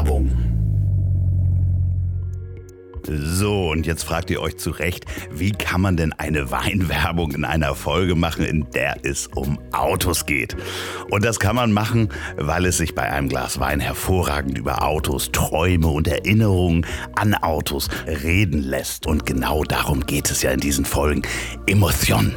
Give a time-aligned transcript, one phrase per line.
[0.00, 0.39] Werbung.
[3.06, 7.44] So, und jetzt fragt ihr euch zu Recht, wie kann man denn eine Weinwerbung in
[7.44, 10.56] einer Folge machen, in der es um Autos geht?
[11.10, 15.32] Und das kann man machen, weil es sich bei einem Glas Wein hervorragend über Autos,
[15.32, 16.86] Träume und Erinnerungen
[17.16, 19.06] an Autos reden lässt.
[19.06, 21.22] Und genau darum geht es ja in diesen Folgen.
[21.66, 22.34] Emotion.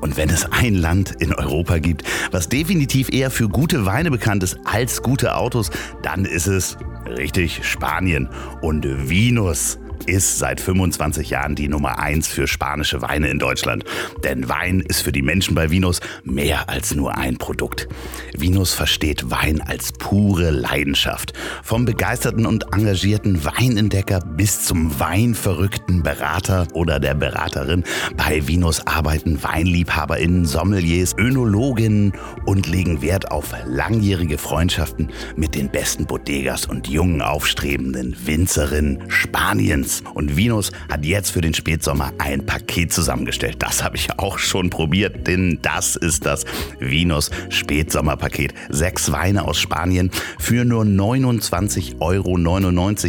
[0.00, 4.42] Und wenn es ein Land in Europa gibt, was definitiv eher für gute Weine bekannt
[4.42, 5.70] ist als gute Autos,
[6.02, 6.76] dann ist es
[7.06, 8.28] richtig Spanien
[8.60, 13.84] und Vinus ist seit 25 Jahren die Nummer 1 für spanische Weine in Deutschland.
[14.22, 17.88] Denn Wein ist für die Menschen bei Vinus mehr als nur ein Produkt.
[18.36, 21.32] Vinus versteht Wein als pure Leidenschaft.
[21.62, 27.84] Vom begeisterten und engagierten Weinentdecker bis zum weinverrückten Berater oder der Beraterin.
[28.16, 32.12] Bei Vinus arbeiten WeinliebhaberInnen, Sommeliers, Önologinnen
[32.44, 39.83] und legen Wert auf langjährige Freundschaften mit den besten Bodegas und jungen aufstrebenden Winzerinnen Spaniens.
[40.14, 43.56] Und Vinus hat jetzt für den Spätsommer ein Paket zusammengestellt.
[43.58, 46.44] Das habe ich auch schon probiert, denn das ist das
[46.78, 48.54] Vinus Spätsommerpaket.
[48.70, 52.36] Sechs Weine aus Spanien für nur 29,99 Euro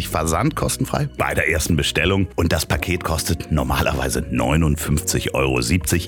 [0.06, 2.28] versandkostenfrei bei der ersten Bestellung.
[2.36, 5.60] Und das Paket kostet normalerweise 59,70 Euro.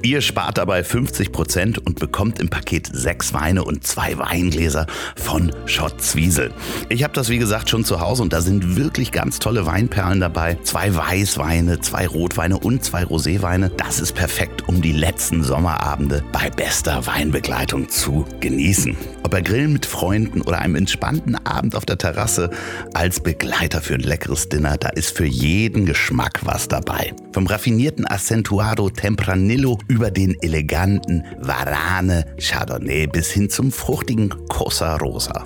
[0.03, 5.53] Ihr spart dabei 50 Prozent und bekommt im Paket sechs Weine und zwei Weingläser von
[5.66, 6.53] Schott Zwiesel.
[6.88, 10.20] Ich habe das wie gesagt schon zu Hause und da sind wirklich ganz tolle Weinperlen
[10.20, 13.70] dabei zwei Weißweine, zwei Rotweine und zwei Roséweine.
[13.77, 18.97] Das ist perfekt, um die letzten Sommerabende bei bester Weinbegleitung zu genießen.
[19.23, 22.50] Ob er grillen mit Freunden oder einem entspannten Abend auf der Terrasse
[22.95, 27.12] als Begleiter für ein leckeres Dinner, da ist für jeden Geschmack was dabei.
[27.33, 35.45] Vom raffinierten Accentuado Tempranillo über den eleganten Varane Chardonnay bis hin zum fruchtigen Cosa Rosa.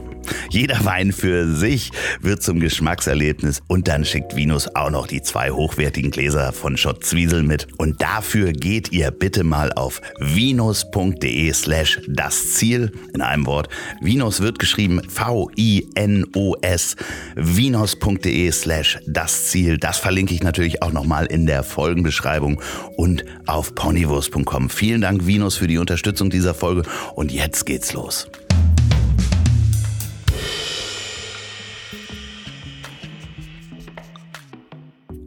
[0.51, 5.51] Jeder Wein für sich wird zum Geschmackserlebnis und dann schickt Vinus auch noch die zwei
[5.51, 7.69] hochwertigen Gläser von Schott Zwiesel mit.
[7.79, 13.69] Und dafür geht ihr bitte mal auf vinus.de slash das Ziel in einem Wort.
[14.01, 16.97] Vinus wird geschrieben V-I-N-O-S.
[17.37, 19.79] Vinus.de slash das Ziel.
[19.79, 22.61] Das verlinke ich natürlich auch nochmal in der Folgenbeschreibung
[22.97, 24.71] und auf ponywurst.com.
[24.71, 26.83] Vielen Dank Vinus für die Unterstützung dieser Folge
[27.15, 28.29] und jetzt geht's los.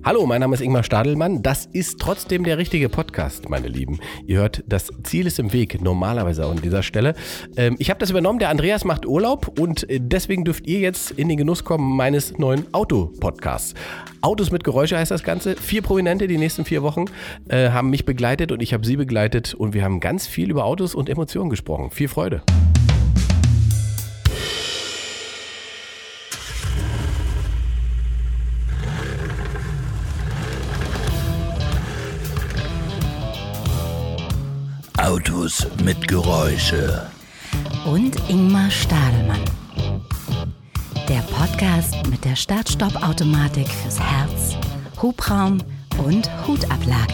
[0.05, 1.41] Hallo, mein Name ist Ingmar Stadelmann.
[1.41, 3.99] Das ist trotzdem der richtige Podcast, meine Lieben.
[4.27, 7.15] Ihr hört, das Ziel ist im Weg, normalerweise auch an dieser Stelle.
[7.57, 11.09] Ähm, ich habe das übernommen, der Andreas macht Urlaub und äh, deswegen dürft ihr jetzt
[11.09, 13.73] in den Genuss kommen meines neuen Auto-Podcasts.
[14.21, 15.55] Autos mit Geräusche heißt das Ganze.
[15.55, 17.05] Vier Prominente die nächsten vier Wochen
[17.49, 20.65] äh, haben mich begleitet und ich habe sie begleitet und wir haben ganz viel über
[20.65, 21.89] Autos und Emotionen gesprochen.
[21.89, 22.43] Viel Freude.
[35.05, 37.05] Autos mit Geräusche.
[37.85, 39.41] Und Ingmar Stadelmann.
[41.07, 44.57] Der Podcast mit der Start-Stopp-Automatik fürs Herz,
[44.99, 45.59] Hubraum
[46.03, 47.13] und Hutablage.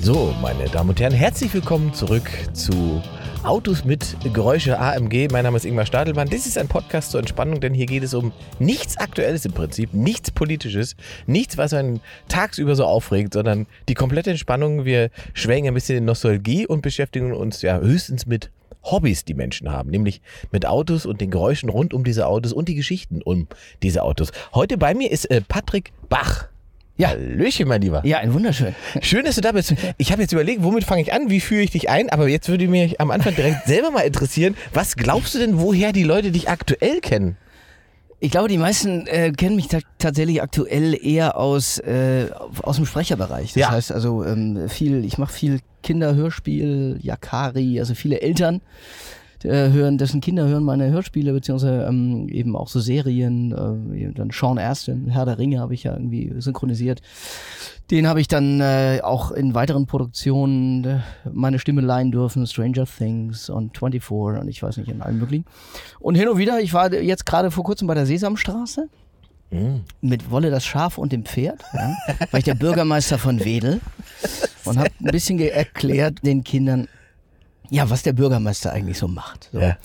[0.00, 3.00] So, meine Damen und Herren, herzlich willkommen zurück zu
[3.44, 5.26] Autos mit Geräusche AMG.
[5.32, 6.28] Mein Name ist Ingmar Stadelmann.
[6.30, 8.30] Das ist ein Podcast zur Entspannung, denn hier geht es um
[8.60, 10.94] nichts Aktuelles im Prinzip, nichts Politisches,
[11.26, 14.84] nichts, was einen tagsüber so aufregt, sondern die komplette Entspannung.
[14.84, 18.50] Wir schwängen ein bisschen in Nostalgie und beschäftigen uns ja höchstens mit
[18.84, 20.20] Hobbys, die Menschen haben, nämlich
[20.52, 23.48] mit Autos und den Geräuschen rund um diese Autos und die Geschichten um
[23.82, 24.30] diese Autos.
[24.54, 26.51] Heute bei mir ist äh, Patrick Bach.
[26.96, 28.04] Ja, Hallöchen, mein Lieber.
[28.04, 28.74] Ja, ein wunderschön.
[29.00, 29.74] Schön, dass du da bist.
[29.96, 32.48] Ich habe jetzt überlegt, womit fange ich an, wie führe ich dich ein, aber jetzt
[32.48, 36.30] würde mich am Anfang direkt selber mal interessieren, was glaubst du denn, woher die Leute
[36.30, 37.36] dich aktuell kennen?
[38.20, 39.66] Ich glaube, die meisten äh, kennen mich
[39.98, 42.26] tatsächlich aktuell eher aus, äh,
[42.62, 43.54] aus dem Sprecherbereich.
[43.54, 43.70] Das Ja.
[43.72, 48.60] heißt also ähm, viel, ich mache viel Kinderhörspiel, Yakari, also viele Eltern
[49.44, 53.52] äh, hören, dessen Kinder hören meine Hörspiele, beziehungsweise ähm, eben auch so Serien.
[53.52, 57.00] Äh, dann Sean Astin, Herr der Ringe habe ich ja irgendwie synchronisiert.
[57.90, 61.00] Den habe ich dann äh, auch in weiteren Produktionen äh,
[61.32, 65.44] meine Stimme leihen dürfen, Stranger Things und 24 und ich weiß nicht, in allen möglichen.
[66.00, 68.88] Und hin und wieder, ich war jetzt gerade vor kurzem bei der Sesamstraße
[70.00, 71.94] mit Wolle das Schaf und dem Pferd, ja,
[72.30, 73.82] war ich der Bürgermeister von Wedel
[74.64, 76.88] und habe ein bisschen erklärt den Kindern,
[77.72, 79.48] ja, was der Bürgermeister eigentlich so macht.
[79.50, 79.58] So.
[79.58, 79.78] Ja.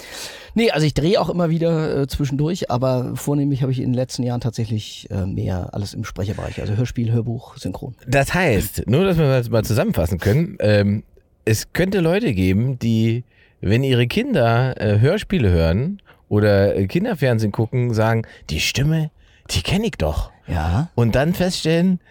[0.55, 3.93] Nee, also ich drehe auch immer wieder äh, zwischendurch, aber vornehmlich habe ich in den
[3.93, 7.95] letzten Jahren tatsächlich äh, mehr alles im Sprecherbereich, also Hörspiel, Hörbuch, Synchron.
[8.05, 11.03] Das heißt, nur dass wir das mal zusammenfassen können, ähm,
[11.45, 13.23] es könnte Leute geben, die
[13.61, 19.11] wenn ihre Kinder äh, Hörspiele hören oder äh, Kinderfernsehen gucken, sagen, die Stimme,
[19.49, 20.31] die kenne ich doch.
[20.45, 22.01] Ja, Und dann feststellen,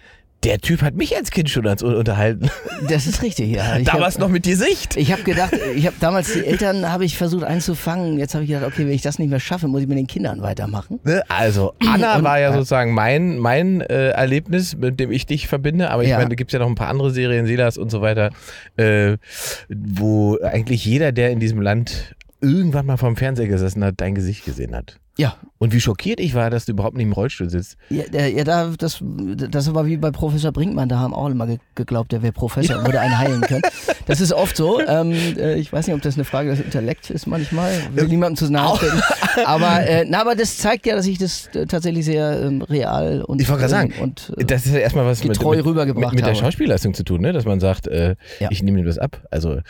[0.46, 2.48] der Typ hat mich als Kind schon als unterhalten.
[2.88, 3.78] das ist richtig, ja.
[3.78, 4.96] Ich Damals hab, noch mit Gesicht.
[4.96, 8.16] Ich habe gedacht, ich habe damals die Eltern habe ich versucht einzufangen.
[8.16, 10.06] Jetzt habe ich gedacht, okay, wenn ich das nicht mehr schaffe, muss ich mit den
[10.06, 11.00] Kindern weitermachen.
[11.02, 11.22] Ne?
[11.28, 12.52] Also Anna Und- war ja ja.
[12.52, 15.90] sozusagen mein, mein äh, Erlebnis, mit dem ich dich verbinde.
[15.90, 16.18] Aber ich Ja.
[16.18, 18.30] meine, da gibt es ja noch ein paar andere Serien, Silas und so weiter,
[18.76, 19.16] äh,
[19.68, 24.44] wo eigentlich jeder, der in diesem Land irgendwann mal vorm Fernseher gesessen hat, dein Gesicht
[24.44, 25.00] gesehen hat.
[25.18, 27.78] Ja, Und wie schockiert ich war, dass du überhaupt nicht im Rollstuhl sitzt.
[27.88, 30.90] ja, ja da, das, das war wie bei Professor Brinkmann.
[30.90, 33.62] Da haben auch immer ge geglaubt, der wäre Professor und würde einen heilen können.
[34.06, 34.78] Das ist oft so.
[34.86, 37.72] Ähm, äh, ich weiß nicht, ob das eine Frage des Intellekts ist manchmal.
[37.94, 39.00] Will niemandem zu nahe treten.
[39.46, 43.22] Aber, äh, na, aber das zeigt ja, dass ich das äh, tatsächlich sehr ähm, real
[43.22, 46.20] und, Ich wollte gerade sagen, und äh, Das ist ja erstmal was mit, rübergebracht mit,
[46.22, 46.34] mit der.
[46.34, 47.32] Schauspielleistung zu tun, ne?
[47.32, 48.50] dass man sagt, äh, Ja.
[48.50, 49.22] ich nehme ihm das ab.
[49.30, 49.60] Also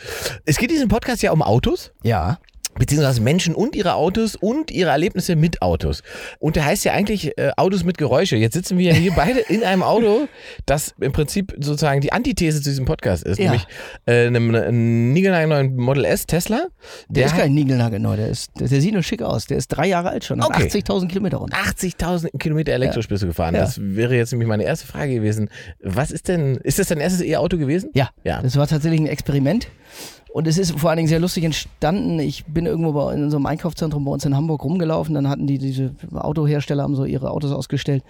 [0.45, 1.91] es geht in diesem Podcast ja um Autos.
[2.03, 2.37] ja.
[2.79, 6.03] Beziehungsweise Menschen und ihre Autos und ihre Erlebnisse mit Autos.
[6.39, 8.35] Und der heißt ja eigentlich äh, Autos mit Geräusche.
[8.35, 10.27] Jetzt sitzen wir ja hier beide in einem Auto,
[10.65, 13.45] das im Prinzip sozusagen die Antithese zu diesem Podcast ist, Ja.
[13.51, 13.67] nämlich
[14.05, 16.67] äh, einem, einem niegelnagelneuen Model S Tesla.
[17.09, 19.45] Der, ist hat kein Niegelnagelneu, der, ist, der, der sieht nur schick aus.
[19.47, 20.63] Der ist drei Jahre alt schon, Okay.
[20.67, 21.57] 80.000 Kilometer runter.
[21.57, 23.55] 80.000 Kilometer Elektrospitze gefahren.
[23.55, 23.61] Ja.
[23.61, 25.49] Das wäre jetzt nämlich meine erste Frage gewesen.
[25.81, 27.89] Was ist denn, ist das dein erstes E-Auto gewesen?
[27.93, 28.41] Ja, Ja.
[28.41, 29.67] das war tatsächlich ein Experiment.
[30.31, 32.19] Und es ist vor allen Dingen sehr lustig entstanden.
[32.19, 35.15] Ich bin irgendwo bei, in so einem Einkaufszentrum bei uns in Hamburg rumgelaufen.
[35.15, 38.03] Dann hatten die diese Autohersteller haben so ihre Autos ausgestellt.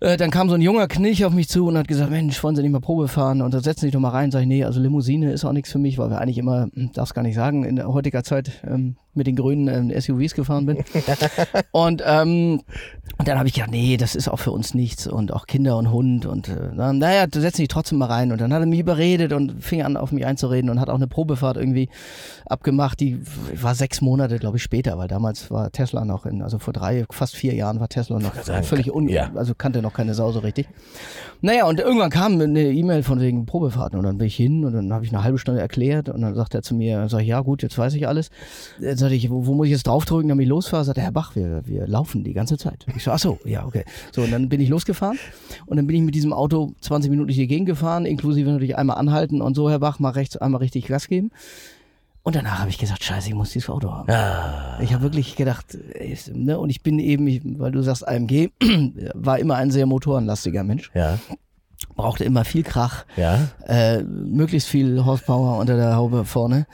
[0.00, 2.56] Äh, dann kam so ein junger Knilch auf mich zu und hat gesagt, Mensch, wollen
[2.56, 3.40] Sie nicht mal Probe fahren?
[3.42, 4.30] Und da setzen Sie sich doch mal rein.
[4.30, 6.90] Sag ich, nee, also Limousine ist auch nichts für mich, weil wir eigentlich immer, hm,
[6.92, 10.66] darf's gar nicht sagen, in der heutiger Zeit ähm, mit den grünen ähm, SUVs gefahren
[10.66, 10.78] bin.
[11.72, 12.62] und, ähm,
[13.18, 15.76] und dann habe ich gedacht, nee, das ist auch für uns nichts und auch Kinder
[15.76, 18.60] und Hund und äh, na, naja, du setzt dich trotzdem mal rein und dann hat
[18.60, 21.88] er mich überredet und fing an auf mich einzureden und hat auch eine Probefahrt irgendwie
[22.46, 23.20] abgemacht, die
[23.54, 27.04] war sechs Monate, glaube ich, später, weil damals war Tesla noch in, also vor drei,
[27.10, 29.30] fast vier Jahren war Tesla noch sagen, völlig un, ja.
[29.34, 30.68] also kannte noch keine Sau so richtig.
[31.40, 34.72] Naja, und irgendwann kam eine E-Mail von wegen Probefahrten und dann bin ich hin und
[34.72, 37.28] dann habe ich eine halbe Stunde erklärt und dann sagt er zu mir, sag ich,
[37.28, 38.30] ja gut, jetzt weiß ich alles.
[38.80, 40.84] Dann sagte ich, wo, wo muss ich jetzt draufdrücken, damit ich losfahre?
[40.84, 42.86] Sagt er, Herr Bach, wir, wir laufen die ganze Zeit.
[42.96, 43.84] Ich so, ach so, ja, okay.
[44.12, 45.18] So, und dann bin ich losgefahren
[45.66, 48.76] und dann bin ich mit diesem Auto 20 Minuten durch die Gegend gefahren, inklusive natürlich
[48.76, 51.30] einmal anhalten und so, Herr Bach, mal rechts einmal richtig Gas geben.
[52.22, 54.10] Und danach habe ich gesagt, scheiße, ich muss dieses Auto haben.
[54.10, 58.08] Ah, Ich habe wirklich gedacht, ey, ne, und ich bin eben, ich, weil du sagst
[58.08, 58.48] AMG,
[59.14, 61.18] war immer ein sehr motorenlastiger Mensch, ja,
[61.94, 63.48] brauchte immer viel Krach, ja.
[63.66, 66.66] äh, möglichst viel Horsepower unter der Haube vorne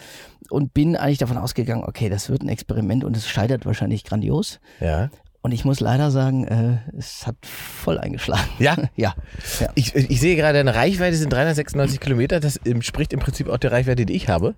[0.51, 4.61] und bin eigentlich davon ausgegangen, okay, das wird ein Experiment und es scheitert wahrscheinlich grandios.
[4.81, 5.11] Ja.
[5.43, 8.43] Und ich muss leider sagen, äh, es hat voll eingeschlagen.
[8.59, 8.77] Ja?
[8.97, 9.15] Ja,
[9.59, 9.69] ja.
[9.75, 12.41] Ich, ich sehe gerade, eine Reichweite sind 396 Kilometer.
[12.41, 14.55] Das entspricht im Prinzip auch der Reichweite, die ich habe.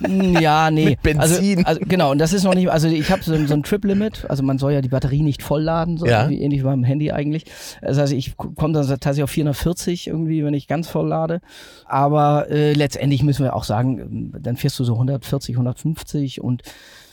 [0.00, 0.86] Mm, Ja, nee.
[0.86, 1.58] Mit Benzin.
[1.58, 3.62] Also, also genau, und das ist noch nicht, also ich habe so, ein- so ein
[3.62, 6.28] Trip-Limit, also man soll ja die Batterie nicht vollladen, so Ja.
[6.30, 7.44] ähnlich wie beim Handy eigentlich.
[7.82, 11.40] Das heißt, ich komme dann tatsächlich auf 440 irgendwie, wenn ich ganz voll lade.
[11.84, 16.62] Aber äh, letztendlich müssen wir auch sagen, ähm, dann fährst du so 140, 150 und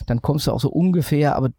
[0.06, 1.50] dann kommst du auch so ungefähr, aber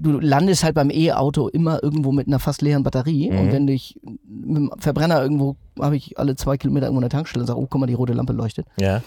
[0.00, 3.30] du landest halt beim E-Auto immer irgendwo mit einer fast leeren Batterie.
[3.30, 3.38] Mhm.
[3.38, 7.42] Und wenn ich mit dem Verbrenner irgendwo, habe ich alle zwei Kilometer irgendwo eine Tankstelle
[7.42, 9.02] und sage, oh, guck mal, die rote Lampe leuchtet Ja.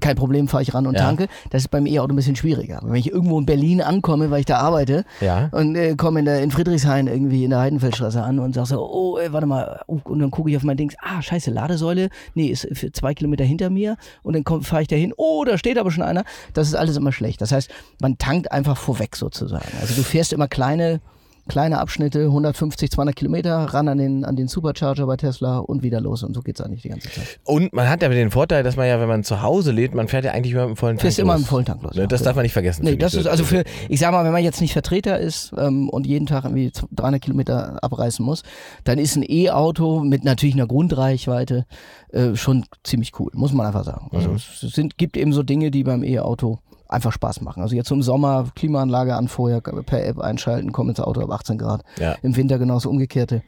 [0.00, 1.00] kein Problem, fahre ich ran und Ja.
[1.02, 1.28] tanke.
[1.50, 2.80] Das ist beim E-Auto ein bisschen schwieriger.
[2.82, 5.48] Wenn ich irgendwo in Berlin ankomme, weil ich da arbeite Ja.
[5.52, 8.80] und äh, komme in, der- in Friedrichshain irgendwie in der Heidenfeldstraße an und sage so,
[8.90, 12.08] oh, ey, warte mal, oh, und dann gucke ich auf mein Dings, ah, scheiße, Ladesäule,
[12.34, 15.58] nee, ist für zwei Kilometer hinter mir und dann fahre ich da hin, oh, da
[15.58, 16.24] steht aber schon einer.
[16.54, 17.40] Das ist alles immer schlecht.
[17.40, 17.70] Das heißt,
[18.00, 19.66] man tankt einfach vorweg sozusagen.
[19.80, 21.00] Also du fährst immer kleine
[21.48, 26.00] kleine Abschnitte, 150, 200 Kilometer, ran an den, an den Supercharger bei Tesla und wieder
[26.00, 26.22] los.
[26.22, 27.38] Und so geht's eigentlich die ganze Zeit.
[27.44, 30.08] Und man hat aber den Vorteil, dass man ja, wenn man zu Hause lädt, man
[30.08, 31.94] fährt ja eigentlich immer einem vollen Tank Fährst immer im Volltank los.
[31.94, 32.06] Ne, ja.
[32.06, 32.84] Das darf man nicht vergessen.
[32.84, 33.20] Nee, das ich.
[33.20, 36.26] ist also für, ich sag mal, wenn man jetzt nicht Vertreter ist ähm, und jeden
[36.26, 38.42] Tag irgendwie 300 Kilometer abreißen muss,
[38.84, 41.66] dann ist ein E-Auto mit natürlich einer Grundreichweite
[42.12, 44.08] äh, schon ziemlich cool, muss man einfach sagen.
[44.12, 44.36] Also Mhm.
[44.36, 46.58] es sind, gibt eben so Dinge, die beim E-Auto
[46.96, 47.62] einfach Spaß machen.
[47.62, 51.58] Also jetzt im Sommer Klimaanlage an vorher per App einschalten, komm ins Auto ab 18
[51.58, 51.84] Grad.
[51.98, 52.16] Ja.
[52.22, 53.42] Im Winter genau das Umgekehrte.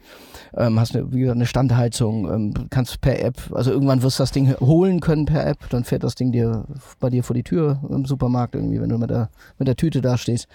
[0.57, 4.23] Ähm, hast eine, wie gesagt, eine Standheizung, ähm, kannst per App, also irgendwann wirst du
[4.23, 6.65] das Ding holen können per App, dann fährt das Ding dir
[7.01, 10.01] bei dir vor die Tür im Supermarkt irgendwie, wenn du mit der, mit der Tüte
[10.01, 10.49] da stehst.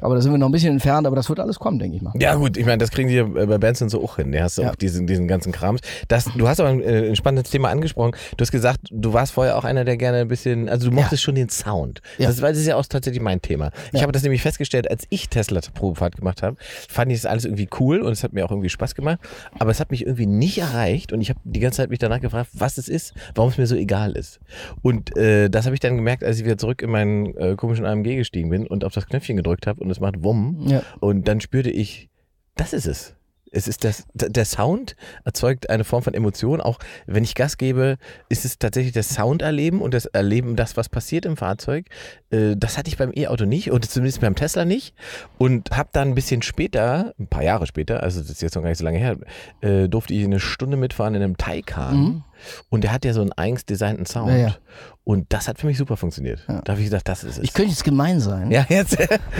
[0.00, 2.02] Aber da sind wir noch ein bisschen entfernt, aber das wird alles kommen, denke ich
[2.02, 2.12] mal.
[2.20, 4.30] Ja gut, ich meine, das kriegen die äh, bei Benson so auch hin.
[4.32, 4.70] Da hast du Ja.
[4.70, 5.80] auch diesen, diesen ganzen Krams.
[6.08, 8.12] Das, du hast aber ein, äh, ein spannendes Thema angesprochen.
[8.36, 11.22] Du hast gesagt, du warst vorher auch einer, der gerne ein bisschen, also du mochtest
[11.22, 12.00] schon den Sound.
[12.18, 12.28] Ja.
[12.28, 13.70] Das, das ist ja auch tatsächlich mein Thema.
[13.92, 16.56] Ich habe das nämlich festgestellt, als ich Tesla-Probefahrt gemacht habe,
[16.88, 19.18] fand ich das alles irgendwie cool und es hat mir auch irgendwie Spaß gemacht.
[19.58, 22.20] Aber es hat mich irgendwie nicht erreicht und ich habe die ganze Zeit mich danach
[22.20, 24.38] gefragt, was es ist, warum es mir so egal ist.
[24.82, 27.84] Und äh, das habe ich dann gemerkt, als ich wieder zurück in meinen äh, komischen
[27.84, 30.68] AMG gestiegen bin und auf das Knöpfchen gedrückt habe und es macht Wumm.
[30.68, 30.82] Ja.
[31.00, 32.10] Und dann spürte ich,
[32.54, 33.16] das ist es.
[33.52, 36.60] Es ist das, der Sound erzeugt eine Form von Emotion.
[36.60, 37.96] Auch wenn ich Gas gebe,
[38.28, 41.86] ist es tatsächlich das Sounderleben und das Erleben, das, was passiert im Fahrzeug.
[42.30, 44.94] Äh, Das hatte ich beim E-Auto nicht und zumindest beim Tesla nicht.
[45.38, 48.62] Und habe dann ein bisschen später, ein paar Jahre später, also das ist jetzt noch
[48.62, 49.16] gar nicht so lange her,
[49.60, 51.96] äh, durfte ich eine Stunde mitfahren in einem Taycan.
[51.96, 52.24] Mhm.
[52.68, 54.30] Und der hat ja so einen eigens designten Sound.
[54.30, 54.56] Ja, ja.
[55.04, 56.44] Und das hat für mich super funktioniert.
[56.46, 57.44] Da habe ich gesagt, das ist es.
[57.44, 58.96] Ich könnte jetzt gemein sein ja, jetzt.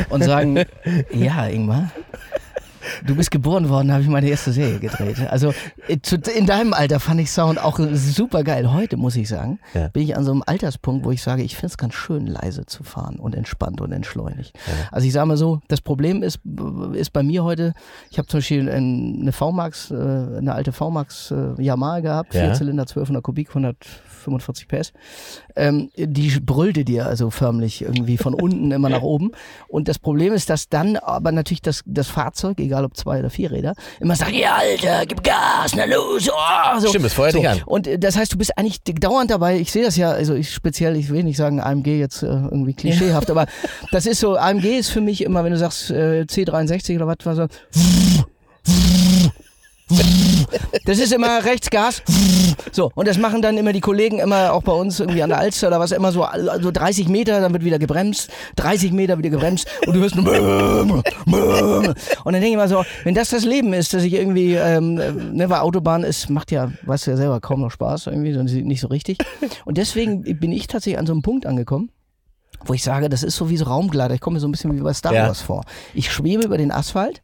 [0.09, 0.65] und sagen,
[1.13, 1.93] ja, Ingmar,
[3.05, 5.17] du bist geboren worden, habe ich meine erste Serie gedreht.
[5.31, 5.53] Also
[5.89, 5.99] äh,
[6.37, 8.73] in deinem Alter fand ich Sound auch super geil.
[8.73, 9.89] Heute muss ich sagen, Ja.
[9.89, 12.67] bin ich an so einem Alterspunkt, wo ich sage, ich finde es ganz schön, leise
[12.67, 14.59] zu fahren und entspannt und entschleunigt.
[14.93, 16.41] Also ich sage mal so, das Problem ist,
[16.93, 17.73] ist bei mir heute,
[18.11, 22.43] ich habe zum Beispiel ein- eine VMAX, äh, eine alte VMAX äh, Yamaha gehabt, Ja.
[22.45, 24.93] Vierzylinder, 1200 Kubik, 145 PS.
[25.57, 29.33] Ähm, die brüllte dir also förmlich irgendwie von unten immer nach oben.
[29.69, 33.31] Und das Problem ist, dass dann aber natürlich das, das Fahrzeug, egal ob zwei oder
[33.31, 36.29] vier Räder, immer sagt, ja Alter, gib Gas, na los.
[36.31, 36.89] Oh, so.
[36.89, 37.39] Stimmt, es feuert so.
[37.39, 37.63] dich an.
[37.67, 40.53] Und äh, das heißt, du bist eigentlich dauernd dabei, ich sehe das ja, also ich
[40.53, 43.47] speziell, ich will nicht sagen AMG jetzt äh, irgendwie klischeehaft, aber
[43.93, 47.17] das ist so, AMG ist für mich immer, wenn du sagst äh, C63 oder was,
[47.25, 47.47] was so,
[50.85, 52.03] das ist immer rechts Gas.
[52.73, 55.39] So, und das machen dann immer die Kollegen immer auch bei uns irgendwie an der
[55.39, 59.31] Alster oder was immer so, also 30 Meter, dann wird wieder gebremst, 30 Meter wieder
[59.31, 60.29] gebremst und du hörst nur
[61.27, 64.99] und dann denke ich mal so, wenn das das Leben ist, dass ich irgendwie, ähm,
[64.99, 68.33] äh, ne, weil Autobahn ist, macht ja, weißt du ja selber, kaum noch Spaß irgendwie,
[68.33, 69.19] sondern nicht so richtig.
[69.65, 71.91] Und deswegen bin ich tatsächlich an so einem Punkt angekommen,
[72.65, 74.15] wo ich sage, das ist so wie so Raumgleiter.
[74.15, 75.27] Ich komme mir so ein bisschen wie bei Star Ja.
[75.27, 75.65] Wars vor.
[75.95, 77.23] Ich schwebe über den Asphalt.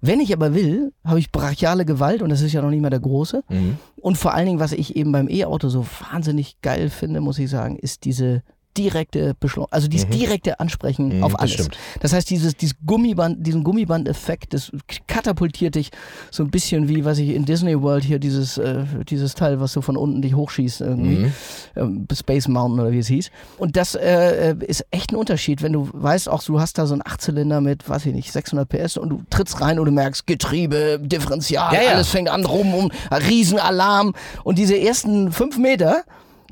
[0.00, 2.90] Wenn ich aber will, habe ich brachiale Gewalt und das ist ja noch nicht mal
[2.90, 3.42] der große.
[3.48, 3.78] Mhm.
[3.96, 7.50] Und vor allen Dingen, was ich eben beim E-Auto so wahnsinnig geil finde, muss ich
[7.50, 8.42] sagen, ist diese
[8.78, 11.52] direkte Beschleunigung, also dieses direkte Ansprechen Mhm, auf das alles.
[11.54, 11.76] stimmt.
[12.00, 14.70] Das heißt, dieses, dieses Gummiband, diesen Gummiband-Effekt, das
[15.08, 15.90] katapultiert dich
[16.30, 19.72] so ein bisschen wie, was ich in Disney World hier dieses, äh, dieses Teil, was
[19.72, 21.16] so von unten dich hochschießt, irgendwie.
[21.16, 21.32] Mhm.
[21.76, 23.30] Ähm, Space Mountain oder wie es hieß.
[23.58, 26.86] Und das äh, äh, ist echt ein Unterschied, wenn du weißt, auch du hast da
[26.86, 29.92] so einen Achtzylinder mit, weiß ich nicht, 600 PS und du trittst rein und du
[29.92, 31.90] merkst Getriebe, Differential, Ja, ja.
[31.90, 34.14] alles fängt an rum, um Riesenalarm.
[34.44, 36.02] Und diese ersten fünf Meter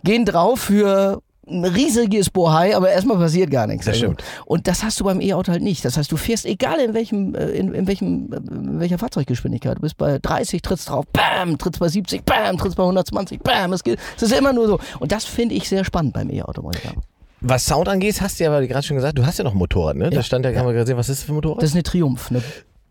[0.04, 3.87] gehen drauf für ein riesiges Bohai, aber erstmal passiert gar nichts.
[3.87, 4.25] Das Also, stimmt.
[4.47, 5.85] Und das hast du beim E-Auto halt nicht.
[5.85, 9.76] Das heißt, du fährst, egal in welchem, äh, in, in welchem, äh, in welcher Fahrzeuggeschwindigkeit,
[9.76, 13.73] du bist bei 30, trittst drauf, bam, trittst bei 70, bam, trittst bei 120, bam,
[13.73, 14.79] es geht, es ist immer nur so.
[14.99, 17.00] Und das finde ich sehr spannend beim E-Auto, muss ich sagen.
[17.43, 19.59] Was Sound angeht, hast du ja aber gerade schon gesagt, du hast ja noch ein
[19.59, 20.11] Motorrad, ne?
[20.11, 20.23] Da Ja.
[20.23, 21.62] stand ja, haben wir gerade gesehen, was ist das für ein Motorrad?
[21.62, 22.43] Das ist eine Triumph, eine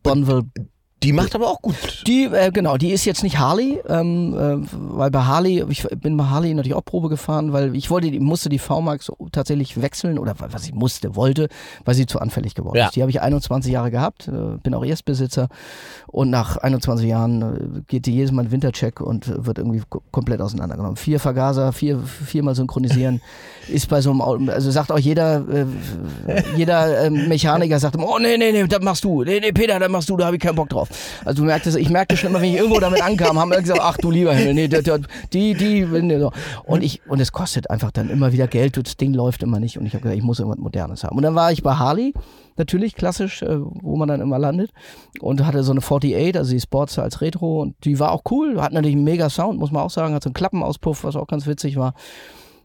[0.03, 0.43] Bonville
[1.03, 1.75] die macht aber auch gut.
[2.07, 6.17] Die, äh, genau, die ist jetzt nicht Harley, ähm, äh, weil bei Harley, ich bin
[6.17, 10.17] bei Harley natürlich auch Probe gefahren, weil ich wollte, die, musste die V-Max tatsächlich wechseln
[10.17, 11.49] oder was ich musste, wollte,
[11.83, 12.85] weil sie zu anfällig geworden Ja.
[12.87, 12.95] ist.
[12.95, 15.49] Die habe ich 21 Jahre gehabt, äh, bin auch Erstbesitzer
[16.07, 20.01] und nach 21 Jahren äh, geht die jedes Mal ein Wintercheck und wird irgendwie ko-
[20.11, 20.95] komplett auseinandergenommen.
[20.97, 23.21] Vier Vergaser, vier, viermal synchronisieren,
[23.67, 25.65] ist bei so einem Auto, also sagt auch jeder, äh,
[26.55, 29.77] jeder äh, Mechaniker sagt immer, oh nee, nee, nee, das machst du, nee, nee, Peter,
[29.77, 30.89] das machst du, da habe ich keinen Bock drauf.
[31.23, 33.79] Also du merktest, ich merkte schon immer, wenn ich irgendwo damit ankam, haben wir gesagt,
[33.81, 36.31] ach du lieber Himmel, nee, die, die, nee, so.
[36.65, 39.77] und ich, und es kostet einfach dann immer wieder Geld, das Ding läuft immer nicht
[39.77, 41.17] und ich habe gesagt, ich muss irgendwas Modernes haben.
[41.17, 42.13] Und dann war ich bei Harley,
[42.57, 44.71] natürlich klassisch, äh, wo man dann immer landet
[45.19, 48.61] und hatte so eine 48, also die Sportster als Retro und die war auch cool,
[48.61, 51.27] hat natürlich einen mega Sound, muss man auch sagen, hat so einen Klappenauspuff, was auch
[51.27, 51.93] ganz witzig war.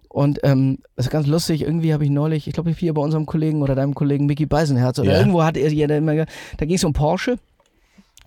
[0.09, 3.27] Und ähm, das ist ganz lustig, irgendwie habe ich neulich, ich glaube hier bei unserem
[3.27, 5.19] Kollegen oder deinem Kollegen Mickey Beisenherz oder Ja.
[5.19, 7.39] irgendwo hat er, ja, der immer, da ging es um Porsche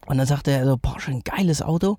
[0.05, 1.97] und dann sagte er so, Porsche, ein geiles Auto,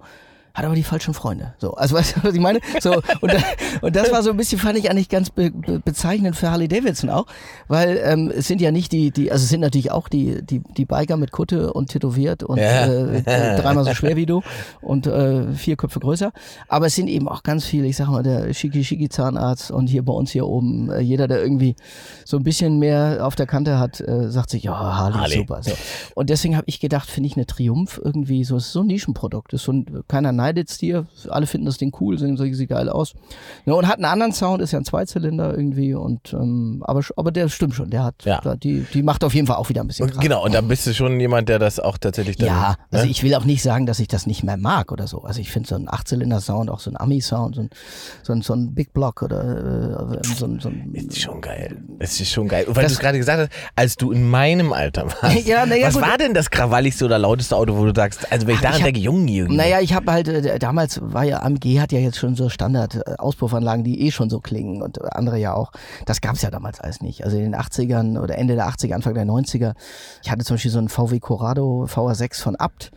[0.55, 1.55] hat aber die falschen Freunde.
[1.59, 2.61] So, also weißt du, was ich meine?
[2.81, 3.39] So, und, da,
[3.83, 6.69] und das war so ein bisschen, fand ich eigentlich ganz be, be, bezeichnend für Harley
[6.69, 7.27] Davidson auch,
[7.69, 10.61] weil ähm, es sind ja nicht die, die, also es sind natürlich auch die, die,
[10.77, 12.87] die Biker mit Kutte und tätowiert und Ja.
[12.87, 14.43] äh, äh, dreimal so schwer wie du
[14.81, 16.33] und äh, vier Köpfe größer.
[16.69, 20.13] Aber es sind eben auch ganz viele, ich sag mal, der Schiki-Schiki-Zahnarzt und hier bei
[20.13, 21.75] uns hier oben, äh, jeder, der irgendwie
[22.25, 25.37] so ein bisschen mehr auf der Kante hat, äh, sagt sich, ja, Harley, Harley.
[25.39, 25.63] super.
[25.63, 25.73] So.
[26.15, 29.53] Und deswegen habe ich gedacht, finde ich eine Triumph irgendwie so, ist so ein Nischenprodukt.
[29.53, 31.07] Ist so ein, keiner verneidet's dir.
[31.31, 33.15] Alle finden das Ding cool, sehen, sieht geil aus.
[33.65, 35.95] Ja, und hat einen anderen Sound, ist ja ein Zweizylinder irgendwie.
[35.95, 38.41] Und ähm, aber, aber der stimmt schon, der hat Ja.
[38.43, 40.21] da, die, die macht auf jeden Fall auch wieder ein bisschen Krach.
[40.21, 42.49] genau, und da bist du schon jemand, der das auch tatsächlich dann.
[42.49, 43.11] Ja, also ne?
[43.11, 45.23] ich will auch nicht sagen, dass ich das nicht mehr mag oder so.
[45.23, 47.71] Also ich finde so ein Achtzylinder-Sound, auch so ein Ami-Sound, so ein,
[48.23, 51.79] so ein, so ein Big Block oder äh, so ein, so ein ist schon geil.
[51.99, 52.65] Es ist schon geil.
[52.67, 55.35] Und weil du es gerade gesagt hast, als du in meinem Alter warst.
[55.47, 56.03] Ja, na ja, was gut.
[56.03, 58.77] war denn das krawalligste oder lauteste Auto, wo du sagst, also wenn ich Ach, daran
[58.79, 59.55] ich hab- denke, Junge, Junge.
[59.55, 63.85] Naja, ich habe halt, äh, damals war ja, AMG hat ja jetzt schon so Standard-Auspuffanlagen,
[63.85, 65.73] die eh schon so klingen und andere ja auch.
[66.07, 67.25] Das gab's ja damals alles nicht.
[67.25, 69.75] Also in den 80ern oder Ende der 80er, Anfang der 90er.
[70.23, 72.91] Ich hatte zum Beispiel so einen VW Corrado VR6 von Abt.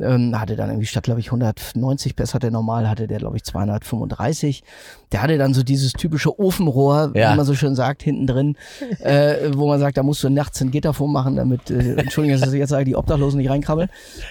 [0.00, 3.36] Ähm, hatte dann irgendwie statt, glaube ich, 190 PS hat der normal, hatte der, glaube
[3.36, 4.62] ich, 235.
[5.12, 7.32] Der hatte dann so dieses typische Ofenrohr, Ja.
[7.32, 8.56] wie man so schön sagt, hinten drin,
[9.00, 12.52] äh, wo man sagt, da musst du nachts ein Gitter vormachen, damit, äh, Entschuldigung, dass
[12.52, 13.88] ich jetzt sage, die Obdachlosen nicht reinkrabbeln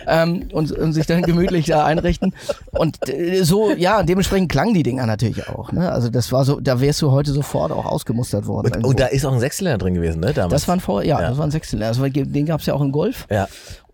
[0.07, 2.33] ähm, und, und sich dann gemütlich da einrichten.
[2.71, 5.71] Und äh, so, ja, dementsprechend klangen die Dinger natürlich auch.
[5.71, 5.91] Ne?
[5.91, 8.67] Also das war so, da wärst du heute sofort auch ausgemustert worden.
[8.67, 8.89] und, irgendwo.
[8.89, 10.33] und da ist auch ein Sechszylinder drin gewesen, ne?
[10.33, 10.53] Damals.
[10.53, 11.29] das waren vor, ja, Ja.
[11.29, 11.88] das waren Sechszylinder.
[11.88, 13.27] Also, den gab's ja auch im Golf.
[13.29, 13.47] ja.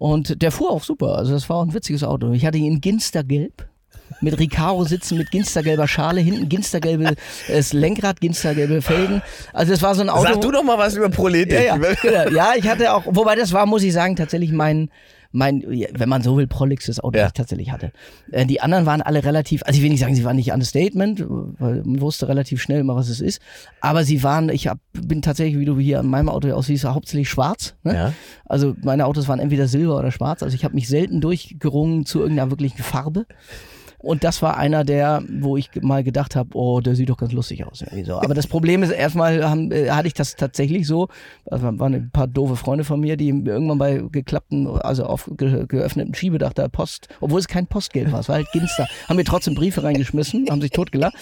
[0.04, 1.16] Und der fuhr auch super.
[1.16, 2.34] Also das war auch ein witziges Auto.
[2.34, 3.70] Ich hatte ihn in Ginstergelb.
[4.20, 7.16] Mit Recaro sitzen, mit ginstergelber Schale, hinten ginstergelbe
[7.48, 9.22] das Lenkrad, ginstergelbe Felgen.
[9.54, 10.34] Also das war so ein Auto.
[10.34, 11.54] Sag du doch mal was über Proletik.
[11.54, 14.90] ja, ja, ja, ich hatte auch, wobei das war, muss ich sagen, tatsächlich mein,
[15.34, 17.24] mein, wenn man so will, proligstes Auto, Ja.
[17.24, 17.92] das ich tatsächlich hatte.
[18.32, 21.26] Äh, die anderen waren alle relativ, also ich will nicht sagen, sie waren nicht understatement,
[21.28, 23.42] weil man wusste relativ schnell immer, was es ist.
[23.82, 27.30] Aber sie waren, ich hab, bin tatsächlich, wie du hier an meinem Auto aussiehst, hauptsächlich
[27.30, 27.76] schwarz.
[27.84, 27.94] Ne?
[27.96, 28.14] Ja.
[28.46, 30.44] Also meine Autos waren entweder silber oder schwarz.
[30.44, 33.26] Also ich habe mich selten durchgerungen zu irgendeiner wirklichen Farbe.
[34.04, 37.32] Und das war einer der, wo ich mal gedacht habe, oh, der sieht doch ganz
[37.32, 37.82] lustig aus.
[37.82, 38.22] Irgendwie so.
[38.22, 41.08] Aber das Problem ist, erstmal haben, äh, hatte ich das tatsächlich so.
[41.50, 45.66] Also waren ein paar doofe Freunde von mir, die irgendwann bei geklappten, also auf ge
[45.68, 49.24] geöffneten Schiebedach da Post, obwohl es kein Postgeld war, es war halt Ginster, haben mir
[49.24, 51.14] trotzdem Briefe reingeschmissen, haben sich totgelacht.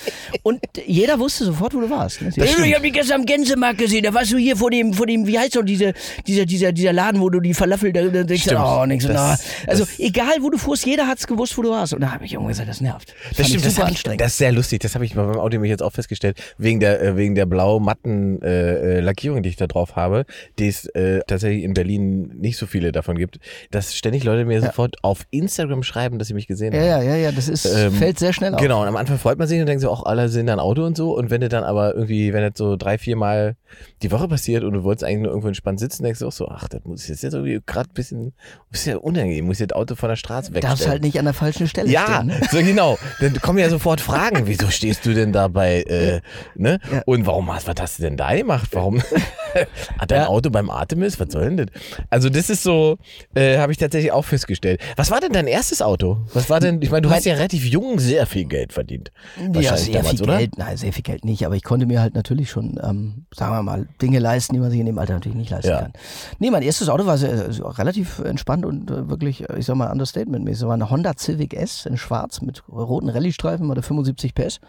[0.42, 2.22] Und jeder wusste sofort, wo du warst.
[2.22, 2.32] Ne?
[2.36, 5.28] ich habe dich gestern am Gänsemarkt gesehen, da warst du hier vor dem, vor dem,
[5.28, 5.94] wie heißt doch diese,
[6.26, 8.62] dieser, dieser, dieser Laden, wo du die Falafel, da, da denkst du, Stimmt.
[8.66, 9.70] oh, nix, Das- na.
[9.70, 11.94] Also das- egal, wo du fuhrst, jeder hat's gewusst, wo du warst.
[11.94, 13.14] Und da habe ich irgendwann gesagt, das nervt.
[13.30, 14.22] Das fand stimmt, das, super hab ich, anstrengend.
[14.22, 14.80] das ist sehr lustig.
[14.80, 16.42] Das habe ich bei meinem Auto nämlich jetzt auch festgestellt.
[16.58, 20.26] Wegen der, äh, wegen der blau-matten äh, äh, Lackierung, die ich da drauf habe,
[20.60, 23.40] die es äh, tatsächlich in Berlin nicht so viele davon gibt,
[23.72, 26.88] dass ständig Leute mir sofort auf Instagram schreiben, dass sie mich gesehen ja, haben.
[26.88, 28.62] ja, ja, ja, das ist, Ähm, fällt sehr schnell auf.
[28.62, 30.60] Genau, und am Anfang freut man sich und denkt so, auch alle sehen da ein
[30.60, 31.16] Auto und so.
[31.16, 33.56] Und wenn du dann aber irgendwie, wenn das so drei, vier Mal
[34.02, 36.48] die Woche passiert und du wolltest eigentlich nur irgendwo entspannt sitzen, denkst du auch so,
[36.48, 38.34] ach, das muss jetzt jetzt irgendwie gerade ein bisschen,
[38.72, 40.72] ist ja unangenehm, muss das Auto von der Straße wegstellen.
[40.72, 42.28] Darfst halt nicht an der falschen Stelle Ja, stehen.
[42.28, 42.42] Ne?
[42.52, 42.98] so genau.
[43.20, 44.48] Dann kommen ja sofort Fragen.
[44.48, 46.22] Wieso stehst du denn da bei, äh,
[46.56, 46.80] ne?
[46.92, 47.02] Ja.
[47.06, 48.70] Und warum hast, was hast du denn da gemacht?
[48.74, 49.02] Warum
[50.00, 50.28] hat dein Ja.
[50.28, 51.20] Auto beim Artemis?
[51.20, 51.68] Was soll denn das?
[52.10, 52.98] Also das ist so,
[53.36, 54.82] äh, habe ich tatsächlich auch festgestellt.
[54.96, 56.18] Was war denn dein erstes Auto?
[56.34, 59.12] Was war denn, ich meine, du hast ja relativ jung sehr viel Geld verdient.
[59.38, 60.38] Ja, Wahrscheinlich sehr damals, viel oder?
[60.38, 63.54] Geld, nein, sehr viel Geld nicht, aber ich konnte mir halt natürlich schon, ähm, sagen
[63.54, 65.82] wir mal, Dinge leisten, die man sich in dem Alter natürlich nicht leisten Ja.
[65.82, 65.94] kann.
[66.40, 69.76] Nee, mein erstes Auto war sehr, sehr, relativ entspannt und äh, wirklich, äh, ich sag
[69.76, 70.62] mal, Understatement-mäßig.
[70.62, 74.60] Es war eine Honda Civic S in schwarz mit roten Rallye-Streifen, hatte 75 PS.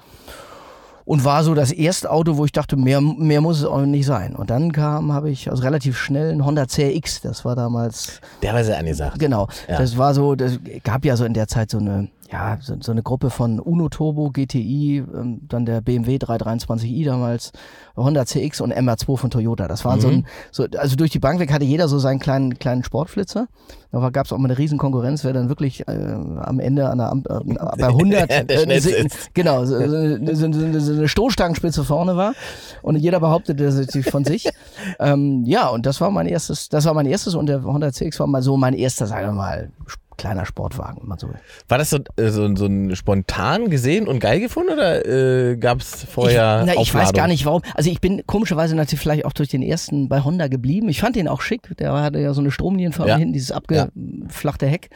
[1.05, 4.07] Und war so das erste Auto, wo ich dachte, mehr, mehr muss es auch nicht
[4.07, 4.37] sein.
[4.37, 7.23] Und dann kam, habe ich also relativ schnell ein Honda CRX.
[7.23, 9.19] Das war damals Der war sehr angesagt.
[9.19, 9.49] Genau.
[9.69, 9.79] Ja.
[9.79, 12.91] Das war so, das gab ja so in der Zeit so eine, ja, so, so
[12.93, 17.53] eine Gruppe von Uno Turbo, GTI, ähm, dann der BMW 323i damals,
[17.97, 19.69] Honda CX und MR2 von Toyota.
[19.69, 20.15] Das waren so Mhm.
[20.15, 23.49] ein, so, also durch die Bank weg hatte jeder so seinen kleinen, kleinen Sportflitzer.
[23.93, 26.99] Da gab es auch mal eine riesen Konkurrenz, wer dann wirklich äh, am Ende an
[26.99, 32.17] der, äh, bei 100 Der äh, genau, so, so, so, so, so eine Stoßstangenspitze vorne
[32.17, 32.33] war
[32.81, 34.49] und jeder behauptete das natürlich von sich.
[34.99, 38.19] ähm, ja, und das war mein erstes, das war mein erstes und der Honda CX
[38.21, 41.39] war mal so mein erster, sagen wir mal, sp- kleiner Sportwagen, wenn man so will.
[41.69, 45.81] War das so, äh, so, so ein spontan gesehen und geil gefunden oder äh, gab
[45.81, 47.63] es vorher ich, na, ich weiß gar nicht warum.
[47.75, 50.89] Also ich bin komischerweise natürlich vielleicht auch durch den ersten bei Honda geblieben.
[50.89, 51.77] Ich fand den auch schick.
[51.79, 53.17] Der hatte ja so eine Stromlinienfarbe Ja.
[53.17, 54.91] hinten, dieses abgeflachte Heck.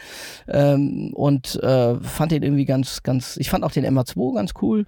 [0.48, 4.85] Ähm, und äh, fand den irgendwie ganz, ganz, ich fand auch den MA2 ganz cool.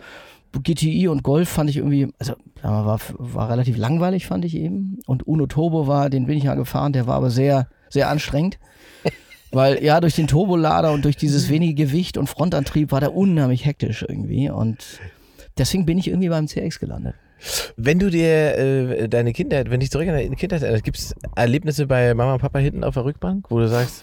[0.53, 4.99] GTI und Golf fand ich irgendwie, also war, war relativ langweilig, fand ich eben.
[5.07, 8.59] Und Uno Turbo war, den bin ich ja gefahren, der war aber sehr, sehr anstrengend.
[9.51, 13.65] Weil ja, durch den Turbolader und durch dieses wenige Gewicht und Frontantrieb war der unheimlich
[13.65, 14.51] hektisch irgendwie.
[14.51, 15.01] Und
[15.57, 17.15] deswegen bin ich irgendwie beim CX gelandet.
[17.77, 21.15] Wenn du dir äh, deine Kindheit, wenn dich zurück an deine Kindheit erinnerst, gibt es
[21.37, 24.03] Erlebnisse bei Mama und Papa hinten auf der Rückbank, wo du sagst,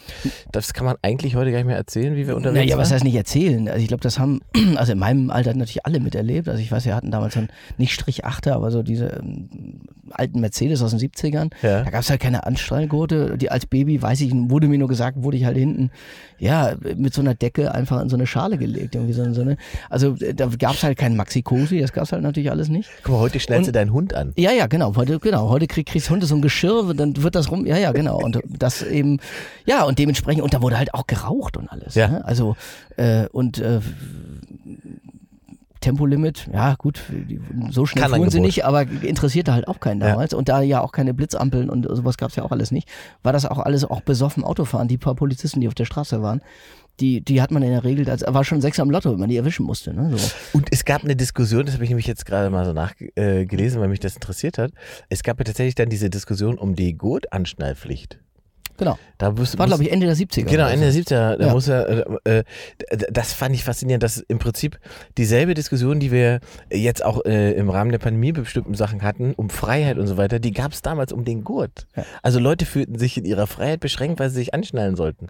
[0.51, 2.81] das kann man eigentlich heute gar nicht mehr erzählen, wie wir unterwegs Naja, waren?
[2.81, 3.67] was heißt nicht erzählen?
[3.67, 4.39] Also ich glaube, das haben,
[4.75, 6.47] also in meinem Alter natürlich alle miterlebt.
[6.47, 10.39] Also ich weiß, wir hatten damals dann nicht Strich 8 aber so diese ähm, alten
[10.39, 11.51] Mercedes aus den 70ern.
[11.61, 11.83] Ja.
[11.83, 13.37] Da gab es halt keine Anstrahlgurte.
[13.37, 15.91] Die als Baby, weiß ich, wurde mir nur gesagt, wurde ich halt hinten,
[16.37, 18.95] ja, mit so einer Decke einfach in so eine Schale gelegt.
[18.95, 19.57] Irgendwie so, eine,
[19.89, 22.89] also äh, da gab es halt keinen Maxi-Cosi, das gab es halt natürlich alles nicht.
[23.03, 24.33] Guck mal, heute schnellst du deinen Hund an.
[24.35, 24.95] Ja, ja, genau.
[24.95, 25.49] Heute, genau.
[25.49, 27.65] Heute krieg, kriegst Hunde so ein Geschirr, dann wird das rum.
[27.65, 28.19] Ja, ja, genau.
[28.19, 29.19] Und das eben,
[29.65, 31.95] ja, und dementsprechend, und da wurde halt auch geraucht und alles.
[31.95, 32.07] Ja.
[32.07, 32.25] Ne?
[32.25, 32.55] Also,
[32.97, 33.79] äh, und äh,
[35.85, 37.01] Tempolimit, ja gut,
[37.69, 40.09] so schnell fuhren sie nicht, aber interessierte halt auch keinen Ja.
[40.09, 40.33] damals.
[40.33, 42.89] Und da ja auch keine Blitzampeln und sowas gab es ja auch alles nicht,
[43.23, 44.87] war das auch alles auch besoffen Autofahren.
[44.87, 46.41] Die paar Polizisten, die auf der Straße waren,
[46.99, 49.29] die, die hat man in der Regel, das war schon sechs am Lotto, wenn man
[49.29, 49.93] die erwischen musste.
[49.93, 50.17] Ne?
[50.17, 50.31] So.
[50.53, 53.81] Und es gab eine Diskussion, das habe ich nämlich jetzt gerade mal so nachgelesen, äh,
[53.81, 54.71] weil mich das interessiert hat.
[55.09, 58.19] Es gab ja tatsächlich dann diese Diskussion um die Gurtanschnallpflicht.
[58.77, 58.97] Genau.
[59.17, 60.43] Da wusste, War, glaube ich, Ende der 70er.
[60.43, 61.01] Genau, Ende so.
[61.03, 61.53] der 70er, da Ja.
[61.53, 62.43] muss er, äh, äh,
[63.11, 64.77] das fand ich faszinierend, dass im Prinzip
[65.17, 66.39] dieselbe Diskussion, die wir
[66.71, 70.17] jetzt auch äh, im Rahmen der Pandemie bei bestimmten Sachen hatten, um Freiheit und so
[70.17, 71.87] weiter, die gab es damals um den Gurt.
[71.95, 72.03] Ja.
[72.23, 75.27] Also Leute fühlten sich in ihrer Freiheit beschränkt, weil sie sich anschnallen sollten.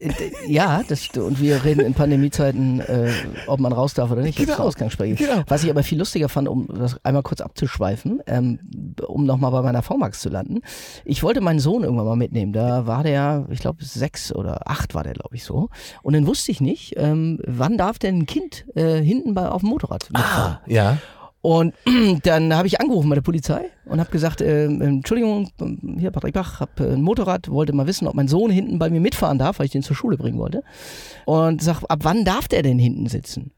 [0.00, 0.10] Äh,
[0.48, 3.12] Ja, das, und wir reden in Pandemiezeiten, äh,
[3.46, 4.54] ob man raus darf oder nicht, Genau.
[4.56, 5.16] Ausgangssprech.
[5.16, 5.42] Genau.
[5.46, 8.58] Was ich aber viel lustiger fand, um das einmal kurz abzuschweifen, ähm,
[9.06, 10.60] um nochmal bei meiner VMAX zu landen.
[11.04, 12.52] Ich wollte meinen Sohn irgendwann mal mitnehmen.
[12.52, 15.68] Da war der, ich glaube, sechs oder acht war der, glaube ich, so.
[16.02, 19.62] Und dann wusste ich nicht, ähm, wann darf denn ein Kind äh, hinten bei, auf
[19.62, 20.58] dem Motorrad mitfahren.
[20.66, 20.98] ja.
[21.42, 21.74] Und
[22.22, 25.50] dann habe ich angerufen bei der Polizei und habe gesagt, äh, Entschuldigung,
[25.98, 29.00] hier Patrick Bach, habe ein Motorrad, wollte mal wissen, ob mein Sohn hinten bei mir
[29.00, 30.62] mitfahren darf, weil ich den zur Schule bringen wollte.
[31.26, 33.50] Und sag, ab wann darf der denn hinten sitzen?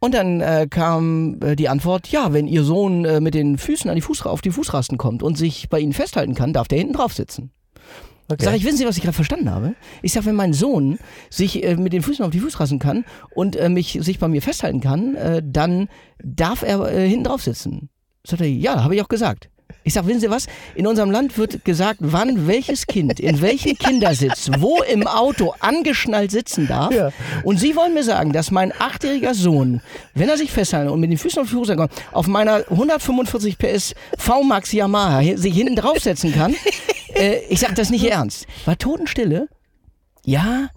[0.00, 3.88] Und dann äh, kam äh, die Antwort, ja, wenn Ihr Sohn äh, mit den Füßen
[3.88, 6.78] an die Fuß, auf die Fußrasten kommt und sich bei Ihnen festhalten kann, darf der
[6.78, 7.50] hinten drauf sitzen.
[8.30, 8.44] Okay.
[8.44, 9.74] Sag ich, wissen Sie, was ich gerade verstanden habe?
[10.02, 10.98] Ich sag, wenn mein Sohn
[11.30, 14.40] sich äh, mit den Füßen auf die Fußrasten kann und äh, mich sich bei mir
[14.40, 15.88] festhalten kann, äh, dann
[16.22, 17.90] darf er äh, hinten drauf sitzen.
[18.24, 19.50] Sagt er, ja, habe ich auch gesagt.
[19.82, 20.46] Ich sag, wissen Sie was?
[20.74, 26.30] In unserem Land wird gesagt, wann welches Kind in welchem Kindersitz wo im Auto angeschnallt
[26.30, 26.92] sitzen darf.
[26.92, 27.10] Ja.
[27.44, 29.80] Und Sie wollen mir sagen, dass mein achtjähriger Sohn,
[30.14, 33.58] wenn er sich festhält und mit den Füßen auf die Fußrasten kommt, auf meiner 145
[33.58, 36.54] PS V-Max Yamaha sich hinten draufsetzen kann?
[37.14, 38.46] äh, ich sag das nicht ernst.
[38.64, 39.48] War Totenstille?
[40.24, 40.68] Ja,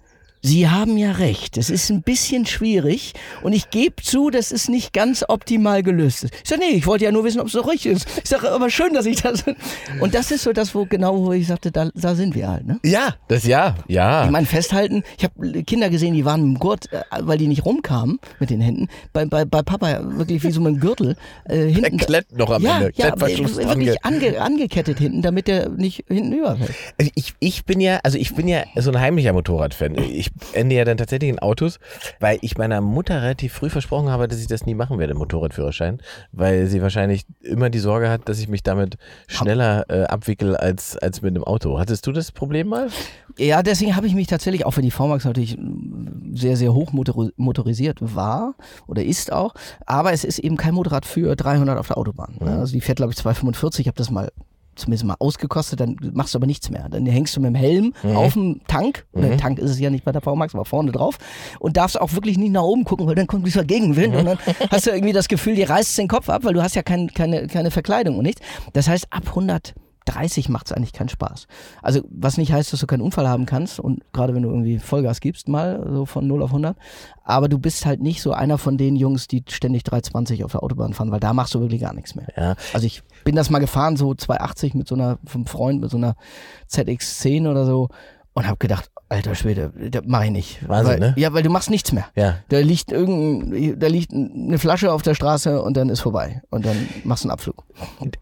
[0.45, 1.58] Sie haben ja recht.
[1.58, 6.25] Es ist ein bisschen schwierig und ich gebe zu, dass es nicht ganz optimal gelöst
[6.25, 6.34] ist.
[6.43, 8.08] Ich sage, nee, ich wollte ja nur wissen, ob es so richtig ist.
[8.21, 9.45] Ich sage, aber schön, dass ich das.
[10.01, 12.67] Und das ist so das, wo genau, wo ich sagte, da, da sind wir halt.
[12.67, 12.77] Ne?
[12.84, 14.25] ja, das ja, ja.
[14.25, 17.47] Ich meine, festhalten, ich habe Kinder gesehen, die waren mit dem Gurt, äh, weil die
[17.47, 18.89] nicht rumkamen mit den Händen.
[19.13, 21.15] Bei, bei, bei Papa wirklich wie so mit dem Gürtel.
[21.45, 22.91] Äh, hinten Der Klett noch am ja, Ende.
[22.95, 23.21] ja, ge-
[23.58, 26.73] wirklich ange, angekettet hinten, damit der nicht hinten überfällt.
[26.99, 29.95] Also ich, ich bin ja, also ich bin ja so ein heimlicher Motorradfan.
[29.97, 31.80] Ich ende ja dann tatsächlich in Autos,
[32.19, 36.02] weil ich meiner Mutter relativ früh versprochen habe, dass ich das nie machen werde, Motorradführerschein,
[36.32, 40.98] weil sie wahrscheinlich immer die Sorge hat, dass ich mich damit schneller äh, abwickel als,
[40.98, 41.80] als mit einem Auto.
[41.80, 42.89] Hattest du das Problem mal?
[43.38, 45.58] Ja, deswegen habe ich mich tatsächlich, auch für die VMAX natürlich
[46.34, 48.56] sehr, sehr hoch motor motorisiert war
[48.88, 49.54] oder ist auch,
[49.86, 52.38] aber es ist eben kein Motorrad für 300 auf der Autobahn.
[52.39, 52.60] Ne?
[52.60, 54.32] Also die fährt, glaube ich, 245, ich habe das mal
[54.76, 56.88] zumindest mal ausgekostet, dann machst du aber nichts mehr.
[56.90, 60.06] Dann hängst du mit dem Helm auf dem Tank, oder Tank ist es ja nicht
[60.06, 61.18] bei der VMAX, aber vorne drauf.
[61.60, 64.38] Und darfst auch wirklich nicht nach oben gucken, weil dann kommt dieser Gegenwind und dann
[64.70, 67.08] hast du irgendwie das Gefühl, dir reißt den Kopf ab, weil du hast ja kein,
[67.14, 68.42] keine, keine Verkleidung und nichts.
[68.74, 69.74] Das heißt, ab 100
[70.06, 71.48] 30 macht es eigentlich keinen Spaß.
[71.82, 74.80] Also was nicht heißt, dass du keinen Unfall haben kannst und gerade wenn du irgendwie
[74.80, 76.78] Vollgas gibst mal, so von 0 auf 100,
[77.24, 80.63] aber du bist halt nicht so einer von den Jungs, die ständig 320 auf der
[80.63, 82.28] Autobahn fahren, weil da machst du wirklich gar nichts mehr.
[82.36, 82.56] Ja.
[82.74, 85.98] Also ich bin das mal gefahren, so 280 mit so einer, vom Freund, mit so
[85.98, 86.16] einer
[86.70, 87.89] ZX10 oder so
[88.34, 90.68] und habe gedacht, alter Schwede, das mach ich nicht.
[90.68, 91.13] Wahnsinn, weil, ne?
[91.18, 92.06] Ja, weil du machst nichts mehr.
[92.16, 92.38] Ja.
[92.50, 96.42] Da liegt irgendein, da liegt eine Flasche auf der Straße und dann ist vorbei.
[96.50, 97.63] Und dann machst du einen Abflug.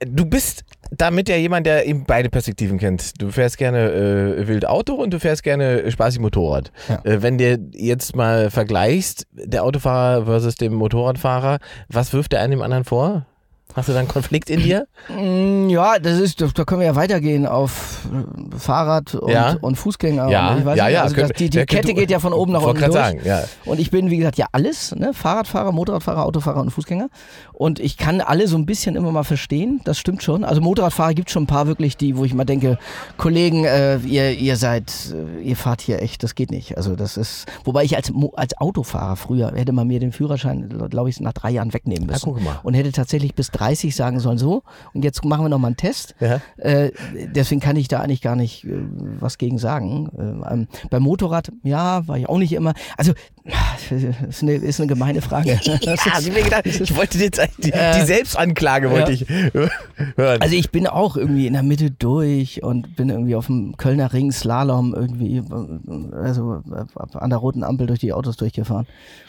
[0.05, 3.21] Du bist damit ja jemand, der eben beide Perspektiven kennt.
[3.21, 6.71] Du fährst gerne äh, wild Auto und du fährst gerne spaßig Motorrad.
[6.89, 7.01] Ja.
[7.03, 12.51] Äh, wenn dir jetzt mal vergleichst, der Autofahrer versus dem Motorradfahrer, was wirft der einen
[12.51, 13.25] dem anderen vor?
[13.75, 14.87] Hast du da einen Konflikt in dir?
[15.09, 19.55] Mm, Ja, das ist, da können wir ja weitergehen auf äh, Fahrrad und, Ja.
[19.61, 20.29] und Fußgänger.
[20.29, 22.33] Ja, und ja, ja, Also können das, die die ja, Kette du- geht ja von
[22.33, 22.93] oben nach unten durch.
[22.93, 23.43] sagen, ja.
[23.65, 25.13] Und ich bin, wie gesagt, ja alles, ne?
[25.13, 27.09] Fahrradfahrer, Motorradfahrer, Autofahrer und Fußgänger.
[27.53, 30.43] Und ich kann alle so ein bisschen immer mal verstehen, das stimmt schon.
[30.43, 32.77] Also Motorradfahrer gibt schon ein paar wirklich, die, wo ich mal denke,
[33.17, 36.77] Kollegen, äh, ihr, ihr seid, äh, ihr fahrt hier echt, das geht nicht.
[36.77, 41.09] Also das ist, wobei ich als, als Autofahrer früher hätte man mir den Führerschein, glaube
[41.09, 42.25] ich, nach drei Jahren wegnehmen müssen.
[42.33, 42.59] guck mal.
[42.63, 46.15] Und hätte tatsächlich bis 30 sagen sollen, so, und jetzt machen wir nochmal einen Test.
[46.19, 46.41] Ja.
[46.57, 48.71] Äh, deswegen kann ich da eigentlich gar nicht äh,
[49.19, 50.09] was gegen sagen.
[50.17, 52.73] Äh, ähm, beim Motorrad, ja, war ich auch nicht immer.
[52.97, 53.13] Also,
[54.29, 55.59] ist eine, ist eine gemeine Frage.
[55.61, 55.79] Ja,
[56.33, 59.27] mir gedacht, ich wollte jetzt die, Äh, die Selbstanklage wollte ich
[60.15, 60.41] hören.
[60.41, 64.13] Also ich bin auch irgendwie in der Mitte durch und bin irgendwie auf dem Kölner
[64.13, 68.87] Ring Slalom irgendwie äh, also äh, an der roten Ampel durch die Autos durchgefahren.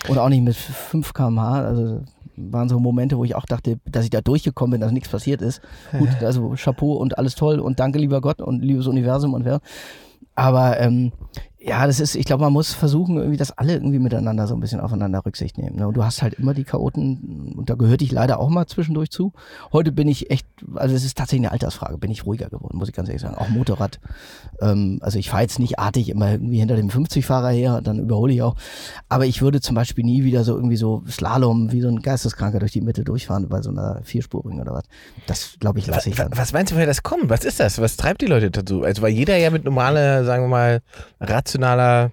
[0.09, 1.61] Und auch nicht mit 5 km/h.
[1.62, 2.01] Also
[2.37, 5.42] waren so Momente, wo ich auch dachte, dass ich da durchgekommen bin, dass nichts passiert
[5.42, 5.61] ist.
[5.99, 9.61] Gut, also Chapeau und alles toll und danke lieber Gott und liebes Universum und wer.
[10.35, 11.12] Aber ähm,
[11.64, 14.61] ja, das ist, ich glaube, man muss versuchen, irgendwie, dass alle irgendwie miteinander so ein
[14.61, 15.77] bisschen aufeinander Rücksicht nehmen.
[15.77, 15.87] Ne?
[15.87, 19.11] Und du hast halt immer die Chaoten, und da gehörte ich leider auch mal zwischendurch
[19.11, 19.33] zu.
[19.72, 22.88] Heute bin ich echt, also es ist tatsächlich eine Altersfrage, bin ich ruhiger geworden, muss
[22.88, 23.37] ich ganz ehrlich sagen.
[23.37, 24.01] Auch Motorrad.
[24.61, 28.33] Ähm, also ich fahre jetzt nicht artig immer irgendwie hinter dem 50-Fahrer her, dann überhole
[28.33, 28.57] ich auch.
[29.09, 32.59] Aber ich würde zum Beispiel nie wieder so irgendwie so Slalom wie so ein Geisteskranker
[32.59, 34.85] durch die Mitte durchfahren bei so einer Vierspurigen oder was.
[35.27, 36.37] Das, glaube ich, lasse ich Was, dann.
[36.38, 37.31] was meinst du, woher das kommt?
[37.31, 37.81] Was ist das?
[37.81, 38.83] Was treibt die Leute dazu?
[38.83, 40.81] Also, weil jeder ja mit normaler, sagen wir mal,
[41.53, 42.12] rationaler,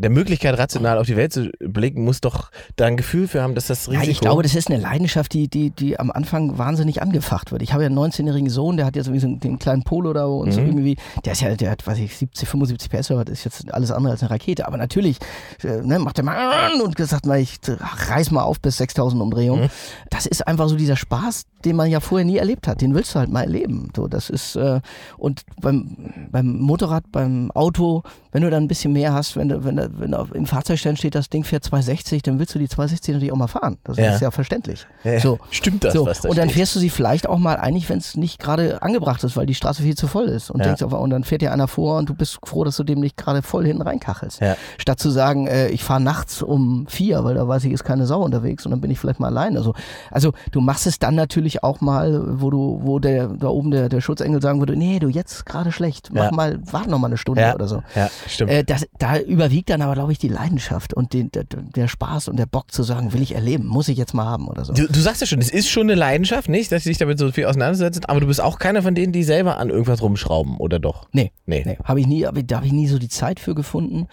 [0.00, 3.56] der Möglichkeit, rational auf die Welt zu blicken, muss doch da ein Gefühl für haben,
[3.56, 4.04] dass das Risiko...
[4.04, 7.62] Ja, ich glaube, das ist eine Leidenschaft, die, die, die am Anfang wahnsinnig angefacht wird.
[7.62, 10.52] Ich habe ja einen 19-jährigen Sohn, der hat ja sowieso den kleinen Polo da und
[10.52, 10.66] so Mhm.
[10.68, 13.74] irgendwie, der ist ja, der hat, weiß ich, 70, 75 PS, oder was, ist jetzt
[13.74, 14.68] alles andere als eine Rakete.
[14.68, 15.18] Aber natürlich
[15.64, 19.64] äh, ne, macht der mal und gesagt mal, ich reiß mal auf bis 6000 Umdrehungen.
[19.64, 19.70] Mhm.
[20.10, 22.82] Das ist einfach so dieser Spaß, den man ja vorher nie erlebt hat.
[22.82, 23.88] Den willst du halt mal erleben.
[23.96, 24.80] So, das ist, äh,
[25.16, 28.04] und beim, beim Motorrad, beim Auto,
[28.38, 30.96] wenn du dann ein bisschen mehr hast, wenn du, wenn du, wenn auf- im Fahrzeugstand
[30.96, 33.78] steht, das Ding fährt 260, dann willst du die 260 natürlich auch mal fahren.
[33.82, 34.14] Das Ja.
[34.14, 34.86] ist ja verständlich.
[35.02, 35.40] Ja, So.
[35.50, 36.06] Stimmt das, so.
[36.06, 36.58] was da und dann steht?
[36.58, 39.56] fährst du sie vielleicht auch mal eigentlich, wenn es nicht gerade angebracht ist, weil die
[39.56, 40.52] Straße viel zu voll ist.
[40.52, 40.66] Und Ja.
[40.66, 43.00] denkst auf, und dann fährt dir einer vor und du bist froh, dass du dem
[43.00, 44.38] nicht gerade voll hinten reinkachelst.
[44.78, 48.06] Statt zu sagen, äh, ich fahre nachts um vier, weil da weiß ich, ist keine
[48.06, 49.56] Sau unterwegs und dann bin ich vielleicht mal allein.
[49.56, 49.74] Also,
[50.12, 53.88] also du machst es dann natürlich auch mal, wo du, wo der da oben der,
[53.88, 57.16] der Schutzengel sagen würde, nee, du jetzt gerade schlecht, mach mal, warte noch mal eine
[57.16, 57.82] Stunde oder so.
[57.96, 58.50] Ja, stimmt.
[58.50, 62.28] Äh, das, da überwiegt dann aber, glaube ich, die Leidenschaft und den, der, der Spaß
[62.28, 64.72] und der Bock zu sagen, will ich erleben, muss ich jetzt mal haben oder so.
[64.72, 67.18] Du, du sagst ja schon, es ist schon eine Leidenschaft, nicht, dass sie sich damit
[67.18, 70.56] so viel auseinandersetzen, aber du bist auch keiner von denen, die selber an irgendwas rumschrauben,
[70.56, 71.08] oder doch?
[71.12, 71.32] Nee.
[71.46, 71.62] Nee.
[71.64, 74.06] Nee, habe ich nie, hab ich, da habe ich nie so die Zeit für gefunden.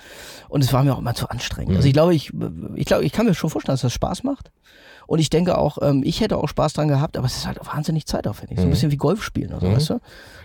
[0.49, 1.71] Und es war mir auch immer zu anstrengend.
[1.71, 1.77] Mhm.
[1.77, 2.31] Also ich glaube, ich,
[2.75, 4.51] ich glaube, ich kann mir schon vorstellen, dass das Spaß macht.
[5.07, 7.59] Und ich denke auch, ähm, ich hätte auch Spaß dran gehabt, aber es ist halt
[7.65, 8.57] wahnsinnig zeitaufwendig.
[8.57, 8.69] So Mhm.
[8.69, 9.99] ein bisschen wie Golf spielen, also, weißt du?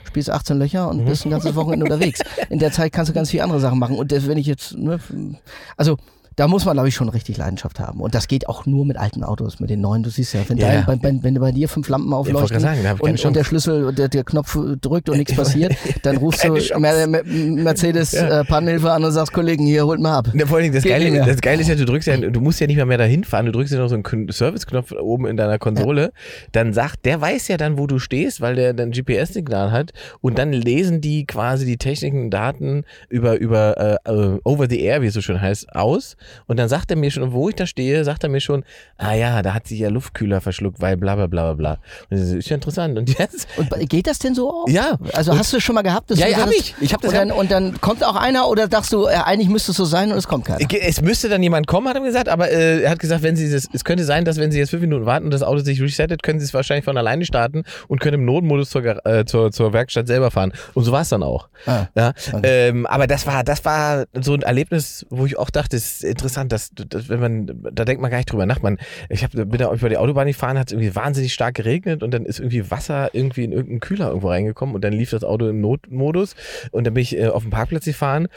[0.05, 2.20] Spielst 18 Löcher und bist ein ganzes Wochenende unterwegs.
[2.49, 3.96] In der Zeit kannst du ganz viele andere Sachen machen.
[3.96, 4.99] Und das, wenn ich jetzt, ne,
[5.77, 5.96] also
[6.37, 8.01] da muss man, glaube ich, schon richtig Leidenschaft haben.
[8.01, 10.03] Und das geht auch nur mit alten Autos, mit den neuen.
[10.03, 10.83] Du siehst ja, wenn, Ja.
[10.83, 13.45] dein, bei, wenn, bei dir fünf Lampen aufleuchten sagen, und, und der.
[13.45, 16.53] Schlüssel, der, der Knopf drückt und nichts passiert, dann rufst du.
[16.79, 18.43] Mer Mer Mercedes Ja.
[18.43, 20.29] äh, an und sagst, Kollegen, hier, holt mal ab.
[20.35, 22.40] Ja, vor allen Dingen, das Geht Geile, das Geile ist ja, du drückst ja, du
[22.40, 24.93] musst ja nicht mal mehr dahin fahren, du drückst ja noch so einen Kn- Service-Knopf
[24.93, 26.12] oben in deiner Konsole,
[26.53, 30.38] dann sagt, der weiß ja dann, wo du stehst, weil der dann GPS-Signal hat und
[30.38, 35.07] dann lesen die quasi die Techniken Daten über, über äh, äh, over the air, wie
[35.07, 38.04] es so schön heißt, aus und dann sagt er mir schon, wo ich da stehe,
[38.04, 38.64] sagt er mir schon,
[38.98, 41.72] ah ja, da hat sich ja Luftkühler verschluckt, weil bla bla bla bla bla.
[42.11, 42.98] Und das ist ja interessant.
[42.98, 44.68] Und jetzt, Und geht das denn so auch?
[44.68, 46.11] ja, Also hast du es schon mal gehabt?
[46.11, 46.74] dass Ja, du ja, hab das- ich.
[46.80, 49.48] Ich hab das und, dann, und dann kommt auch einer oder sagst du, äh, eigentlich
[49.48, 50.59] müsste es so sein und es kommt keiner?
[50.83, 53.50] Es müsste dann jemand kommen, hat er gesagt, aber äh, er hat gesagt, wenn sie
[53.50, 55.80] das, es könnte sein, dass wenn sie jetzt fünf Minuten warten und das Auto sich
[55.80, 59.50] resettet, können sie es wahrscheinlich von alleine starten und können im Notmodus zur, äh, zur,
[59.52, 60.52] zur Werkstatt selber fahren.
[60.74, 61.48] Und so war es dann auch.
[61.66, 61.87] Ah.
[61.94, 66.02] Ja, ähm, aber das war, das war so ein Erlebnis, wo ich auch dachte, es
[66.02, 68.61] ist interessant, dass, dass wenn man, da denkt man gar nicht drüber nach.
[68.62, 72.03] Man, ich hab, bin da über die Autobahn gefahren, hat es irgendwie wahnsinnig stark geregnet
[72.03, 75.25] und dann ist irgendwie Wasser irgendwie in irgendeinen Kühler irgendwo reingekommen und dann lief das
[75.25, 76.35] Auto im Notmodus
[76.73, 78.29] und dann bin ich äh, auf dem Parkplatz gefahren,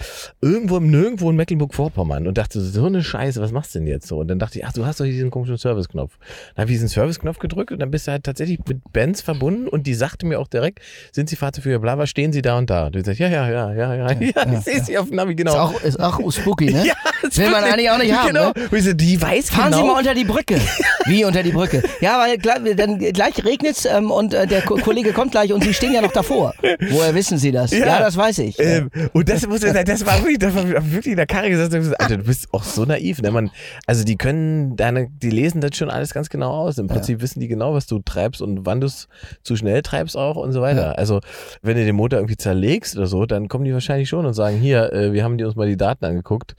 [0.41, 4.07] irgendwo im Nirgendwo in Mecklenburg-Vorpommern und dachte, so eine Scheiße, was machst du denn jetzt
[4.07, 4.19] so?
[4.19, 6.17] Und dann dachte ich, ach, du hast doch diesen komischen Service-Knopf.
[6.55, 9.67] Dann habe ich diesen Service-Knopf gedrückt und dann bist du halt tatsächlich mit Benz verbunden
[9.67, 10.79] und die sagte mir auch direkt,
[11.11, 12.87] sind Sie Fahrzeugführer, bla, bla, stehen Sie da und da?
[12.87, 15.35] Und ich sag, ja, ja, ja, ja, ja, ja, ich sehe Sie auf dem Navi,
[15.35, 15.51] genau.
[15.51, 16.83] Ist auch, ist auch spooky, ne?
[16.87, 16.93] ja,
[17.27, 18.81] ist Will man wirklich- eigentlich auch nicht haben, Genau.
[18.81, 18.95] ne?
[18.95, 19.77] Die weiß Fahren genau.
[19.77, 20.59] Sie mal unter die Brücke.
[21.05, 21.83] Wie unter die Brücke?
[22.01, 25.63] Ja, weil gleich, dann gleich regnet's ähm, und äh, der Ko Kollege kommt gleich und
[25.63, 26.53] Sie stehen ja noch davor.
[26.89, 27.71] Woher wissen Sie das?
[27.71, 28.59] Ja, das weiß ich.
[28.59, 32.17] Ähm, und das muss das war wirklich, das war wirklich in der Karre gesagt, Alter,
[32.17, 33.21] du bist auch so naiv.
[33.21, 33.31] Ne?
[33.31, 33.51] Man,
[33.85, 36.77] also die können deine, die lesen das schon alles ganz genau aus.
[36.77, 39.07] Im Prinzip wissen die genau, was du treibst und wann du es
[39.43, 40.87] zu schnell treibst auch und so weiter.
[40.87, 40.91] Ja.
[40.93, 41.19] Also
[41.61, 44.57] wenn du den Motor irgendwie zerlegst oder so, dann kommen die wahrscheinlich schon und sagen,
[44.57, 46.55] hier, äh, wir haben die uns mal die Daten angeguckt.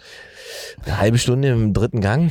[0.87, 2.31] Ja, Eine halbe Stunde im dritten Gang?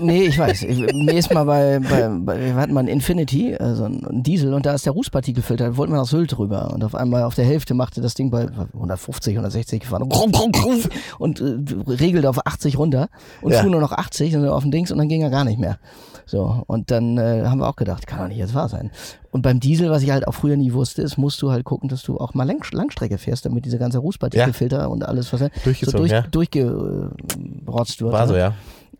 [0.00, 0.62] Nee, ich weiß.
[0.64, 4.52] Ich, mir ist mal bei, bei, bei wir hatten mal ein Infinity, also ein Diesel,
[4.52, 6.72] und da ist der Rußpartikelfilter, da wollten wir nach Sylt drüber.
[6.72, 10.02] Und auf einmal auf der Hälfte machte das Ding bei 150, 160 gefahren
[11.18, 11.54] und äh,
[11.92, 13.08] regelte auf 80 runter
[13.42, 13.60] und Ja.
[13.62, 15.78] fuhr nur noch 80 und auf den Dings und dann ging er gar nicht mehr.
[16.26, 18.90] So, und dann äh, haben wir auch gedacht, kann doch nicht jetzt wahr sein.
[19.30, 21.88] Und beim Diesel, was ich halt auch früher nie wusste, ist, musst du halt gucken,
[21.88, 25.48] dass du auch mal Lang Langstrecke fährst, damit diese ganze Rußpartikelfilter und alles, was so
[25.64, 26.22] Durchgezogen, durch, ja.
[26.22, 28.12] durchgerotzt wird.
[28.12, 28.38] War so, ne?
[28.38, 28.54] ja.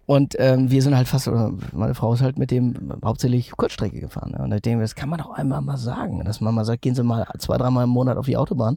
[0.07, 4.01] Und ähm, wir sind halt fast, oder meine Frau ist halt mit dem hauptsächlich Kurzstrecke
[4.01, 4.33] gefahren.
[4.37, 4.45] Ne?
[4.45, 6.95] Und ich denke, das kann man doch einmal mal sagen, dass man mal sagt, gehen
[6.95, 8.77] Sie mal zwei, dreimal im Monat auf die Autobahn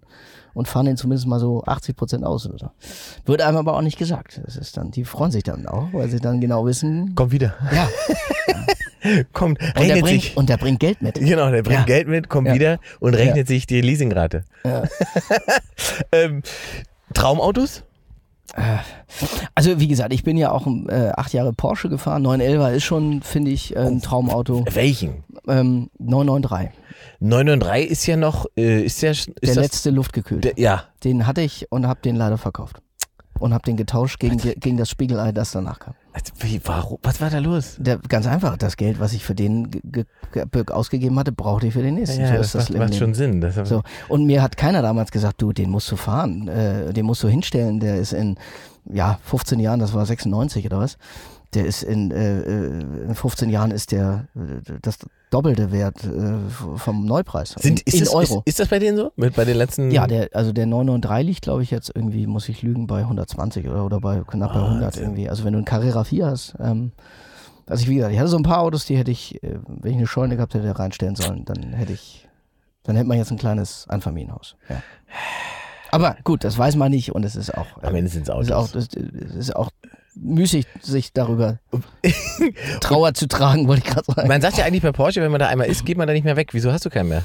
[0.53, 2.69] und fahren den zumindest mal so 80 Prozent aus oder so.
[3.25, 4.39] Wird einem aber auch nicht gesagt.
[4.45, 7.55] Das ist dann, die freuen sich dann auch, weil sie dann genau wissen, Kommt wieder.
[7.73, 7.87] ja,
[9.33, 10.37] Kommt, und der, rechnet bringt, sich.
[10.37, 11.15] und der bringt Geld mit.
[11.15, 11.85] Genau, der bringt Ja.
[11.85, 12.53] Geld mit, kommt Ja.
[12.53, 14.43] wieder und rechnet sich die Leasingrate.
[14.65, 14.83] Ja.
[16.11, 16.41] ähm,
[17.13, 17.83] Traumautos?
[19.55, 22.23] Also wie gesagt, ich bin ja auch äh, acht Jahre Porsche gefahren.
[22.23, 24.65] 911 ist schon, finde ich, äh, ein Traumauto.
[24.71, 25.23] Welchen?
[25.47, 26.71] Ähm, 993,
[27.19, 30.43] 993 ist ja noch, äh, ist ja, ist der letzte luftgekühlt.
[30.43, 32.81] Der, ja, Den hatte ich und habe den leider verkauft.
[33.39, 35.93] Und habe den getauscht gegen, gegen das Spiegelei, das danach kam.
[36.17, 37.75] Also, wie, warum, was war da los?
[37.77, 39.81] Der, ganz einfach, das Geld, was ich für den ge
[40.31, 42.21] ge ge ausgegeben hatte, brauchte ich für den nächsten.
[42.21, 43.45] Ja, so das ist das macht, macht schon Sinn.
[43.65, 43.83] So.
[44.07, 47.27] Und mir hat keiner damals gesagt, du, den musst du fahren, äh, den musst du
[47.27, 48.37] hinstellen, der ist in
[48.91, 50.97] ja, 15 Jahren, das war 96 oder was,
[51.53, 54.97] der ist in, äh, äh, in 15 Jahren ist der äh, das
[55.29, 56.37] doppelte Wert äh,
[56.77, 57.55] vom Neupreis.
[57.57, 58.43] Sind, in, ist, in das, Euro.
[58.45, 59.11] Ist, ist das bei denen so?
[59.15, 59.91] Mit bei den letzten?
[59.91, 63.67] Ja, der, also der 993 liegt, glaube ich, jetzt irgendwie, muss ich lügen, bei 120
[63.67, 65.03] oder, oder bei knapp bei 100 Wahnsinn.
[65.03, 65.29] irgendwie.
[65.29, 66.91] Also wenn du einen Carrera 4 hast, ähm,
[67.65, 69.91] also ich, wie gesagt, ich hatte so ein paar Autos, die hätte ich, äh, wenn
[69.91, 72.27] ich eine Scheune gehabt hätte, reinstellen sollen, dann hätte ich,
[72.83, 74.55] dann hätte man jetzt ein kleines Einfamilienhaus.
[74.69, 74.81] Ja.
[75.91, 78.47] Aber gut, das weiß man nicht und es ist auch, Am äh, Ende sind es
[78.47, 78.73] ist Autos.
[78.73, 79.69] auch, es ist auch
[80.21, 81.59] müßig, sich darüber
[82.81, 84.27] Trauer zu tragen, wollte ich gerade sagen.
[84.27, 86.23] Man sagt ja eigentlich bei Porsche, wenn man da einmal ist, geht man da nicht
[86.23, 86.49] mehr weg.
[86.53, 87.23] Wieso hast du keinen mehr?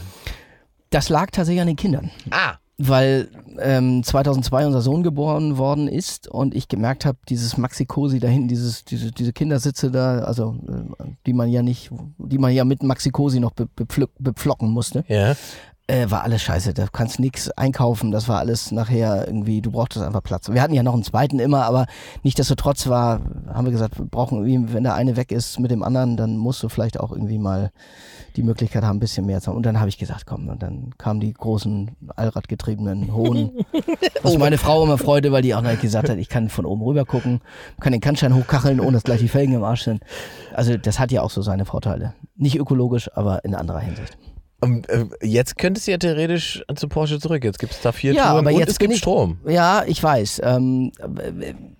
[0.91, 2.11] Das lag tatsächlich an den Kindern.
[2.31, 3.29] Ah, weil
[3.61, 8.29] ähm, 2002 unser Sohn geboren worden ist und ich gemerkt habe, dieses Maxi Cosi da
[8.29, 12.65] hinten, dieses, diese, diese Kindersitze da, also äh, die man ja nicht, die man ja
[12.65, 13.69] mit Maxi Cosi noch be,
[14.19, 15.37] bepflocken musste, ja.
[15.87, 16.75] Äh, war alles scheiße.
[16.75, 20.49] Da kannst nichts einkaufen, das war alles nachher irgendwie, du brauchtest einfach Platz.
[20.49, 21.87] Wir hatten ja noch einen zweiten immer, aber
[22.23, 23.21] nichtsdestotrotz war,
[23.53, 26.37] haben wir gesagt, wir brauchen irgendwie, wenn der eine weg ist mit dem anderen, dann
[26.37, 27.73] musst du vielleicht auch irgendwie mal
[28.37, 29.57] die Möglichkeit haben, ein bisschen mehr zu haben.
[29.57, 33.53] Und dann habe ich gesagt, komm, und dann kamen die großen allradgetriebenen Hohen,
[34.23, 36.83] was meine Frau immer freute, weil die auch noch gesagt hat, ich kann von oben
[36.83, 37.41] rüber gucken,
[37.81, 40.03] kann den Kannstein hochkacheln, ohne dass gleich die Felgen im Arsch sind.
[40.55, 42.15] Also das hat ja auch so seine Vorteile.
[42.37, 44.17] Nicht ökologisch, aber in anderer Hinsicht.
[44.63, 47.43] Und, äh, jetzt könntest du ja theoretisch zu Porsche zurück.
[47.43, 49.39] Jetzt gibt es da vier Ja, Touren aber und jetzt es gibt ich- Strom.
[49.47, 50.41] Ja, ich weiß.
[50.45, 50.93] Ähm,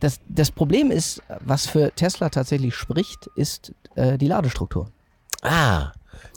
[0.01, 4.91] das, das Problem ist, was für Tesla tatsächlich spricht, ist äh, die Ladestruktur.
[5.43, 5.93] Ah,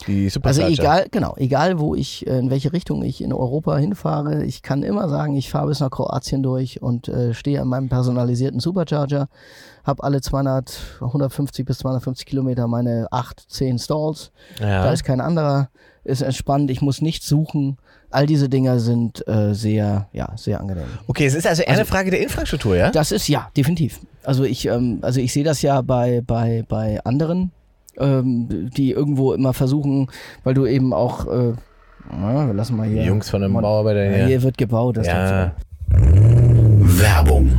[0.07, 0.69] die Also Supercharger.
[0.71, 4.83] egal, genau, egal wo ich, äh, in welche Richtung ich in Europa hinfahre, ich kann
[4.83, 9.27] immer sagen, ich fahre bis nach Kroatien durch und äh, stehe an meinem personalisierten Supercharger,
[9.83, 14.31] habe alle 200, 150 bis 250 Kilometer meine 8, 10 Stalls.
[14.59, 14.83] Ja.
[14.83, 15.69] Da ist kein anderer,
[16.03, 17.77] ist entspannt, ich muss nichts suchen.
[18.11, 20.85] All diese Dinger sind äh, sehr, ja, sehr angenehm.
[21.07, 22.91] Okay, es ist also eher eine Frage der Infrastruktur, ja?
[22.91, 23.99] Das ist ja, definitiv.
[24.23, 27.51] Also ich, ähm, also ich sehe das ja bei, bei, bei anderen,
[27.99, 30.07] ähm, die irgendwo immer versuchen,
[30.43, 31.53] weil du eben auch, äh,
[32.11, 33.01] na, wir lassen mal hier.
[33.01, 34.25] Die Jungs von einem Bauarbeiter hier.
[34.27, 34.97] Hier wird gebaut.
[34.97, 35.53] Das Ja.
[35.89, 37.51] Werbung.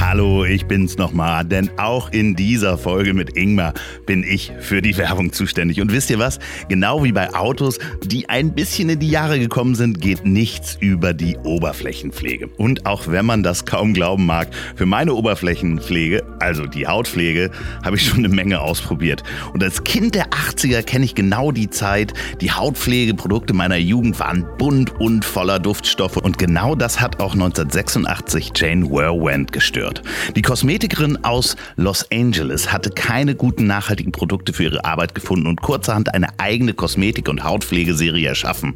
[0.00, 3.74] Hallo, ich bin's nochmal, denn auch in dieser Folge mit Ingmar
[4.06, 5.80] bin ich für die Werbung zuständig.
[5.80, 6.38] Und wisst ihr was?
[6.68, 11.14] Genau wie bei Autos, die ein bisschen in die Jahre gekommen sind, geht nichts über
[11.14, 12.46] die Oberflächenpflege.
[12.46, 17.50] Und auch wenn man das kaum glauben mag, für meine Oberflächenpflege, also die Hautpflege,
[17.84, 19.24] habe ich schon eine Menge ausprobiert.
[19.52, 22.14] Und als Kind der 80er kenne ich genau die Zeit.
[22.40, 26.18] Die Hautpflegeprodukte meiner Jugend waren bunt und voller Duftstoffe.
[26.18, 29.87] Und genau das hat auch 1986 Jane Werwand gestört.
[30.36, 35.62] Die Kosmetikerin aus Los Angeles hatte keine guten nachhaltigen Produkte für ihre Arbeit gefunden und
[35.62, 38.74] kurzerhand eine eigene Kosmetik- und Hautpflegeserie erschaffen.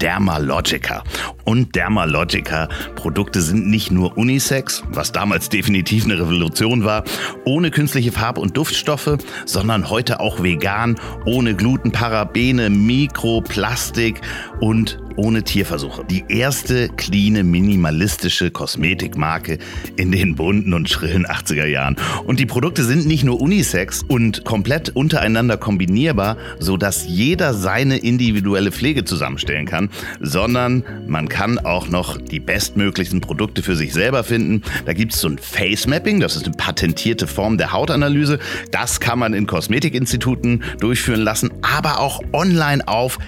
[0.00, 1.04] Dermalogica.
[1.44, 7.04] Und Dermalogica-Produkte sind nicht nur Unisex, was damals definitiv eine Revolution war,
[7.44, 14.20] ohne künstliche Farb- und Duftstoffe, sondern heute auch vegan, ohne Gluten, Parabene, Mikroplastik
[14.60, 16.04] und ohne Tierversuche.
[16.08, 19.58] Die erste cleane, minimalistische Kosmetikmarke
[19.96, 21.96] in den bunten und schrillen 80er Jahren.
[22.24, 28.72] Und die Produkte sind nicht nur Unisex und komplett untereinander kombinierbar, sodass jeder seine individuelle
[28.72, 34.62] Pflege zusammenstellen kann, sondern man kann auch noch die bestmöglichsten Produkte für sich selber finden.
[34.86, 38.38] Da gibt es so ein Face Mapping, das ist eine patentierte Form der Hautanalyse.
[38.70, 43.18] Das kann man in Kosmetikinstituten durchführen lassen, aber auch online auf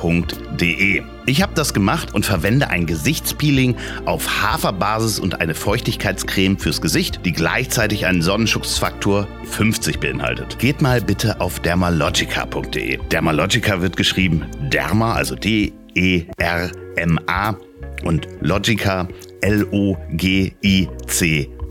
[0.00, 1.02] dermalogica.de.
[1.26, 7.20] Ich habe das gemacht und verwende ein Gesichtspeeling auf Haferbasis und eine Feuchtigkeitscreme fürs Gesicht,
[7.24, 10.58] die gleichzeitig einen Sonnenschutzfaktor 50 beinhaltet.
[10.58, 12.98] Geht mal bitte auf dermalogica.de.
[13.10, 16.26] Dermalogica wird geschrieben Derma, also D-E-R-M-A
[18.02, 19.06] und Logica
[19.42, 20.00] L-O-G-I-C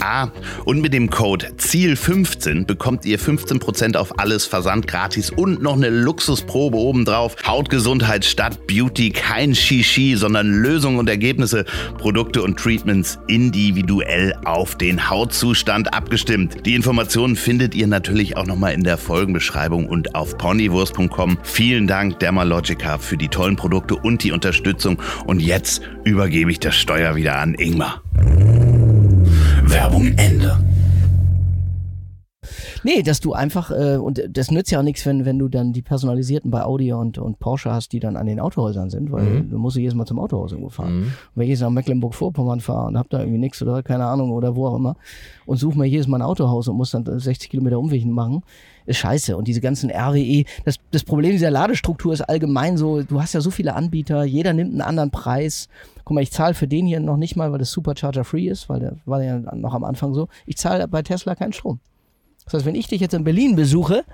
[0.02, 0.30] A.
[0.66, 5.90] Und mit dem Code ZIEL15 bekommt ihr 15% auf alles Versand gratis und noch eine
[5.90, 7.36] Luxusprobe obendrauf.
[7.46, 11.66] Hautgesundheit statt Beauty, kein Shishi, sondern Lösungen und Ergebnisse,
[11.98, 16.66] Produkte und Treatments individuell auf den Hautzustand abgestimmt.
[16.66, 21.38] Die Informationen findet ihr natürlich auch nochmal in der Folgenbeschreibung und auf ponywurst.com.
[21.44, 25.02] Vielen Dank Dermalogica für die tollen Produkte und die Unterstützung.
[25.26, 28.02] Und jetzt übergebe ich das Steuer wieder an Ingmar.
[29.70, 30.58] Werbung Ende.
[32.84, 35.74] Nee, dass du einfach, äh, und das nützt ja auch nichts, wenn, wenn du dann
[35.74, 39.26] die personalisierten bei Audi und, und Porsche hast, die dann an den Autohäusern sind, weil
[39.26, 39.50] Mhm.
[39.50, 41.00] du musst jedes Mal zum Autohaus irgendwo fahren.
[41.04, 44.32] Und wenn ich jetzt nach Mecklenburg-Vorpommern fahre und hab da irgendwie nichts oder keine Ahnung
[44.32, 44.96] oder wo auch immer
[45.46, 48.44] und suche mir jedes Mal ein Autohaus und muss dann 60 Kilometer Umweg machen,
[48.86, 49.36] ist scheiße.
[49.36, 53.42] Und diese ganzen RWE, das, das Problem dieser Ladestruktur ist allgemein so, du hast ja
[53.42, 55.68] so viele Anbieter, jeder nimmt einen anderen Preis.
[56.10, 58.68] Guck mal, ich zahle für den hier noch nicht mal, weil das Supercharger free ist,
[58.68, 60.28] weil der war ja noch am Anfang so.
[60.48, 61.80] Ich zahle bei Tesla keinen Strom.
[62.46, 64.06] Das heißt, wenn ich dich jetzt in Berlin besuche,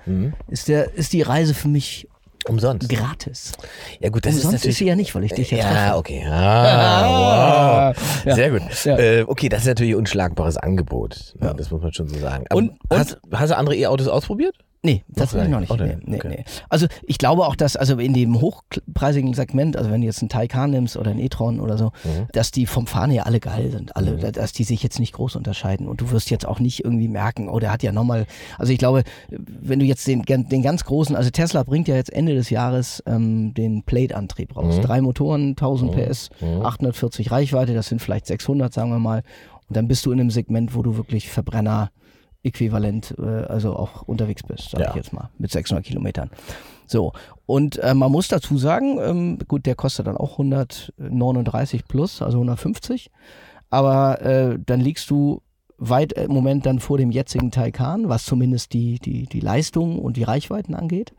[0.48, 2.06] ist, der, ist die Reise für mich
[2.46, 2.90] Umsonst.
[2.90, 3.52] gratis.
[3.98, 4.72] Ja gut, das Umsonst ist natürlich...
[4.74, 6.22] ist sie ja nicht, weil ich dich jetzt ja, okay.
[6.26, 8.24] Ah, wow.
[8.26, 8.34] Ja.
[8.34, 8.84] Sehr gut.
[8.84, 8.98] Ja.
[8.98, 11.34] Äh, okay, das ist natürlich ein unschlagbares Angebot.
[11.40, 11.54] Ne?
[11.56, 12.44] Das muss man schon so sagen.
[12.50, 14.54] Aber Und- und- hast, hast du andere E-Autos ausprobiert?
[14.82, 15.76] Nee, das Noch will ich noch nicht.
[15.80, 16.06] Nee, nicht.
[16.08, 16.28] nee, Okay.
[16.28, 16.44] nee.
[16.68, 20.28] Also ich glaube auch, dass also in dem hochpreisigen Segment, also wenn du jetzt einen
[20.28, 22.28] Taycan nimmst oder einen e-tron oder so, Mhm.
[22.32, 25.34] dass die vom Fahren her alle geil sind, alle, dass die sich jetzt nicht groß
[25.34, 28.26] unterscheiden und du wirst jetzt auch nicht irgendwie merken, oh, der hat ja nochmal,
[28.58, 32.12] also ich glaube, wenn du jetzt den, den ganz großen, also Tesla bringt ja jetzt
[32.12, 34.56] Ende des Jahres ähm, den Plate-Antrieb Mhm.
[34.60, 34.80] raus.
[34.80, 36.30] Drei Motoren, 1000 PS,
[36.62, 39.22] 840 Reichweite, das sind vielleicht 600, sagen wir mal.
[39.68, 41.90] Und dann bist du in einem Segment, wo du wirklich Verbrenner
[42.46, 44.88] äquivalent, äh, also auch unterwegs bist, sag Ja.
[44.90, 46.30] ich jetzt mal, mit 600 Kilometern.
[46.86, 47.12] So,
[47.46, 52.38] und äh, man muss dazu sagen, ähm, gut, der kostet dann auch 139 plus, also
[52.38, 53.10] 150,
[53.70, 55.42] aber äh, dann liegst du
[55.78, 60.16] weit im Moment dann vor dem jetzigen Taycan, was zumindest die, die, die Leistung und
[60.16, 61.12] die Reichweiten angeht.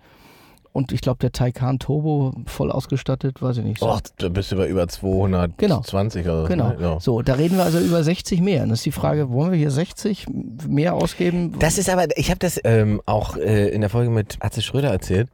[0.78, 3.80] Und ich glaube, der Taycan Turbo voll ausgestattet, weiß ich nicht.
[3.80, 3.90] So.
[3.90, 6.48] Och, da bist du bei über 220 oder so.
[6.48, 6.70] Genau.
[6.70, 6.78] ne?
[6.80, 7.00] Ja.
[7.00, 8.62] So, da reden wir also über 60 mehr.
[8.62, 10.28] Und das ist die Frage, wollen wir hier 60
[10.68, 11.56] mehr ausgeben?
[11.58, 14.92] Das ist aber, ich habe das ähm, auch äh, in der Folge mit Atze Schröder
[14.92, 15.30] erzählt.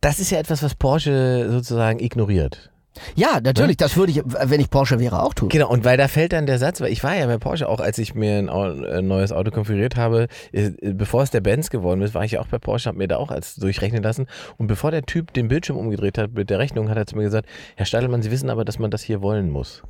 [0.00, 2.70] Das ist ja etwas, was Porsche sozusagen ignoriert.
[3.14, 5.48] Ja, natürlich, das würde ich, wenn ich Porsche wäre, auch tun.
[5.48, 7.80] Genau, und weil da fällt dann der Satz, weil ich war ja bei Porsche auch,
[7.80, 12.02] als ich mir ein, ein neues Auto konfiguriert habe, äh, bevor es der Benz geworden
[12.02, 14.26] ist, war ich ja auch bei Porsche, habe mir da auch als durchrechnen lassen.
[14.56, 17.24] Und bevor der Typ den Bildschirm umgedreht hat mit der Rechnung, hat er zu mir
[17.24, 19.82] gesagt, Herr Stadelmann, Sie wissen aber, dass man das hier wollen muss.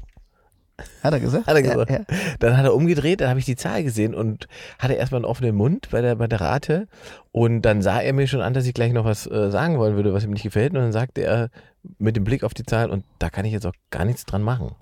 [1.03, 1.47] Hat er gesagt?
[1.47, 1.91] Hat er gesagt.
[1.91, 2.05] Ja, ja.
[2.39, 4.47] Dann hat er umgedreht, dann habe ich die Zahl gesehen und
[4.79, 6.87] hatte erstmal einen offenen Mund bei der, bei der Rate.
[7.33, 9.97] Und dann sah er mir schon an, dass ich gleich noch was äh, sagen wollen
[9.97, 10.75] würde, was ihm nicht gefällt.
[10.75, 11.51] Und dann sagte er
[11.99, 14.43] mit dem Blick auf die Zahl, und da kann ich jetzt auch gar nichts dran
[14.43, 14.75] machen.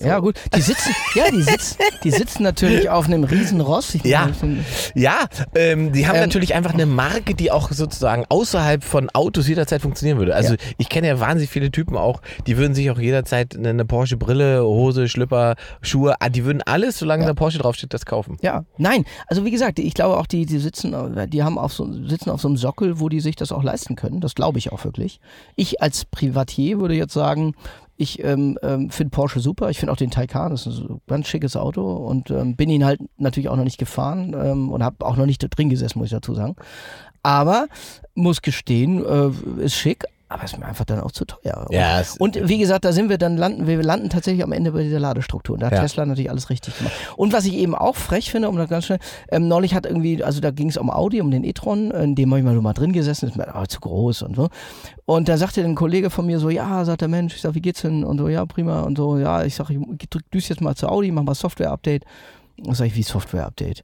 [0.00, 0.36] Ja, gut.
[0.54, 3.94] Die sitzen, ja, die sitzen, die sitzen natürlich auf einem riesen Ross.
[3.94, 4.30] Ich Ja.
[4.40, 9.10] meine, Ja, ähm, die haben Ähm, natürlich einfach eine Marke, die auch sozusagen außerhalb von
[9.10, 10.34] Autos jederzeit funktionieren würde.
[10.34, 10.58] Also Ja.
[10.78, 14.62] ich kenne ja wahnsinnig viele Typen auch, die würden sich auch jederzeit eine, Porsche Brille,
[14.64, 18.36] Hose, Schlipper, Schuhe, ah, die würden alles, solange da Porsche draufsteht, das kaufen.
[18.42, 20.94] Ja, nein, also wie gesagt, ich glaube auch, die, die sitzen,
[21.30, 23.96] die haben auf so, sitzen auf so einem Sockel, wo die sich das auch leisten
[23.96, 24.20] können.
[24.20, 25.20] Das glaube ich auch wirklich.
[25.54, 27.54] Ich als Privatier würde jetzt sagen,
[27.96, 29.70] ich ähm, ähm, finde Porsche super.
[29.70, 32.84] Ich finde auch den Taycan, das ist ein ganz schickes Auto und ähm, bin ihn
[32.84, 36.06] halt natürlich auch noch nicht gefahren ähm, und habe auch noch nicht drin gesessen, muss
[36.06, 36.56] ich dazu sagen.
[37.22, 37.66] Aber
[38.14, 41.66] muss gestehen, äh, ist schick, aber ist mir einfach dann auch zu teuer.
[41.70, 44.72] Ja, es- und wie gesagt, da sind wir dann landen, wir landen tatsächlich am Ende
[44.72, 45.54] bei dieser Ladestruktur.
[45.54, 45.80] Und da hat Ja.
[45.82, 46.92] Tesla natürlich alles richtig gemacht.
[47.16, 48.98] Und was ich eben auch frech finde, um das ganz schnell,
[49.30, 52.30] ähm, neulich hat irgendwie, also da ging es um Audi, um den e-tron, in dem
[52.30, 54.48] habe ich mal, mal drin gesessen, ist mir aber zu groß und so.
[55.04, 57.60] Und da sagte ein Kollege von mir so, ja, sagt der Mensch, ich sag, wie
[57.62, 58.02] geht's denn?
[58.02, 58.80] Und so, ja, prima.
[58.80, 59.78] Und so, ja, ich sag, ich
[60.34, 62.04] düst jetzt mal zu Audi, mach mal Software-Update.
[62.64, 63.82] Und sag ich, wie Software-Update?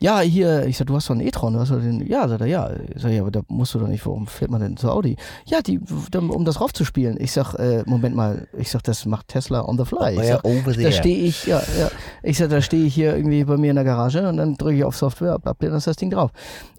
[0.00, 2.40] Ja, hier, ich sag, du hast doch einen e-tron, du hast doch den, ja, sagt
[2.40, 2.70] er, ja.
[2.94, 5.16] Ich sag, ja, aber da musst du doch nicht, warum fährt man denn zu Audi?
[5.46, 5.80] Ja, die,
[6.12, 7.16] um das raufzuspielen.
[7.20, 10.12] Ich sag, äh, Moment mal, ich sag, das macht Tesla on the fly.
[10.12, 11.90] Ich Ja, sag, over da stehe ich, ja, ja.
[12.22, 14.76] Ich sag, da stehe ich hier irgendwie bei mir in der Garage und dann drücke
[14.76, 16.30] ich auf Software, ab, dann ist das Ding drauf.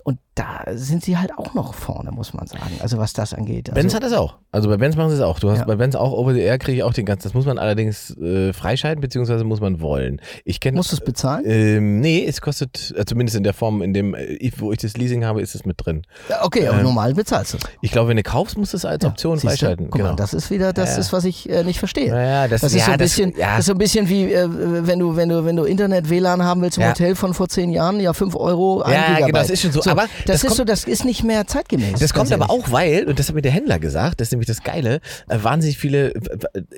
[0.03, 2.63] Und da sind sie halt auch noch vorne, muss man sagen.
[2.81, 3.69] Also was das angeht.
[3.69, 4.35] Also, Benz hat das auch.
[4.51, 5.39] Also bei Benz machen sie es auch.
[5.39, 5.65] Du hast Ja.
[5.65, 7.23] bei Benz auch Over the Air kriege ich auch den ganzen.
[7.23, 10.19] Das muss man allerdings äh, freischalten, beziehungsweise muss man wollen.
[10.43, 10.75] Ich kenne.
[10.75, 11.43] musst du es bezahlen?
[11.47, 14.97] Ähm, nee, es kostet, äh, zumindest in der Form, in dem, äh, wo ich das
[14.97, 16.01] Leasing habe, ist es mit drin.
[16.29, 17.63] Ja, okay, aber ähm, normal bezahlst du es.
[17.81, 19.85] Ich glaube, wenn du kaufst, musst du es als Ja, Option freischalten.
[19.89, 20.09] Guck genau.
[20.11, 22.11] mal, das ist wieder, das ist, was ich äh, nicht verstehe.
[22.11, 24.09] naja, das, Das ist ja, so ein bisschen, das, ja, das ist so ein bisschen
[24.09, 26.85] wie, äh, wenn du, wenn du, wenn du Internet-WLAN haben willst im.
[26.85, 29.25] Hotel von vor zehn Jahren, ja, 5 Euro, ein Ja, Gigabyte.
[29.27, 31.47] genau, das ist schon so, aber das, das ist kommt- so, das ist nicht mehr
[31.47, 31.99] zeitgemäß.
[31.99, 34.47] Das kommt aber auch, weil, und das hat mir der Händler gesagt, das ist nämlich
[34.47, 34.99] das Geile,
[35.29, 36.13] äh, wahnsinnig viele,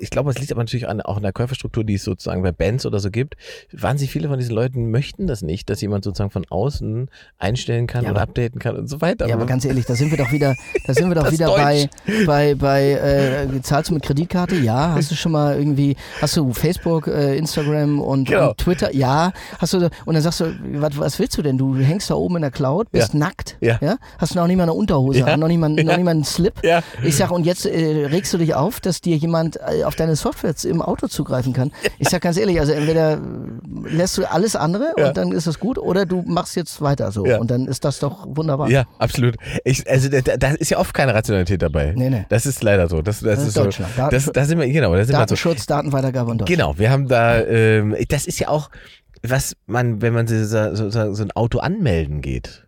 [0.00, 2.52] ich glaube, es liegt aber natürlich an, auch an der Käuferstruktur, die es sozusagen bei
[2.52, 3.36] Bands oder so gibt,
[3.72, 8.04] wahnsinnig viele von diesen Leuten möchten das nicht, dass jemand sozusagen von außen einstellen kann
[8.04, 9.26] Ja, oder aber- updaten kann und so weiter.
[9.28, 10.54] Ja, aber ganz ehrlich, da sind wir doch wieder,
[10.86, 11.88] da sind wir doch wieder bei,
[12.26, 14.56] bei, bei, äh, zahlst du mit Kreditkarte?
[14.56, 14.94] Ja.
[14.94, 18.50] Hast du schon mal irgendwie, hast du Facebook, äh, Instagram und, Genau.
[18.50, 18.94] und Twitter?
[18.94, 19.32] Ja.
[19.58, 21.56] Hast du, und dann sagst du, was, was willst du denn?
[21.58, 23.78] Du hängst da oben in der Cloud, bist nackt, Ja.
[24.18, 25.26] Hast noch nicht mal eine Unterhose Ja.
[25.26, 25.96] an, noch nicht mal, noch Ja.
[25.96, 26.54] nicht mal einen Slip.
[26.64, 26.82] Ja.
[27.02, 30.16] Ich sag, und jetzt äh, regst du dich auf, dass dir jemand äh, auf deine
[30.16, 31.70] Software im Auto zugreifen kann.
[31.98, 33.20] Ich sag ganz ehrlich, also entweder
[33.84, 35.08] lässt du alles andere Ja.
[35.08, 37.26] und dann ist das gut, oder du machst jetzt weiter so.
[37.26, 37.38] Ja.
[37.38, 38.68] Und dann ist das doch wunderbar.
[38.70, 39.36] Ja, absolut.
[39.64, 41.92] Ich, also da, da ist ja oft keine Rationalität dabei.
[41.96, 42.26] Nee, nee.
[42.28, 43.02] Das ist leider so.
[43.02, 43.64] Das, das, Das ist ist so.
[43.64, 43.92] Deutschland.
[43.96, 45.20] Das, Datenschutz- da sind wir, genau, da sind wir so.
[45.20, 46.58] Datenschutz, Datenweitergabe und Deutschland.
[46.60, 48.70] Genau, wir haben da, ähm, das ist ja auch,
[49.22, 52.66] was man, wenn man so, so, so, so ein Auto anmelden geht,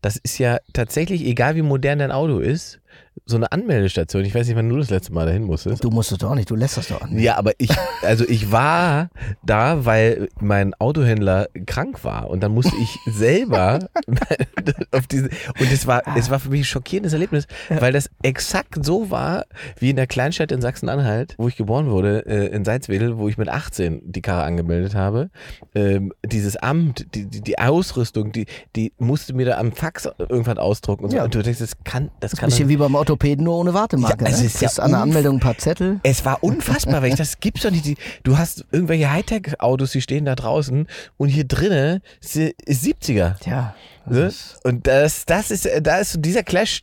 [0.00, 2.80] das ist ja tatsächlich, egal wie modern dein Auto ist,
[3.26, 4.24] so eine Anmeldestation.
[4.24, 5.84] Ich weiß nicht, wann du das letzte Mal dahin musstest.
[5.84, 7.18] Du musst es doch auch nicht, du lässt das doch an.
[7.18, 7.70] Ja, aber ich,
[8.02, 9.10] also ich war
[9.44, 13.88] da, weil mein Autohändler krank war und dann musste ich selber
[14.90, 18.84] auf diese, und es war, es war für mich ein schockierendes Erlebnis, weil das exakt
[18.84, 19.44] so war,
[19.78, 23.36] wie in der Kleinstadt in Sachsen-Anhalt, wo ich geboren wurde, äh, in Salzwedel, wo ich
[23.36, 25.30] mit 18 die Karre angemeldet habe.
[25.74, 30.58] Ähm, dieses Amt, die, die, die Ausrüstung, die, die musste mir da am Fax irgendwann
[30.58, 31.16] ausdrucken und so.
[31.18, 31.24] Ja.
[31.24, 34.24] Und du denkst, das kann, das Ein kann bisschen wie beim Orthopäden, nur ohne Wartemarke.
[34.24, 34.46] Ja, es ne?
[34.46, 35.98] ist ja Kriegst an der Anmeldung ein paar Zettel.
[36.04, 37.98] es war unfassbar, weil ich das gibt's doch nicht.
[38.22, 40.86] Du hast irgendwelche Hightech-Autos, die stehen da draußen
[41.16, 43.38] und hier drinnen ist 70er.
[43.40, 43.74] Tja.
[44.06, 44.32] das Ne?
[44.64, 46.82] Und das, das ist, äh, da ist dieser Clash,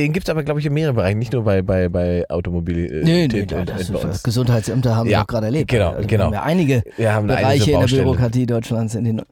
[0.00, 2.86] den gibt's aber, glaube ich, in mehreren Bereichen, nicht nur bei, bei, bei Automobil.
[2.92, 4.22] äh, Nee, äh, das bei ist, uns.
[4.22, 5.70] Gesundheitsämte haben wir Ja, doch gerade erlebt.
[5.70, 6.24] genau, Also, genau.
[6.24, 7.86] Wir haben ja einige Wir haben Bereiche in der.
[7.86, 8.94] Bürokratie Deutschlands.
[8.94, 9.22] In den,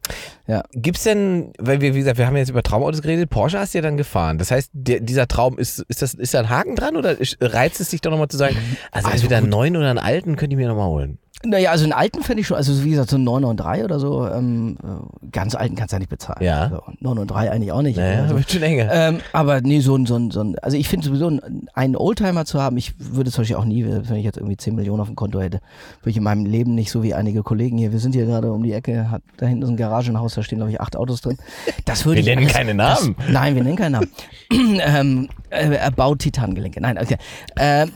[0.47, 0.63] ja.
[0.73, 3.79] Gibt's denn, weil wir, wie gesagt, wir haben jetzt über Traumautos geredet, Porsche hast du
[3.79, 4.39] ja dann gefahren.
[4.39, 7.81] Das heißt, der, dieser Traum, ist, ist, das, ist da ein Haken dran oder reizt
[7.81, 8.57] es dich doch nochmal zu sagen,
[8.93, 11.19] also, Also entweder einen neuen oder einen alten könnte ich mir nochmal holen?
[11.45, 14.27] Naja, also einen alten fände ich schon, also wie gesagt, so einen 993 oder so,
[14.29, 16.43] ähm, äh, ganz alten kannst du ja nicht bezahlen.
[16.45, 16.63] Ja.
[16.65, 17.97] Also 993 eigentlich auch nicht.
[17.97, 18.89] Naja, also, wird schon enger.
[18.93, 21.95] ähm, aber nee, so ein, so ein, so ein also ich finde sowieso einen- einen
[21.95, 25.01] Oldtimer zu haben, ich würde zum Beispiel auch nie, wenn ich jetzt irgendwie 10 Millionen
[25.01, 25.61] auf dem Konto hätte,
[26.01, 28.51] würde ich in meinem Leben nicht so wie einige Kollegen hier, wir sind hier gerade
[28.53, 31.21] um die Ecke, hat, da hinten ist ein Garagenhaus, da stehen glaube ich acht Autos
[31.21, 31.37] drin.
[31.85, 33.15] Das würde Wir ich nennen keine Namen.
[33.17, 34.11] Das, nein, wir nennen keinen Namen.
[34.51, 36.81] ähm, äh, er baut Titangelenke.
[36.81, 37.17] Nein, okay.
[37.57, 37.93] Ähm,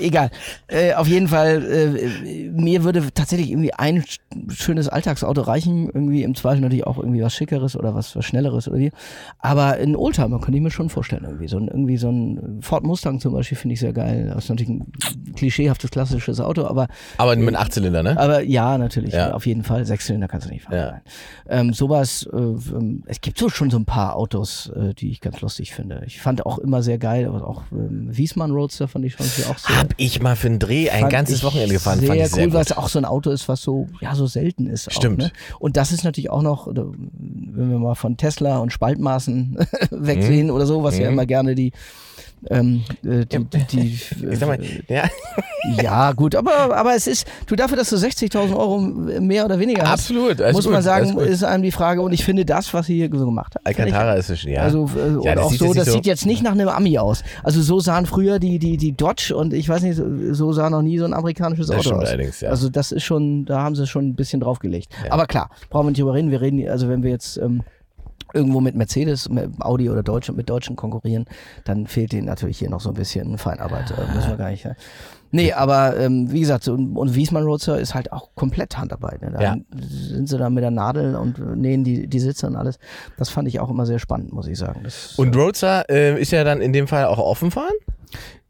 [0.00, 0.30] egal.
[0.68, 4.18] Äh, auf jeden Fall, äh, mir würde tatsächlich irgendwie ein sch-
[4.50, 5.86] schönes Alltagsauto reichen.
[5.86, 8.90] Irgendwie im Zweifel natürlich auch irgendwie was Schickeres oder was, was Schnelleres oder wie.
[9.38, 11.24] Aber ein Oldtimer könnte ich mir schon vorstellen.
[11.24, 14.30] Irgendwie so ein, irgendwie so ein Ford Mustang zum Beispiel finde ich sehr geil.
[14.34, 14.92] Das ist natürlich ein
[15.34, 18.18] klischeehaftes, klassisches Auto, aber Aber mit Achtzylinder, ne?
[18.18, 19.32] aber ja, natürlich, Ja.
[19.34, 19.84] auf jeden Fall.
[19.84, 20.74] Sechszylinder kannst du nicht fahren.
[20.76, 21.00] Ja.
[21.48, 25.20] Ähm, sowas, äh, ähm, es gibt so schon so ein paar Autos, äh, die ich
[25.20, 26.02] ganz lustig finde.
[26.06, 29.58] Ich fand auch immer sehr geil, aber auch ähm, Wiesmann Roadster fand ich schon auch
[29.58, 29.78] sehr.
[29.78, 32.44] Hab ich mal für einen Dreh ein ganzes Wochenende gefahren, Sehr fand ich cool, sehr
[32.46, 32.54] gut.
[32.70, 34.92] Es auch so ein Auto ist, was so, ja, so selten ist.
[34.92, 35.22] Stimmt.
[35.22, 35.32] Auch, ne?
[35.58, 39.58] Und das ist natürlich auch noch, wenn wir mal von Tesla und Spaltmaßen
[39.90, 41.12] wegsehen oder so, was ja Mhm.
[41.14, 41.72] immer gerne die,
[42.50, 44.58] ähm, äh, die, die, die mal,
[44.88, 45.04] ja,
[45.82, 49.82] ja, gut, aber, aber es ist, du dafür, dass du 60.000 Euro mehr oder weniger
[49.82, 50.38] hast, absolut.
[50.52, 53.10] muss gut, man sagen, ist einem die Frage, und ich finde das, was sie hier
[53.12, 53.62] so gemacht hat.
[53.66, 54.62] Alcantara ist es schon, ja.
[54.62, 56.68] Also, äh, das auch sieht so, jetzt nicht das so- sieht jetzt nicht nach einem
[56.68, 57.24] Ami aus.
[57.42, 60.82] Also so sahen früher die, die, die Dodge und ich weiß nicht, so- sah noch
[60.82, 62.08] nie so ein amerikanisches Das Auto aus.
[62.08, 62.50] allerdings, ja.
[62.50, 64.88] Also das ist schon, da haben sie schon ein bisschen draufgelegt.
[65.10, 66.30] Aber klar, brauchen wir nicht drüber reden.
[66.30, 67.62] Wir reden, also wenn wir jetzt ähm,
[68.36, 71.24] irgendwo mit Mercedes, mit Audi oder Deutsch, mit Deutschen konkurrieren,
[71.64, 73.90] dann fehlt denen natürlich hier noch so ein bisschen Feinarbeit.
[73.90, 74.64] Äh, müssen wir gar nicht.
[74.64, 74.76] Ne?
[75.32, 79.20] Nee, aber ähm, wie gesagt, so, und Wiesmann Roadster ist halt auch komplett Handarbeit.
[79.22, 79.32] Ne?
[79.32, 79.56] Da Ja.
[79.76, 82.78] sind sie da mit der Nadel und äh, nähen die, die Sitze und alles.
[83.18, 84.80] Das fand ich auch immer sehr spannend, muss ich sagen.
[84.84, 87.72] Das, Und Roadster äh, ist ja dann in dem Fall auch offen fahren?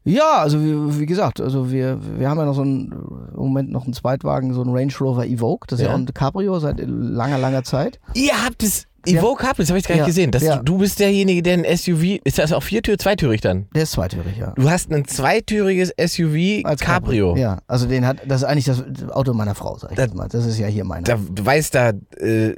[0.03, 2.91] Ja, also wie, wie gesagt, also wir, wir haben ja noch so einen,
[3.33, 5.95] im Moment noch einen Zweitwagen, so einen Range Rover Evoque, das ist ja, Ja.
[5.95, 7.99] auch ein Cabrio seit langer, langer Zeit.
[8.13, 10.31] Ihr habt es Evoque Capri, das habe ich gar nicht Ja, gesehen.
[10.31, 10.57] Das, ja.
[10.57, 13.67] Du bist derjenige, der ein SUV, ist das auch viertür, zweitürig dann?
[13.75, 14.53] Der ist zweitürig, ja.
[14.55, 17.35] Du hast ein zweitüriges SUV Als Cabrio.
[17.35, 20.15] Ja, also den hat, das ist eigentlich das Auto meiner Frau, sag ich Das- jetzt
[20.15, 20.27] mal.
[20.27, 21.03] Das ist ja hier meiner.
[21.03, 21.89] Da, du weißt, da
[22.19, 22.55] äh,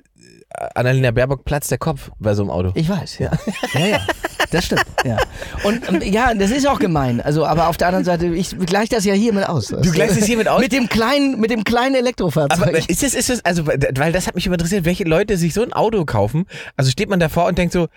[0.75, 2.71] Annalena Baerbock platzt der Kopf bei so einem Auto.
[2.73, 3.31] Ich weiß, ja.
[3.73, 3.99] ja, ja.
[4.51, 5.17] Das stimmt, ja.
[5.63, 7.21] Und ähm, ja, das ist auch gemein.
[7.21, 9.67] Also, aber auf der anderen Seite, ich gleiche das ja hiermit aus.
[9.67, 10.59] Du gleichst es hiermit aus?
[10.59, 12.59] Mit dem kleinen, mit dem kleinen Elektrofahrzeug.
[12.59, 15.53] Aber ist das, ist das, also, weil das hat mich immer interessiert, welche Leute sich
[15.53, 16.45] so ein Auto kaufen.
[16.75, 17.87] Also steht man davor und denkt so,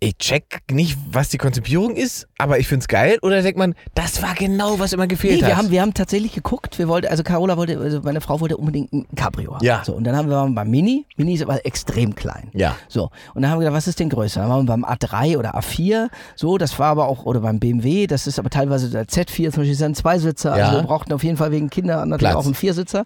[0.00, 3.18] ich check nicht, was die Konzipierung ist, aber ich find's geil.
[3.22, 5.48] Oder denkt man, das war genau, was immer gefehlt Nee, hat.
[5.48, 6.78] wir haben, wir haben tatsächlich geguckt.
[6.78, 9.64] Wir wollten, also Carola wollte, also meine Frau wollte unbedingt ein Cabrio haben.
[9.64, 9.82] Ja.
[9.84, 11.04] So, und dann haben wir beim Mini.
[11.16, 12.48] Mini ist aber extrem klein.
[12.54, 12.76] ja.
[12.88, 14.40] So, und dann haben wir gedacht, was ist denn größer?
[14.40, 18.06] Dann waren wir beim A3 oder A4, so, das war aber auch, oder beim BMW,
[18.06, 20.66] das ist aber teilweise der Z4 zum Beispiel, ist ein Zweisitzer, Ja.
[20.66, 22.36] also wir brauchten auf jeden Fall wegen Kinder natürlich Platz.
[22.36, 23.04] auch einen Viersitzer.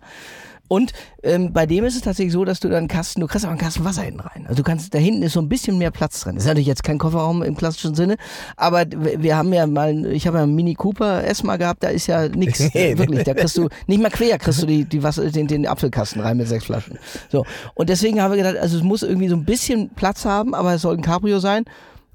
[0.72, 3.44] Und ähm, bei dem ist es tatsächlich so, dass du dann einen Kasten, du kriegst
[3.44, 4.46] auch einen Kasten Wasser hinten rein.
[4.46, 6.36] Also du kannst, da hinten ist so ein bisschen mehr Platz drin.
[6.36, 8.16] Das ist natürlich jetzt kein Kofferraum im klassischen Sinne,
[8.56, 11.88] aber wir haben ja mal, ich habe ja einen Mini Cooper S mal gehabt, da
[11.88, 12.96] ist ja nichts, nee.
[12.96, 13.24] wirklich.
[13.24, 16.38] Da kriegst du, nicht mal quer kriegst du die, die Wasser, den, den Apfelkasten rein
[16.38, 16.98] mit sechs Flaschen.
[17.30, 17.44] So.
[17.74, 20.72] Und deswegen haben wir gedacht, also es muss irgendwie so ein bisschen Platz haben, aber
[20.72, 21.66] es soll ein Cabrio sein.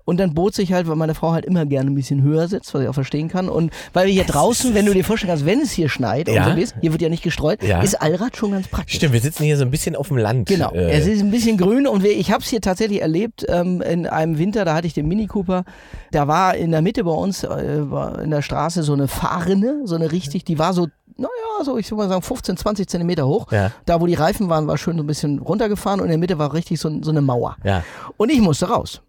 [0.08, 2.74] Und dann bot sich halt, weil meine Frau halt immer gerne ein bisschen höher sitzt,
[2.74, 3.50] was ich auch verstehen kann.
[3.50, 6.46] Und weil wir hier draußen, wenn du dir vorstellen kannst, wenn es hier schneit Ja.
[6.48, 7.82] und so ist, hier wird ja nicht gestreut, Ja.
[7.82, 8.96] ist Allrad schon ganz praktisch.
[8.96, 10.48] Stimmt, wir sitzen hier so ein bisschen auf dem Land.
[10.48, 13.82] Genau, Äh, es ist ein bisschen grün und ich habe es hier tatsächlich erlebt ähm,
[13.82, 15.66] in einem Winter, da hatte ich den Mini Cooper,
[16.12, 17.82] da war in der Mitte bei uns äh,
[18.24, 20.88] in der Straße so eine Fahrrinne, so eine richtig, die war so,
[21.18, 21.30] naja,
[21.66, 23.52] so ich würde mal sagen 15, 20 Zentimeter hoch.
[23.52, 23.72] Ja.
[23.86, 26.38] Da, wo die Reifen waren, war schön so ein bisschen runtergefahren und in der Mitte
[26.38, 27.58] war richtig so, so eine Mauer.
[27.66, 27.84] ja.
[28.16, 29.02] Und ich musste raus.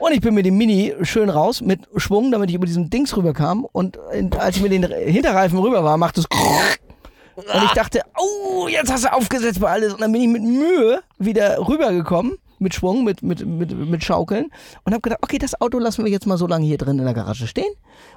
[0.00, 3.14] Und ich bin mit dem Mini schön raus, mit Schwung, damit ich über diesen Dings
[3.14, 3.66] rüberkam.
[3.70, 3.98] Und
[4.38, 6.26] als ich mit den Hinterreifen rüber war, machte es.
[7.36, 9.92] Und ich dachte, oh, jetzt hast du aufgesetzt bei alles.
[9.92, 14.50] Und dann bin ich mit Mühe wieder rübergekommen, mit Schwung, mit, mit, mit, mit Schaukeln.
[14.84, 17.04] Und habe gedacht, okay, das Auto lassen wir jetzt mal so lange hier drin in
[17.04, 17.72] der Garage stehen.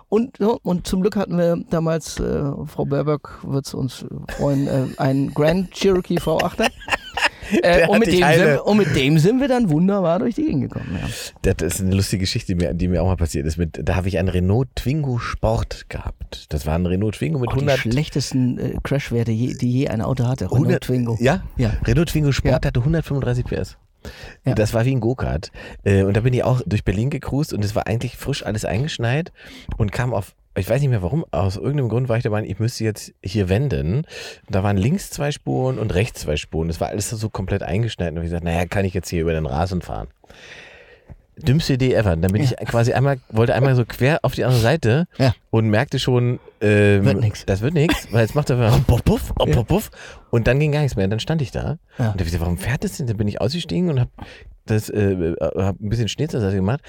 [0.07, 4.05] Und, so, und zum Glück hatten wir damals, äh, Frau Baerbock wird es uns
[4.37, 6.69] freuen, äh, einen Grand Cherokee V8er.
[7.61, 10.63] Äh, und, mit dem sind, und mit dem sind wir dann wunderbar durch die Gegend
[10.71, 10.97] gekommen.
[11.01, 11.53] Ja.
[11.53, 13.57] Das ist eine lustige Geschichte, die mir, die mir auch mal passiert ist.
[13.57, 16.45] Mit, da habe ich einen Renault Twingo Sport gehabt.
[16.53, 17.77] Das war ein Renault Twingo mit die 100.
[17.79, 20.45] schlechtesten äh, Crashwerte, je, die je ein Auto hatte.
[20.45, 21.17] Renault 100 Twingo.
[21.19, 21.43] Ja?
[21.57, 21.73] Ja.
[21.85, 22.67] Renault Twingo Sport Ja.
[22.67, 23.77] hatte 135 PS.
[24.45, 24.53] Ja.
[24.53, 25.51] Das war wie ein Go-Kart.
[25.83, 28.65] Äh, Und da bin ich auch durch Berlin gecruised und es war eigentlich frisch alles
[28.65, 29.31] eingeschneit
[29.77, 32.49] und kam auf, ich weiß nicht mehr warum, aus irgendeinem Grund war ich der Meinung,
[32.49, 34.05] ich müsste jetzt hier wenden.
[34.49, 36.67] Da waren links zwei Spuren und rechts zwei Spuren.
[36.67, 39.33] Das war alles so komplett eingeschneit und ich gesagt, naja, kann ich jetzt hier über
[39.33, 40.07] den Rasen fahren.
[41.35, 42.15] Dümmste Idee ever.
[42.15, 45.33] Dann bin ich quasi einmal, wollte einmal so quer auf die andere Seite Ja.
[45.49, 47.43] und merkte schon, ähm, Wird nix.
[47.47, 49.89] das wird nichts, weil jetzt macht er einfach puff, puff, oh, puff,
[50.29, 51.07] und dann ging gar nichts mehr.
[51.07, 52.11] Dann stand ich da Ja.
[52.11, 53.07] und da gesagt, warum fährt das denn?
[53.07, 54.11] Dann bin ich ausgestiegen und habe
[54.67, 56.81] das, äh, hab ein bisschen Schnee zur Seite gemacht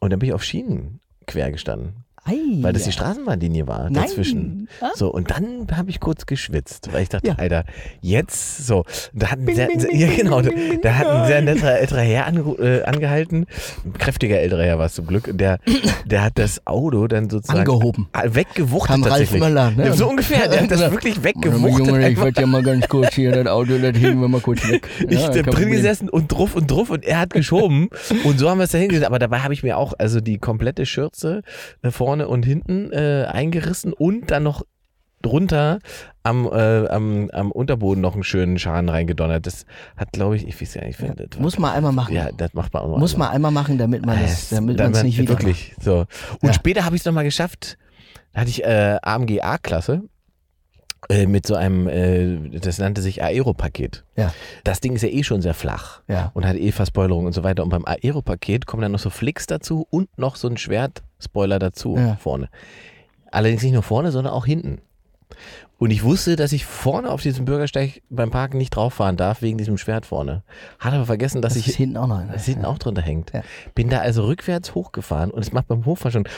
[0.00, 3.94] und dann bin ich auf Schienen quer gestanden, Ei, weil das die Straßenbahnlinie war Nein.
[3.94, 4.68] dazwischen.
[4.80, 4.90] Ah.
[4.94, 7.34] So, und dann habe ich kurz geschwitzt, weil ich dachte, Ja.
[7.38, 7.64] Alter,
[8.00, 8.84] jetzt so.
[9.14, 12.40] Da hat ein sehr, bing, ja, genau, da hat ein sehr netter älterer Herr ange,
[12.58, 13.46] äh, angehalten.
[13.84, 15.28] Ein kräftiger älterer Herr war es zum Glück.
[15.28, 15.58] Und der,
[16.04, 18.08] der hat das Auto dann sozusagen Angehoben.
[18.24, 19.32] Weggewuchtet Kam Ralf.
[19.32, 19.92] Möller, ne?
[19.94, 21.86] So ungefähr, der hat das wirklich weggewuchtet.
[21.86, 24.66] Junge, ich wollte ja mal ganz kurz hier das Auto, das heben wir mal kurz
[24.68, 24.88] weg.
[25.08, 25.70] Ich Ja, hab kein drin Problem.
[25.70, 27.88] gesessen und druff und druff und er hat geschoben
[28.24, 29.06] und so haben wir es da hingesetzt.
[29.06, 31.42] Aber dabei habe ich mir auch also die komplette Schürze
[31.82, 34.62] äh, vorne und hinten äh, eingerissen und dann noch
[35.22, 35.80] drunter
[36.22, 39.46] am, äh, am, am Unterboden noch einen schönen Schaden reingedonnert.
[39.46, 42.14] Das hat, glaube ich, ich weiß gar nicht, ja, das Muss man einmal machen.
[42.14, 43.28] ja, das macht man auch noch Muss einmal.
[43.28, 46.00] man einmal machen, damit man es, damit Damit- nicht wieder Wirklich, so.
[46.40, 46.52] Und Ja.
[46.52, 47.76] später habe ich es nochmal geschafft.
[48.32, 50.02] Da hatte ich äh, AMG A-Klasse
[51.08, 54.04] äh, mit so einem, äh, das nannte sich Aero-Paket.
[54.16, 54.32] Ja.
[54.64, 56.30] Das Ding ist ja eh schon sehr flach Ja.
[56.34, 57.62] und hat eh Verspoilerung und so weiter.
[57.64, 60.56] Und beim Aero-Paket kommen dann noch so Flicks dazu und noch so ein
[61.18, 62.16] Schwertspoiler dazu Ja.
[62.16, 62.48] vorne.
[63.30, 64.80] Allerdings nicht nur vorne, sondern auch hinten.
[65.78, 69.42] Und ich wusste, dass ich vorne auf diesem Bürgersteig beim Parken nicht drauf fahren darf,
[69.42, 70.42] wegen diesem Schwert vorne.
[70.78, 72.22] Hatte aber vergessen, dass Das ich ist hinten auch noch.
[72.32, 73.32] das hinten auch drunter hängt.
[73.34, 73.42] Ja.
[73.74, 76.28] Bin da also rückwärts hochgefahren und es macht beim Hochfahren schon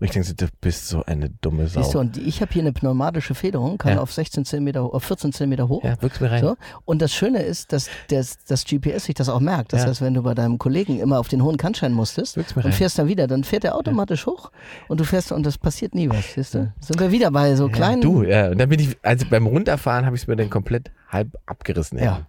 [0.00, 1.82] und ich denke du bist so eine dumme Sau.
[1.82, 4.00] Siehst du, und ich habe hier eine pneumatische Federung, kann Ja.
[4.00, 5.82] auf 16 Zentimeter, auf 14 Zentimeter hoch.
[5.84, 6.40] ja, wirkst mir rein.
[6.42, 6.56] So.
[6.84, 9.72] Und das Schöne ist, dass das, das GPS sich das auch merkt.
[9.72, 9.88] Das Ja.
[9.88, 12.72] heißt, wenn du bei deinem Kollegen immer auf den hohen Kannschein musstest mir und rein.
[12.72, 14.50] fährst dann wieder, dann fährt er automatisch hoch
[14.88, 16.34] und du fährst und das passiert nie was.
[16.34, 16.72] Siehst du?
[16.80, 18.00] Sind wir wieder bei so Ja, kleinen.
[18.02, 18.48] du, ja.
[18.50, 21.98] Und dann bin ich, also beim Runterfahren habe ich es mir dann komplett halb abgerissen.
[21.98, 22.26] Ja.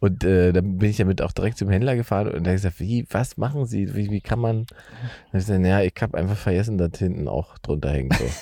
[0.00, 2.80] Und äh, dann bin ich damit auch direkt zum Händler gefahren und er hat gesagt,
[2.80, 3.94] wie, was machen Sie?
[3.94, 4.64] Wie, wie kann man?
[4.66, 8.14] Dann hab ich gesagt, ja, ich habe einfach vergessen, dass hinten auch drunter hängt.
[8.14, 8.24] So.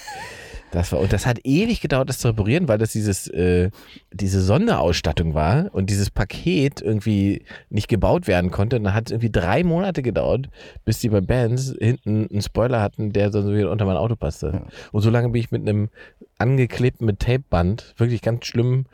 [0.70, 3.70] Das war, und das hat ewig gedauert, das zu reparieren, weil das dieses, äh,
[4.12, 8.76] diese Sonderausstattung war und dieses Paket irgendwie nicht gebaut werden konnte.
[8.76, 10.48] Und dann hat es irgendwie drei Monate gedauert,
[10.84, 14.66] bis die bei Bands hinten einen Spoiler hatten, der so wieder unter mein Auto passte.
[14.92, 15.88] Und so lange bin ich mit einem
[16.36, 18.86] angeklebten mit Tapeband, wirklich ganz schlimm,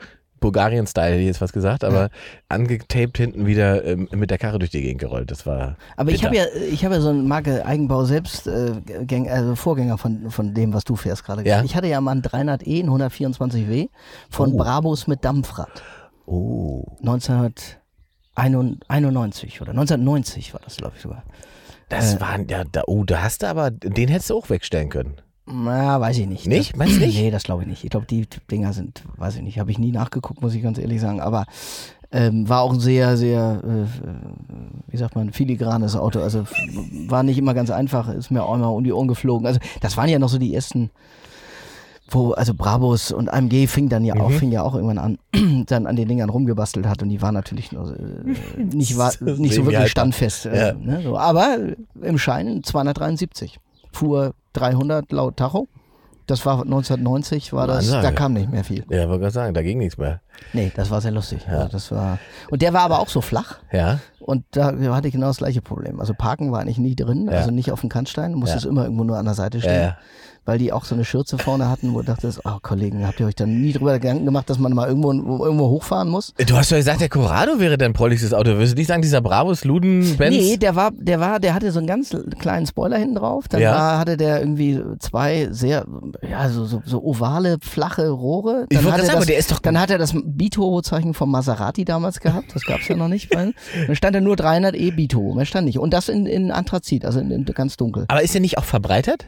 [0.44, 2.10] Bulgarien-Style, hätte ich jetzt was gesagt, aber
[2.48, 5.30] angetaped hinten wieder ähm, mit der Karre durch die Gegend gerollt.
[5.30, 5.76] Das war.
[5.96, 6.26] Aber ich bitter.
[6.28, 8.72] habe ja, ich habe ja so eine Marke Eigenbau selbst, äh,
[9.04, 11.46] Gäng, also Vorgänger von, von dem, was du fährst gerade.
[11.48, 11.62] Ja.
[11.64, 13.88] Ich hatte ja mal einen 300e, einen 124W
[14.30, 14.56] von Oh.
[14.58, 15.82] Brabus mit Dampfrad.
[16.26, 16.84] Oh.
[17.00, 21.24] 1991 oder 1990 war das, glaube ich sogar.
[21.88, 22.20] Das Äh.
[22.20, 25.16] waren, ja, da, oh, da hast du aber, den hättest du auch wegstellen können.
[25.46, 26.46] Na, weiß ich nicht.
[26.46, 26.72] Nicht?
[26.72, 27.18] Das, Meinst du nicht?
[27.18, 27.84] Nee, das glaube ich nicht.
[27.84, 30.78] Ich glaube, die Dinger sind, weiß ich nicht, habe ich nie nachgeguckt, muss ich ganz
[30.78, 31.20] ehrlich sagen.
[31.20, 31.44] Aber
[32.12, 36.20] ähm, war auch ein sehr, sehr, äh, wie sagt man, filigranes Auto.
[36.20, 36.44] Also
[37.08, 39.46] war nicht immer ganz einfach, ist mir auch immer um die Ohren geflogen.
[39.46, 40.90] Also das waren ja noch so die ersten,
[42.10, 44.34] wo, also Brabus und AMG fing dann ja auch, Mhm.
[44.34, 45.18] fing ja auch irgendwann an,
[45.66, 49.24] dann an den Dingern rumgebastelt hat und die waren natürlich noch, äh, nicht, war, So
[49.26, 50.46] nicht so wirklich standfest.
[50.46, 50.72] Äh, Ja.
[50.74, 51.18] ne, so.
[51.18, 51.58] Aber
[52.00, 53.58] im Schein 273.
[53.94, 55.66] Fuhr 300 laut Tacho.
[56.26, 58.02] Das war 1990, war das, Ansage.
[58.02, 58.82] da kam nicht mehr viel.
[58.88, 60.20] Ja, wollte gerade sagen, da ging nichts mehr.
[60.54, 61.46] Nee, das war sehr lustig.
[61.46, 62.18] Also das war,
[62.50, 63.56] und der war aber auch so flach.
[63.72, 63.98] Ja.
[64.20, 66.00] Und da hatte ich genau das gleiche Problem.
[66.00, 67.38] Also Parken war eigentlich nie drin, Ja.
[67.38, 68.32] also nicht auf dem Kannstein.
[68.32, 68.70] Du musstest Ja.
[68.70, 69.74] immer irgendwo nur an der Seite stehen.
[69.74, 69.96] Ja, ja.
[70.46, 73.26] Weil die auch so eine Schürze vorne hatten, wo du dachtest, oh Kollegen, habt ihr
[73.26, 76.34] euch dann nie drüber Gedanken gemacht, dass man mal irgendwo, irgendwo hochfahren muss?
[76.46, 78.50] Du hast doch gesagt, der Corrado wäre dein prolligstes Auto.
[78.50, 80.36] Würdest du nicht sagen, dieser Bravos Luden Benz?
[80.36, 83.48] Nee, der war, der war, der hatte so einen ganz kleinen Spoiler hinten drauf.
[83.48, 83.72] Dann Ja.
[83.74, 85.86] war, hatte der irgendwie zwei sehr,
[86.28, 88.66] ja, so, so, so ovale, flache Rohre.
[88.68, 90.12] Ich Dann wollte hat gerade er sagen, das, der ist doch- Dann hat er das
[90.14, 92.54] Biturbo-Zeichen vom Maserati damals gehabt.
[92.54, 93.34] Das gab's ja noch nicht.
[93.34, 93.54] Weil,
[93.86, 95.34] dann stand da nur 300 E Biturbo.
[95.34, 95.78] Mehr stand nicht.
[95.78, 98.04] Und das in, in Anthrazit, also in, in ganz dunkel.
[98.08, 99.24] Aber ist der nicht auch verbreitert?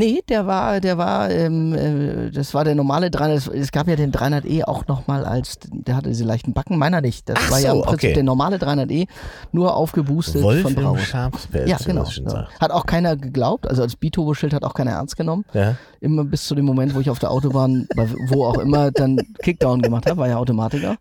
[0.00, 3.48] Nee, der war, der war, ähm, äh, das war der normale 300.
[3.48, 7.28] Es gab ja den 300e auch nochmal als, der hatte diese leichten Backen, meiner nicht.
[7.28, 8.14] Das Ach war ja so, im Prinzip okay.
[8.14, 9.06] der normale 300e,
[9.52, 10.98] nur aufgeboostet Wolf von.
[10.98, 12.06] Schafspelz, Ja, genau.
[12.06, 12.48] Ja.
[12.58, 15.44] Hat auch keiner geglaubt, also als Biturbo-Schild hat auch keiner ernst genommen.
[15.52, 15.76] Ja.
[16.00, 17.86] Immer bis zu dem Moment, wo ich auf der Autobahn,
[18.28, 20.96] wo auch immer, dann Kickdown gemacht habe, war ja Automatiker.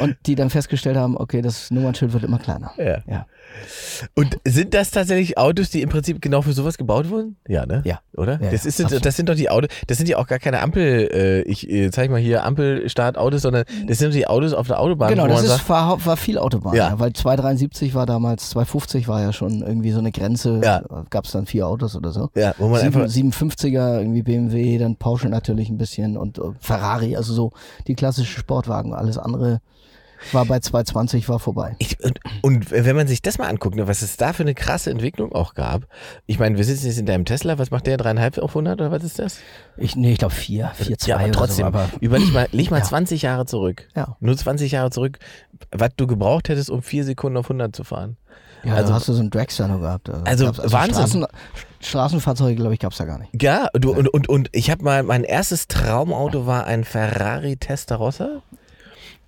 [0.00, 2.72] Und die dann festgestellt haben, okay, das Nummernschild wird immer kleiner.
[2.78, 2.98] Ja.
[3.06, 3.26] Ja.
[4.14, 7.36] Und sind das tatsächlich Autos, die im Prinzip genau für sowas gebaut wurden?
[7.48, 7.82] Ja, ne?
[7.84, 8.00] Ja.
[8.16, 8.40] Oder?
[8.42, 9.04] Ja, das, ja, ist, absolut.
[9.04, 11.90] das sind doch die Autos, das sind ja auch gar keine Ampel, äh, ich äh,
[11.90, 15.48] zeig mal hier Ampelstart-Autos, sondern das sind die Autos auf der Autobahn, Genau, das ist,
[15.48, 16.90] sagt, war, war viel Autobahn, Ja.
[16.90, 16.98] ja.
[16.98, 20.82] weil 273 war damals, 250 war ja schon irgendwie so eine Grenze, Ja.
[21.10, 22.30] gab es dann vier Autos oder so.
[22.34, 26.42] ja, wo man Sieben, einfach, 750er, irgendwie BMW, dann Porsche natürlich ein bisschen und äh,
[26.60, 27.52] Ferrari, also so
[27.86, 29.60] die klassischen Sportwagen, alles andere
[30.32, 31.76] war bei 220 war vorbei.
[31.78, 34.54] Ich, und, und wenn man sich das mal anguckt, ne, was es da für eine
[34.54, 35.86] krasse Entwicklung auch gab.
[36.26, 37.96] Ich meine, wir sitzen jetzt in deinem Tesla, was macht der?
[37.96, 39.38] Dreieinhalb auf 100 oder was ist das?
[39.76, 42.70] Ich, nee, ich glaube vier, vier, zwei ja, aber trotzdem, So, aber überleg mal, leg
[42.70, 42.84] mal Ja.
[42.84, 43.88] 20 Jahre zurück.
[43.94, 44.16] Ja.
[44.20, 45.18] Nur 20 Jahre zurück,
[45.70, 48.16] was du gebraucht hättest, um vier Sekunden auf 100 zu fahren.
[48.64, 50.08] ja, also- also hast du so einen Dragster noch gehabt.
[50.24, 50.94] Also gab's- Wahnsinn.
[50.94, 51.26] Straßen,
[51.80, 53.30] Straßenfahrzeuge, glaube ich, gab es da gar nicht.
[53.42, 58.42] Ja, du, und, und, und ich habe mal, mein erstes Traumauto war ein Ferrari Testarossa.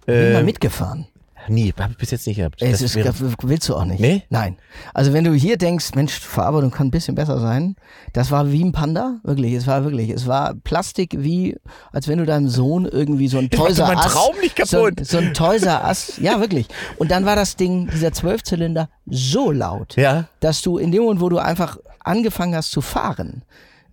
[0.07, 1.07] Bin mal mitgefahren.
[1.48, 2.61] Nie, habe ich bis jetzt nicht gehabt.
[2.61, 4.00] Es ist, willst du auch nicht.
[4.00, 4.22] Nee?
[4.30, 4.57] Nein.
[4.94, 7.76] Also wenn du hier denkst, Mensch, Verarbeitung kann ein bisschen besser sein,
[8.12, 11.57] das war wie ein Panda, wirklich, es war wirklich, es war Plastik wie,
[11.92, 15.00] als wenn du deinem Sohn irgendwie so ein meinen Ass, Traum nicht kaputt.
[15.00, 16.66] So, so ein Toyser Ass, ja wirklich.
[16.98, 21.20] Und dann war das Ding, dieser Zwölfzylinder, so laut, ja, dass du in dem Moment,
[21.20, 23.42] wo du einfach angefangen hast zu fahren,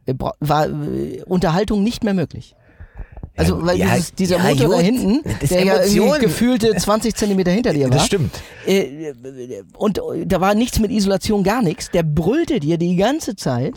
[0.05, 2.55] äh, war äh, Unterhaltung nicht mehr möglich.
[3.35, 7.49] Also, weil ja, dieses, dieser ja, Motor da hinten, der ja irgendwie gefühlte 20 Zentimeter
[7.49, 7.97] hinter dir war.
[7.97, 8.31] das stimmt.
[8.67, 9.13] Äh,
[9.75, 11.89] Und da war nichts mit Isolation, gar nichts.
[11.89, 13.73] Der brüllte dir die ganze Zeit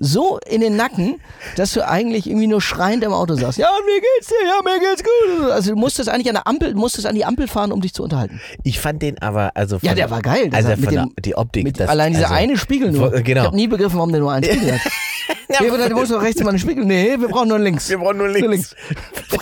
[0.00, 1.20] so in den Nacken,
[1.56, 3.58] dass du eigentlich irgendwie nur schreiend im Auto saßt.
[3.58, 5.50] Ja, mir geht's dir, ja, mir geht's gut.
[5.50, 8.02] Also du musstest eigentlich an der Ampel, musstest an die Ampel fahren, um dich zu
[8.02, 8.40] unterhalten.
[8.64, 10.48] Ich fand den aber, also Ja, der war geil.
[10.52, 11.64] Also mit der, dem- die Optik.
[11.64, 13.10] Mit das, allein dieser also, eine Spiegel nur.
[13.10, 13.40] Genau.
[13.42, 14.80] Ich habe nie begriffen, warum der nur einen Spiegel hat.
[15.48, 16.84] Ja, aber du musst doch rechts immer einen Spiegel.
[16.84, 17.88] Nee, wir brauchen nur links.
[17.88, 18.74] Wir brauchen nur links.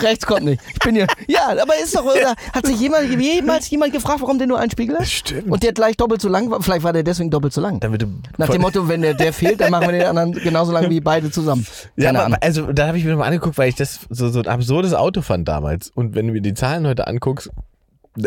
[0.01, 0.61] Rechts kommt nicht.
[0.73, 1.07] Ich bin hier.
[1.27, 2.35] Ja, aber ist doch, oder?
[2.53, 5.07] Hat sich jemand, jemals jemand gefragt, warum der nur einen Spiegel hat?
[5.07, 5.49] Stimmt.
[5.51, 6.61] Und der gleich doppelt so lang war.
[6.61, 7.79] Vielleicht war der deswegen doppelt so lang.
[7.79, 8.05] Damit
[8.37, 10.99] Nach dem Motto, wenn der, der fehlt, dann machen wir den anderen genauso lang wie
[10.99, 11.65] beide zusammen.
[11.95, 12.33] Ja, Keine Ahnung.
[12.35, 14.93] aber also da habe ich mir nochmal angeguckt, weil ich das so, so ein absurdes
[14.93, 15.91] Auto fand damals.
[15.95, 17.49] Und wenn du mir die Zahlen heute anguckst,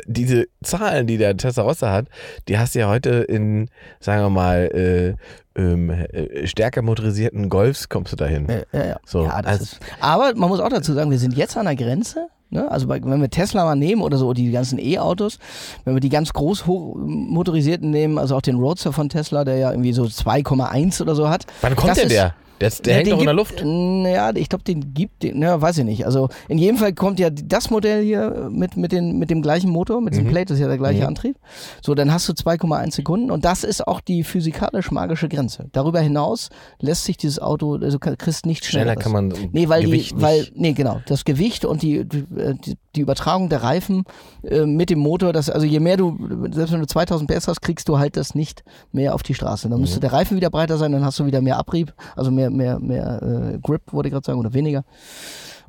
[0.07, 2.07] diese Zahlen, die der Testarossa hat,
[2.49, 3.69] die hast du ja heute in,
[4.01, 8.47] sagen wir mal, äh, ähm, äh, stärker motorisierten Golfs kommst du dahin.
[8.49, 8.97] Ja, ja, ja.
[9.05, 12.29] So, ja, also- aber man muss auch dazu sagen, wir sind jetzt an der Grenze.
[12.53, 12.71] Ne?
[12.71, 15.39] Also bei, wenn wir Tesla mal nehmen oder so, die ganzen E-Autos,
[15.85, 19.71] wenn wir die ganz groß motorisierten nehmen, also auch den Roadster von Tesla, der ja
[19.71, 21.47] irgendwie so 2,1 oder so hat.
[21.63, 22.35] Wann kommt denn der?
[22.63, 23.65] Der, ist- der Ja, hängt doch in der gibt- Luft.
[23.65, 26.07] Naja, ich glaube, den gibt, den, na, weiß ich nicht.
[26.07, 29.69] Also in jedem Fall kommt ja das Modell hier mit, mit, den, mit dem gleichen
[29.71, 30.31] Motor, mit diesem Mhm.
[30.31, 31.09] Plate, das ist ja der gleiche Mhm.
[31.09, 31.37] Antrieb.
[31.85, 35.67] So, dann hast du 2,1 Sekunden und das ist auch die physikalisch-magische Grenze.
[35.73, 36.51] Darüber hinaus
[36.81, 38.93] lässt sich dieses Auto, also du kriegst nicht schneller.
[38.93, 42.19] Schneller kann man Nee, weil Gewicht die, weil, nee, genau, das Gewicht und die, die,
[42.39, 44.05] äh, die, die Übertragung der Reifen
[44.45, 46.17] äh, mit dem Motor, das, also je mehr du,
[46.53, 49.69] selbst wenn du 2000 PS hast, kriegst du halt das nicht mehr auf die Straße.
[49.69, 49.83] Dann Mhm.
[49.83, 52.79] müsste der Reifen wieder breiter sein, dann hast du wieder mehr Abrieb, also mehr, mehr,
[52.79, 53.21] mehr
[53.55, 54.85] äh, Grip, wollte ich gerade sagen, oder weniger.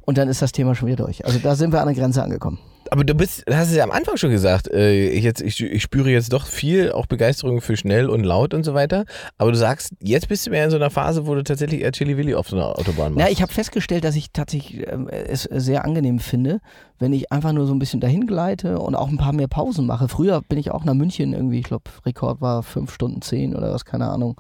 [0.02, 1.26] Und dann ist das Thema schon wieder durch.
[1.26, 2.60] Also da sind wir an der Grenze angekommen.
[2.94, 5.62] Aber du bist, du hast es ja am Anfang schon gesagt, äh, ich, jetzt, ich,
[5.62, 9.06] ich spüre jetzt doch viel auch Begeisterung für schnell und laut und so weiter.
[9.38, 11.92] Aber du sagst, jetzt bist du mehr in so einer Phase, wo du tatsächlich eher
[11.92, 13.26] Chili Willi auf so einer Autobahn machst.
[13.26, 16.60] Ja, ich habe festgestellt, dass ich tatsächlich ähm, es sehr angenehm finde,
[17.00, 19.86] wenn ich einfach nur so ein bisschen dahin gleite und auch ein paar mehr Pausen
[19.86, 20.08] mache.
[20.08, 23.74] Früher bin ich auch nach München irgendwie, ich glaube, Rekord war 5 Stunden 10 oder
[23.74, 24.40] was, keine Ahnung.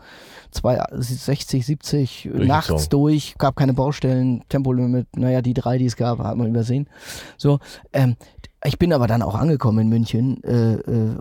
[0.51, 6.37] 260, 70 nachts durch, gab keine Baustellen, Tempolimit, naja, die drei, die es gab, hat
[6.37, 6.87] man übersehen.
[7.37, 7.59] So,
[7.91, 8.15] ähm,
[8.65, 10.43] ich bin aber dann auch angekommen in München.
[10.43, 11.15] Äh, äh,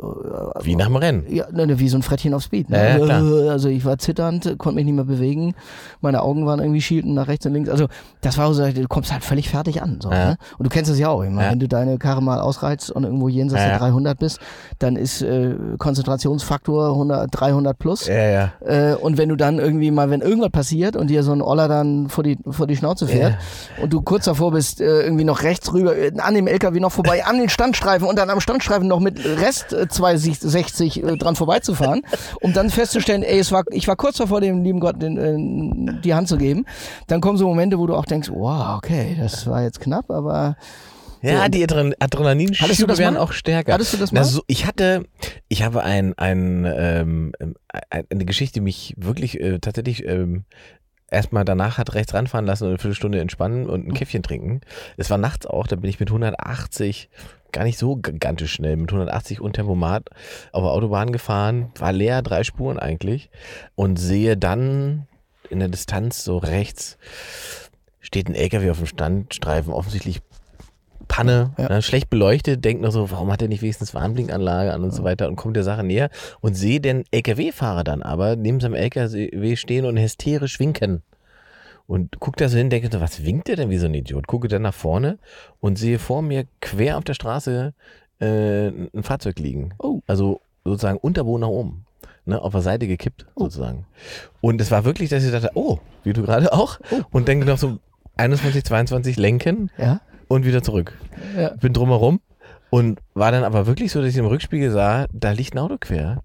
[0.63, 1.25] Wie nach dem Rennen.
[1.29, 2.71] ja, ne, ne, wie so ein Frettchen auf Speed.
[2.71, 2.99] Ne?
[2.99, 3.51] Ja, ja.
[3.51, 5.55] Also ich war zitternd, konnte mich nicht mehr bewegen.
[6.01, 7.69] Meine Augen waren irgendwie schielten nach rechts und links.
[7.69, 7.89] Also
[8.21, 9.99] das war so, du kommst halt völlig fertig an.
[10.01, 10.31] So, Ja.
[10.31, 10.37] ne?
[10.59, 11.19] Und du kennst es ja auch.
[11.25, 11.51] Meine.
[11.51, 13.79] Wenn du deine Karre mal ausreizt und irgendwo jenseits der ja.
[13.79, 14.39] 300 bist,
[14.79, 18.07] dann ist äh, Konzentrationsfaktor 100, 300 plus.
[18.07, 18.53] Ja, ja.
[18.65, 21.69] Äh, und wenn du dann irgendwie mal, wenn irgendwas passiert und dir so ein Oller
[21.69, 23.35] dann vor die, vor die Schnauze fährt
[23.81, 26.93] und du kurz davor bist, äh, irgendwie noch rechts rüber, äh, an dem LKW noch
[26.93, 31.35] vorbei, an den Standstreifen und dann am Standstreifen noch mit Rest äh, 260 äh, dran
[31.37, 32.03] vorbeizufahren,
[32.41, 36.01] um dann festzustellen, ey, es war, ich war kurz davor, dem lieben Gott den, äh,
[36.03, 36.67] die Hand zu geben,
[37.07, 40.57] dann kommen so Momente, wo du auch denkst, wow, okay, das war jetzt knapp, aber
[41.23, 43.75] Ja, die Adrenalinschübe das werden auch stärker.
[43.75, 44.25] Hattest du das Na, mal?
[44.27, 45.05] so, ich hatte,
[45.49, 47.33] ich habe ein, ein, ähm,
[47.91, 50.45] ein, eine Geschichte, die mich wirklich äh, tatsächlich ähm,
[51.13, 54.63] erstmal danach hat rechts ranfahren lassen und eine Viertelstunde entspannen und ein Käffchen trinken.
[54.97, 57.09] Es war nachts auch, da bin ich mit 180
[57.53, 60.09] gar nicht so gigantisch schnell, mit 180 und Tempomat
[60.53, 63.31] auf der Autobahn gefahren, war leer, drei Spuren eigentlich
[63.75, 65.07] und sehe dann
[65.51, 66.97] in der Distanz so rechts
[68.01, 70.21] steht ein LKW auf dem Standstreifen, offensichtlich
[71.09, 71.69] Panne, Ja.
[71.69, 75.05] ne, schlecht beleuchtet, denkt nur so, warum hat er nicht wenigstens Warnblinkanlage an und so
[75.05, 79.57] weiter und kommt der Sache näher und sehe den LKW-Fahrer dann aber neben seinem LKW
[79.57, 81.03] stehen und hysterisch winken.
[81.87, 84.27] Und guckt da so hin, denke so, was winkt der denn wie so ein Idiot?
[84.27, 85.19] Gucke dann nach vorne
[85.61, 87.75] und sehe vor mir quer auf der Straße
[88.21, 89.75] äh, ein Fahrzeug liegen.
[89.79, 90.01] Oh.
[90.07, 91.85] Also sozusagen Unterboden nach oben.
[92.25, 93.45] Ne, auf der Seite gekippt, Oh.
[93.45, 93.85] sozusagen.
[94.41, 96.79] Und es war wirklich, dass ich dachte, oh, wie du gerade auch.
[97.11, 97.79] Und denke noch so
[98.17, 100.01] 21, 22 lenken ja,
[100.33, 100.97] und wieder zurück.
[101.37, 101.51] ja.
[101.61, 102.21] Bin drumherum
[102.71, 105.77] und war dann aber wirklich so, dass ich im Rückspiegel sah, da liegt ein Auto
[105.79, 106.21] quer.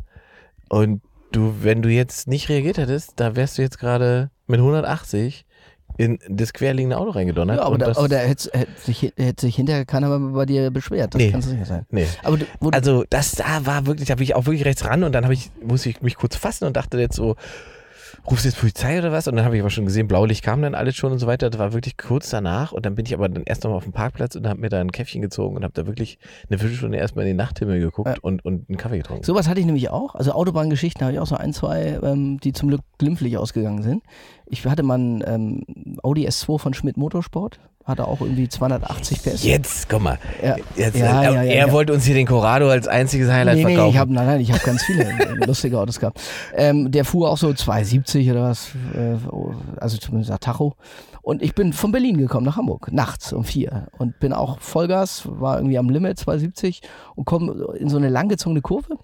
[0.70, 1.02] Und
[1.32, 5.46] du, wenn du jetzt nicht reagiert hättest, da wärst du jetzt gerade mit 180
[5.98, 7.58] in das querliegende Auto reingedonnert.
[7.58, 11.16] ja aber, da, aber da hätte, hätte, sich, hätte sich hinterher keiner bei dir beschwert.
[11.16, 11.32] Das Nee.
[11.32, 11.86] kann sicher sein.
[11.90, 12.06] nee.
[12.24, 12.38] Aber
[12.72, 15.34] Also das da war wirklich, da bin ich auch wirklich rechts ran und dann habe
[15.34, 17.36] ich, musste ich mich kurz fassen und dachte jetzt so,
[18.30, 19.28] rufst du jetzt Polizei oder was?
[19.28, 21.50] Und dann habe ich aber schon gesehen, Blaulicht kam dann alles schon und so weiter.
[21.50, 23.94] Das war wirklich kurz danach und dann bin ich aber dann erst nochmal auf dem
[23.94, 26.20] Parkplatz und habe mir da ein Käffchen gezogen und habe da wirklich
[26.50, 28.16] eine Viertelstunde erstmal in den Nachthimmel geguckt Ja.
[28.22, 29.24] und, und einen Kaffee getrunken.
[29.24, 30.16] Sowas hatte ich nämlich auch.
[30.16, 34.04] Also Autobahngeschichten habe ich auch so ein, zwei, ähm, die zum Glück glimpflich ausgegangen sind.
[34.46, 37.60] Ich hatte mal einen ähm, Audi S2 von Schmidt Motorsport.
[37.88, 39.44] Hatte auch irgendwie 280 PS.
[39.46, 40.20] Jetzt, guck mal.
[40.44, 40.58] Ja.
[40.76, 43.64] Jetzt, Ja, äh, ja, ja, er wollte uns hier den Corrado als einziges Highlight Nee,
[43.64, 43.94] nee, verkaufen.
[43.94, 46.20] ich hab, nein, nein, ich habe ganz viele äh, lustige Autos gehabt.
[46.54, 49.16] Ähm, der fuhr auch so 270 oder was, äh,
[49.80, 50.76] also zumindest nach Tacho.
[51.22, 53.88] Und ich bin von Berlin gekommen nach Hamburg, nachts um vier.
[53.98, 56.82] Und bin auch Vollgas, war irgendwie am Limit, 270
[57.16, 58.98] und komme in so eine langgezogene Kurve.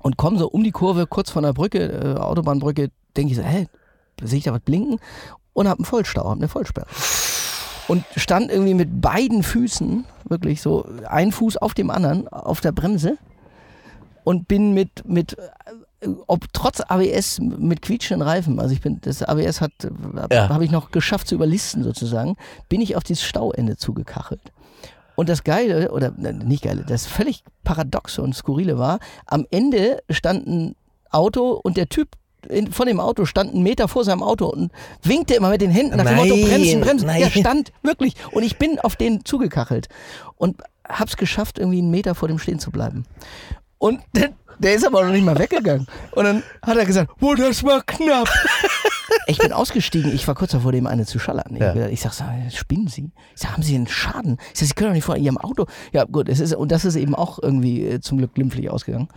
[0.00, 3.44] Und komme so um die Kurve, kurz von der Brücke, äh, Autobahnbrücke, denke ich so,
[3.44, 3.68] hä,
[4.20, 4.98] sehe ich da was blinken?
[5.52, 6.86] Und habe einen Vollstau, hab eine Vollsperre.
[7.88, 12.72] Und stand irgendwie mit beiden Füßen, wirklich so, ein Fuß auf dem anderen, auf der
[12.72, 13.16] Bremse
[14.24, 19.22] und bin mit, mit äh, ob trotz ABS mit quietschenden Reifen, also ich bin, das
[19.22, 19.72] ABS hat,
[20.30, 20.48] Ja.
[20.48, 22.36] habe ich noch geschafft zu überlisten sozusagen,
[22.68, 24.52] bin ich auf dieses Stauende zugekachelt.
[25.16, 30.00] Und das Geile, oder ne, nicht Geile, das völlig paradoxe und skurrile war, am Ende
[30.10, 30.76] stand ein
[31.10, 32.10] Auto und der Typ
[32.48, 34.70] in, von dem Auto stand einen Meter vor seinem Auto und
[35.02, 37.06] winkte immer mit den Händen nach dem Motto, Nein, bremsen, bremsen.
[37.06, 37.20] nein.
[37.20, 39.88] Der stand wirklich und ich bin auf den zugekachelt
[40.36, 40.56] und
[40.88, 43.04] hab's geschafft, irgendwie einen Meter vor dem stehen zu bleiben.
[43.78, 45.86] Und der, der ist aber noch nicht mal weggegangen.
[46.12, 48.28] Und dann hat er gesagt, oh, das war knapp.
[49.26, 51.54] Ich bin ausgestiegen, ich war kurz davor, dem eine zu schallern.
[51.54, 51.86] Ich, Ja.
[51.88, 53.10] ich sag, sag, spinnen Sie?
[53.34, 54.38] Ich sag, haben Sie einen Schaden?
[54.52, 55.66] Ich sag, Sie können doch nicht vor Ihrem Auto.
[55.92, 59.08] Ja, gut, es ist, und das ist eben auch irgendwie äh, zum Glück glimpflich ausgegangen.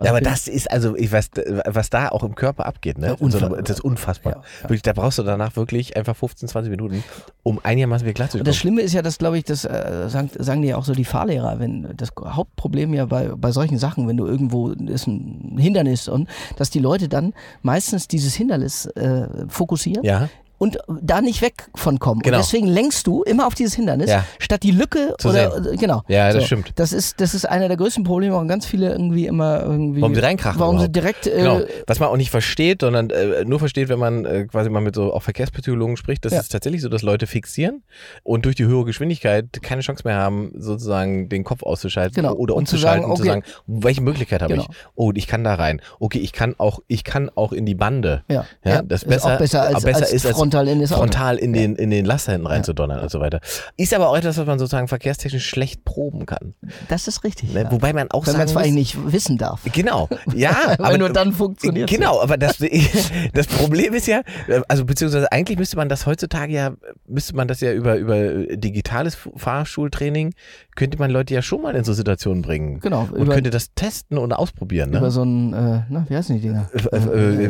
[0.00, 1.30] Ja, aber das ist also, ich weiß,
[1.66, 3.08] was da auch im Körper abgeht, ne?
[3.08, 3.62] Ja, unfassbar.
[3.62, 4.32] das ist unfassbar.
[4.32, 4.62] Ja, ja.
[4.64, 7.02] Wirklich, da brauchst du danach wirklich einfach 15, 20 Minuten,
[7.42, 8.60] um einigermaßen wieder klar zu Und das kommen.
[8.60, 11.04] Schlimme ist ja, dass, glaube ich, das äh, sagen, sagen die ja auch so die
[11.04, 16.06] Fahrlehrer, wenn das Hauptproblem ja bei, bei solchen Sachen, wenn du irgendwo ist ein Hindernis
[16.06, 20.28] und dass die Leute dann meistens dieses Hindernis äh, fokussieren Ja,
[20.58, 22.20] und da nicht weg von kommen.
[22.20, 22.36] Genau.
[22.36, 24.24] Und deswegen lenkst du immer auf dieses Hindernis, Ja.
[24.38, 25.74] statt die Lücke Zu oder sehen.
[25.74, 26.02] äh, genau.
[26.08, 26.72] Ja, das stimmt.
[26.76, 30.00] Das ist, das ist einer der größten Probleme, warum ganz viele irgendwie immer irgendwie.
[30.00, 30.96] Warum sie reinkrachen Warum sie überhaupt.
[30.96, 31.60] direkt äh, genau.
[31.86, 34.94] Was man auch nicht versteht, sondern äh, nur versteht, wenn man äh, quasi mal mit
[34.94, 36.40] so auch Verkehrspsychologen spricht, das Ja.
[36.40, 37.82] ist tatsächlich so, dass Leute fixieren
[38.24, 42.34] und durch die höhere Geschwindigkeit keine Chance mehr haben, sozusagen den Kopf auszuschalten Genau.
[42.34, 43.30] oder Und zu umzuschalten sagen, und zu okay.
[43.30, 44.66] sagen, welche Möglichkeit habe Genau.
[44.70, 44.76] ich?
[44.96, 45.80] Oh, ich kann da rein.
[46.00, 48.22] Okay, ich kann auch, ich kann auch in die Bande.
[48.28, 51.00] Ja, Ja, das ist auch besser als, besser als ist als frontal in das Auto.
[51.00, 53.40] frontal in den, in den Laster hinten reinzudonnern und so weiter.
[53.76, 56.54] Ist aber auch etwas, was man sozusagen verkehrstechnisch schlecht proben kann.
[56.88, 57.52] Das ist richtig.
[57.52, 57.66] Ne?
[57.70, 59.60] Wobei man auch Wenn man es vor allem nicht wissen darf.
[59.72, 62.58] Genau, ja, aber nur dann funktioniert Genau, aber das,
[63.32, 64.22] das Problem ist ja,
[64.68, 66.72] also beziehungsweise eigentlich müsste man das heutzutage ja,
[67.06, 70.34] müsste man das ja über, über digitales Fahrschultraining,
[70.78, 72.78] könnte man Leute ja schon mal in so Situationen bringen.
[72.80, 74.90] Genau, Und über- könnte das testen und ausprobieren.
[74.90, 75.10] Über Ne?
[75.10, 76.70] so einen, äh, na, wie heißen die Dinger?
[76.72, 77.44] Äh, äh,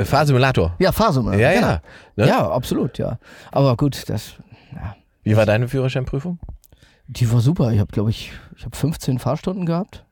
[0.00, 0.74] äh, Fahrsimulator.
[0.78, 1.38] Ja, Fahrsumme.
[1.38, 1.66] Ja, genau.
[1.68, 1.80] ja.
[2.16, 2.26] Ne?
[2.26, 3.18] Ja, absolut, ja.
[3.52, 4.32] Aber gut, das,
[4.74, 6.38] ja, Wie war deine Führerscheinprüfung?
[7.06, 7.72] die war super.
[7.72, 10.04] Ich habe, glaube ich, ich habe 15 Fahrstunden gehabt.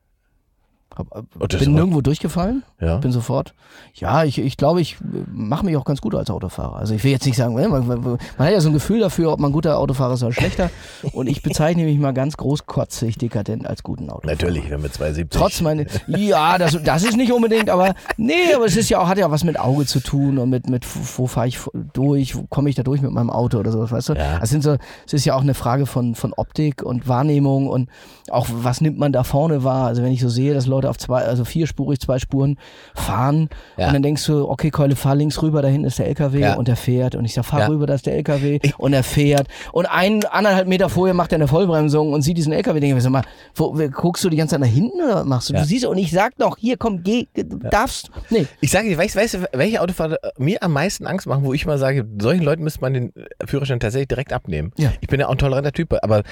[0.95, 2.63] Hab, äh, Oh, bin nirgendwo durchgefallen.
[2.81, 2.97] Ja.
[2.97, 3.53] Bin sofort.
[3.93, 4.97] Ja, ich, ich glaube, ich
[5.31, 6.77] mache mich auch ganz gut als Autofahrer.
[6.77, 9.31] Also ich will jetzt nicht sagen, man, man, man hat ja so ein Gefühl dafür,
[9.31, 10.69] ob man ein guter Autofahrer ist oder schlechter.
[11.13, 14.33] Und ich bezeichne mich mal ganz großkotzig dekadent als guten Autofahrer.
[14.33, 15.39] Natürlich, wenn mit 270.
[15.39, 19.07] Trotz meine, ja, das, das ist nicht unbedingt, aber nee, aber es ist ja auch,
[19.07, 20.85] hat ja auch was mit Auge zu tun und mit, mit
[21.17, 21.59] wo fahre ich
[21.93, 24.13] durch, wo komme ich da durch mit meinem Auto oder sowas, weißt du?
[24.13, 24.39] Ja.
[24.39, 27.89] Das sind so, es ist ja auch eine Frage von, von Optik und Wahrnehmung und
[28.29, 29.87] auch was nimmt man da vorne wahr.
[29.87, 32.57] Also wenn ich so sehe, dass Leute auf zwei, also vierspurig, zwei Spuren
[32.95, 33.87] fahren Ja.
[33.87, 36.53] und dann denkst du, okay, Keule, fahr links rüber, da hinten ist der LKW Ja.
[36.55, 37.67] und der fährt und ich sag, fahr Ja.
[37.67, 41.37] rüber, da ist der LKW und er fährt und ein, anderthalb Meter vorher macht er
[41.37, 43.23] eine Vollbremsung und sieht diesen LKW, denke ich sag mal,
[43.55, 45.53] wo, guckst du die ganze Zeit nach hinten oder machst du?
[45.53, 47.27] Du siehst und ich sag noch, hier komm, geh,
[47.69, 48.45] darfst, nee.
[48.61, 51.65] Ich sage dir, weißt, weißt du, welche Autofahrer mir am meisten Angst machen, wo ich
[51.65, 53.13] mal sage, solchen Leuten müsste man den
[53.45, 54.71] Führerschein tatsächlich direkt abnehmen.
[54.77, 54.91] Ja.
[55.01, 56.23] Ich bin ja auch ein toleranter Typ, aber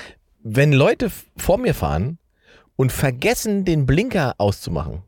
[0.43, 2.17] wenn Leute vor mir fahren
[2.77, 5.01] und vergessen, den Blinker auszumachen,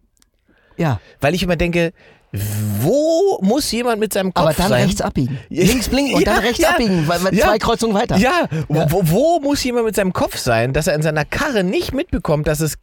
[0.75, 1.93] Ja, weil ich immer denke,
[2.31, 4.83] wo muss jemand mit seinem Kopf aber dann sein?
[4.83, 5.39] rechts abbiegen.
[5.49, 7.45] Links blinken und ja, dann rechts ja, abbiegen, weil, weil ja.
[7.47, 8.17] zwei Kreuzungen weiter.
[8.17, 11.93] Ja, Wo, wo muss jemand mit seinem Kopf sein, dass er in seiner Karre nicht
[11.93, 12.77] mitbekommt, dass es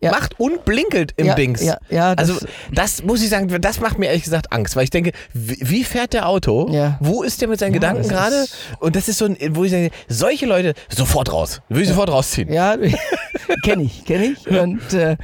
[0.00, 0.10] Ja.
[0.10, 1.62] macht und blinkelt im ja, Dings?
[1.64, 4.84] Ja, ja, das, Also das muss ich sagen, das macht mir ehrlich gesagt Angst, weil
[4.84, 6.68] ich denke, wie, wie fährt der Auto?
[6.70, 6.98] Ja.
[7.00, 8.44] Wo ist der mit seinen Ja, Gedanken gerade?
[8.80, 12.10] Und das ist so ein, wo ich sage, solche Leute sofort raus, will ich sofort
[12.10, 12.52] rausziehen.
[12.52, 12.76] Ja,
[13.64, 14.46] kenne ich, kenne ich.
[14.48, 15.16] Und äh,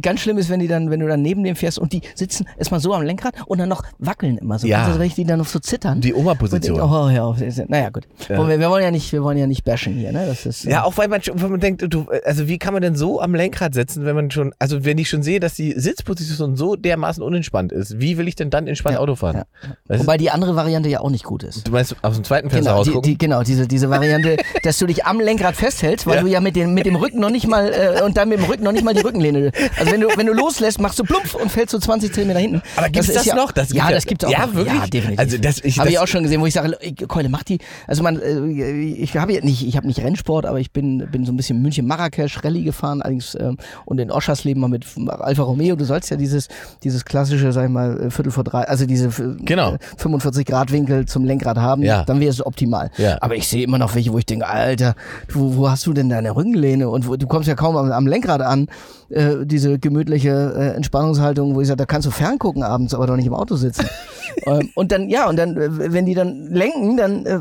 [0.00, 2.46] ganz schlimm ist, wenn die dann, wenn du dann neben dem fährst und die sitzen
[2.56, 4.66] erstmal so am Lenkrad und dann noch wackeln immer so.
[4.66, 4.84] Ja.
[4.84, 6.00] Also wenn ich die dann noch so zittern.
[6.00, 6.76] Die und Oma-Position.
[6.78, 7.36] denk, Oh, hör auf.
[7.68, 8.06] Naja, gut.
[8.28, 10.26] Wir, wir wollen ja nicht, wir wollen ja nicht bashen hier, ne?
[10.26, 12.82] Das ist, Ja, auch weil man, schon- wenn man denkt, du, also wie kann man
[12.82, 15.72] denn so am Lenkrad sitzen, wenn man schon, also wenn ich schon sehe, dass die
[15.78, 19.44] Sitzposition so dermaßen unentspannt ist, wie will ich denn dann entspannt Ja, Auto fahren?
[19.88, 19.98] ja.
[19.98, 21.66] Wobei die andere Variante ja auch nicht gut ist.
[21.66, 23.10] du meinst aus dem zweiten Fenster Genau, die, rausgucken?
[23.12, 26.20] die, genau diese, diese Variante, dass du dich am Lenkrad festhältst, weil Ja.
[26.22, 28.44] du ja mit, den, mit dem Rücken noch nicht mal äh, und dann mit dem
[28.44, 29.52] Rücken noch nicht mal die Rückenlehne.
[29.78, 32.62] Also wenn du, wenn du loslässt, machst du plumpf und fällst so 20 Zentimeter hinten.
[32.76, 33.52] Aber gibt's ist das ja, noch?
[33.52, 34.54] Das ja, das gibt's auch Ja, noch.
[34.54, 34.74] wirklich?
[34.80, 35.18] Ja, definitiv.
[35.20, 37.44] Also das- ich- habe ich das- auch schon gesehen, wo ich sage, ey, Keule, mach
[37.44, 37.58] die.
[37.86, 41.24] Also man, äh, ich habe ja nicht, ich habe nicht Rennsport, aber ich bin, bin
[41.24, 45.76] so ein bisschen München-Marrakesch Rallye gefahren, allerdings ähm, und in Oschersleben mal mit Alfa Romeo.
[45.76, 46.48] Du sollst ja dieses,
[46.82, 49.76] dieses klassische, sag ich mal, äh, Viertel vor drei, also diese äh, Genau.
[49.98, 51.82] 45 Grad Winkel zum Lenkrad haben.
[51.82, 52.04] Ja.
[52.04, 52.90] Dann wäre es optimal.
[52.96, 53.18] Ja.
[53.20, 54.94] Aber ich sehe immer noch welche, wo ich denke, Alter,
[55.32, 56.88] wo, wo hast du denn deine Rückenlehne?
[56.88, 58.68] Und wo, du kommst ja kaum am, am Lenkrad an,
[59.10, 63.16] äh, diese gemütliche äh, Entspannungshaltung, wo ich sage, da kannst du ferngucken abends, aber doch
[63.16, 63.86] nicht im Auto sitzen.
[64.46, 67.38] ähm, und dann, ja, und dann, äh, wenn die dann lenken, dann, äh,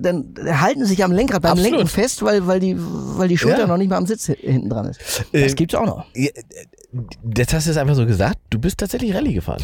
[0.00, 1.72] dann halten sie sich am Lenkrad beim Absolut.
[1.72, 3.66] Lenken fest, weil, weil, die, weil die Schulter Ja.
[3.66, 5.00] noch nicht mal am Sitz hi- hinten dran ist.
[5.32, 6.04] Das Äh, gibt's auch noch.
[6.14, 9.62] Jetzt hast du es einfach so gesagt, du bist tatsächlich Rallye gefahren.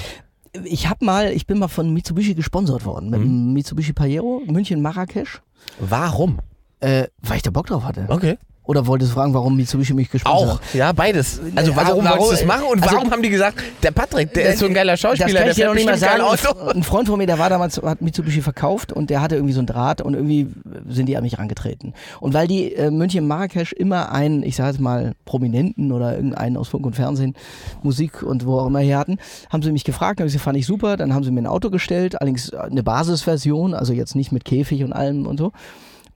[0.65, 4.81] Ich habe mal, ich bin mal von Mitsubishi gesponsert worden, mit dem Mitsubishi Pajero, München
[4.81, 5.43] Marrakesch,
[5.79, 6.39] Warum?
[6.81, 8.07] äh, weil ich da Bock drauf hatte.
[8.09, 8.39] Okay.
[8.69, 10.75] Oder wolltest du fragen, warum Mitsubishi mich gesponsert Auch, hat?
[10.75, 11.41] ja, beides.
[11.57, 13.93] Also Also warum, warum- wolltest du es machen und also- warum haben die gesagt, der
[13.93, 15.87] Patrick, der ist so ein geiler Schauspieler, das kann der ich dir fährt noch nicht
[15.87, 16.21] mal sagen.
[16.21, 16.69] Auto.
[16.69, 19.61] Ein Freund von mir, der war damals, hat Mitsubishi verkauft und der hatte irgendwie so
[19.61, 20.49] einen Draht und irgendwie
[20.87, 21.95] sind die an mich rangetreten.
[22.21, 26.59] Und weil die äh, München Marrakesch immer einen, ich sage jetzt mal, Prominenten oder irgendeinen
[26.59, 27.35] aus Funk und Fernsehen,
[27.83, 29.17] Musik und wo auch immer her hatten,
[29.51, 31.47] haben sie mich gefragt, habe ich gesagt, fand ich super, dann haben sie mir ein
[31.47, 35.53] Auto gestellt, allerdings eine Basisversion, also jetzt nicht mit Käfig und allem und so.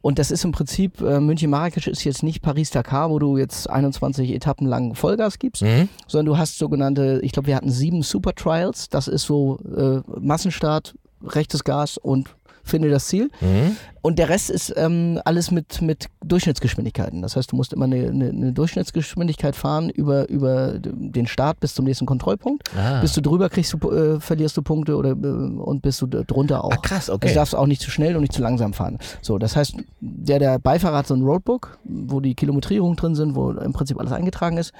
[0.03, 4.32] Und das ist im Prinzip, äh, München-Marrakesch ist jetzt nicht Paris-Dakar, wo du jetzt 21
[4.34, 5.88] Etappen lang Vollgas gibst, Mhm.
[6.09, 8.88] sondern du hast sogenannte, ich glaube, wir hatten sieben Super Trials.
[8.88, 10.94] Das ist so äh, Massenstart,
[11.24, 12.34] rechtes Gas und
[12.64, 13.30] finde das Ziel.
[13.40, 13.76] Mhm.
[14.02, 17.22] Und der Rest ist ähm, alles mit, mit Durchschnittsgeschwindigkeiten.
[17.22, 21.74] Das heißt, du musst immer eine, eine, eine Durchschnittsgeschwindigkeit fahren über, über den Start bis
[21.74, 22.68] zum nächsten Kontrollpunkt.
[22.76, 23.00] Ah.
[23.00, 26.64] Bist du drüber, kriegst du, äh, verlierst du Punkte oder, äh, und bist du drunter
[26.64, 26.72] auch.
[26.72, 27.28] Ah, krass, okay.
[27.28, 28.98] Also darfst auch nicht zu schnell und nicht zu langsam fahren.
[29.20, 33.36] So, das heißt, der, der Beifahrer hat so ein Roadbook, wo die Kilometrierungen drin sind,
[33.36, 34.72] wo im Prinzip alles eingetragen ist.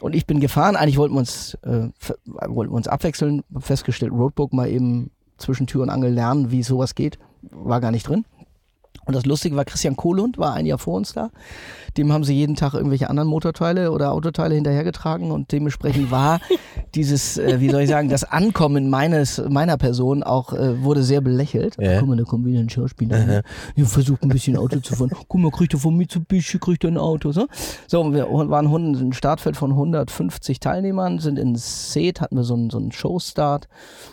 [0.00, 0.76] Und ich bin gefahren.
[0.76, 1.88] Eigentlich wollten wir uns, äh,
[2.48, 3.42] wollten wir uns abwechseln.
[3.58, 7.18] Festgestellt, Roadbook mal eben zwischen Tür und Angel lernen, wie sowas geht.
[7.42, 8.24] War gar nicht drin.
[9.10, 11.30] Und das Lustige war, Christian Kohlund war ein Jahr vor uns da.
[11.96, 16.38] Dem haben sie jeden Tag irgendwelche anderen Motorteile oder Autoteile hinterhergetragen und dementsprechend war
[16.94, 21.20] dieses, äh, wie soll ich sagen, das Ankommen meines, meiner Person auch, äh, wurde sehr
[21.20, 21.76] belächelt.
[21.80, 21.98] Ja.
[21.98, 23.26] Guck mal, da kommt wieder ein Schauspieler.
[23.26, 23.42] Ne?
[23.74, 25.10] Ja, versucht ein bisschen Auto zu fahren.
[25.26, 27.32] Guck mal, kriegt er von Mitsubishi, kriegt er ein Auto.
[27.32, 27.48] So,
[27.88, 32.54] so und wir waren ein Startfeld von 150 Teilnehmern, sind in Seet, hatten wir so
[32.54, 33.66] einen, so einen Showstart.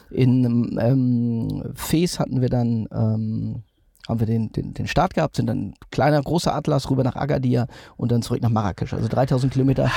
[0.09, 3.63] In ähm, Fes hatten wir dann ähm,
[4.08, 7.68] haben wir den, den, den Start gehabt, sind dann kleiner, großer Atlas rüber nach Agadir
[7.97, 8.93] und dann zurück nach Marrakesch.
[8.93, 9.91] Also 3000 Kilometer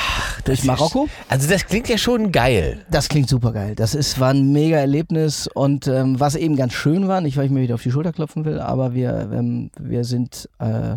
[0.45, 1.09] durch Marokko.
[1.29, 2.85] Also das klingt ja schon geil.
[2.91, 3.75] Das klingt super geil.
[3.75, 7.47] Das ist, war ein mega Erlebnis und ähm, was eben ganz schön war, nicht weil
[7.47, 10.97] ich mir wieder auf die Schulter klopfen will, aber wir, ähm, wir sind, äh,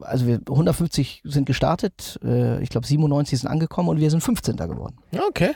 [0.00, 4.56] also wir 150 sind gestartet, äh, ich glaube 97 sind angekommen und wir sind 15.
[4.56, 4.96] geworden.
[5.28, 5.52] Okay.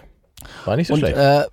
[0.64, 1.16] War nicht so und schlecht.
[1.16, 1.44] äh,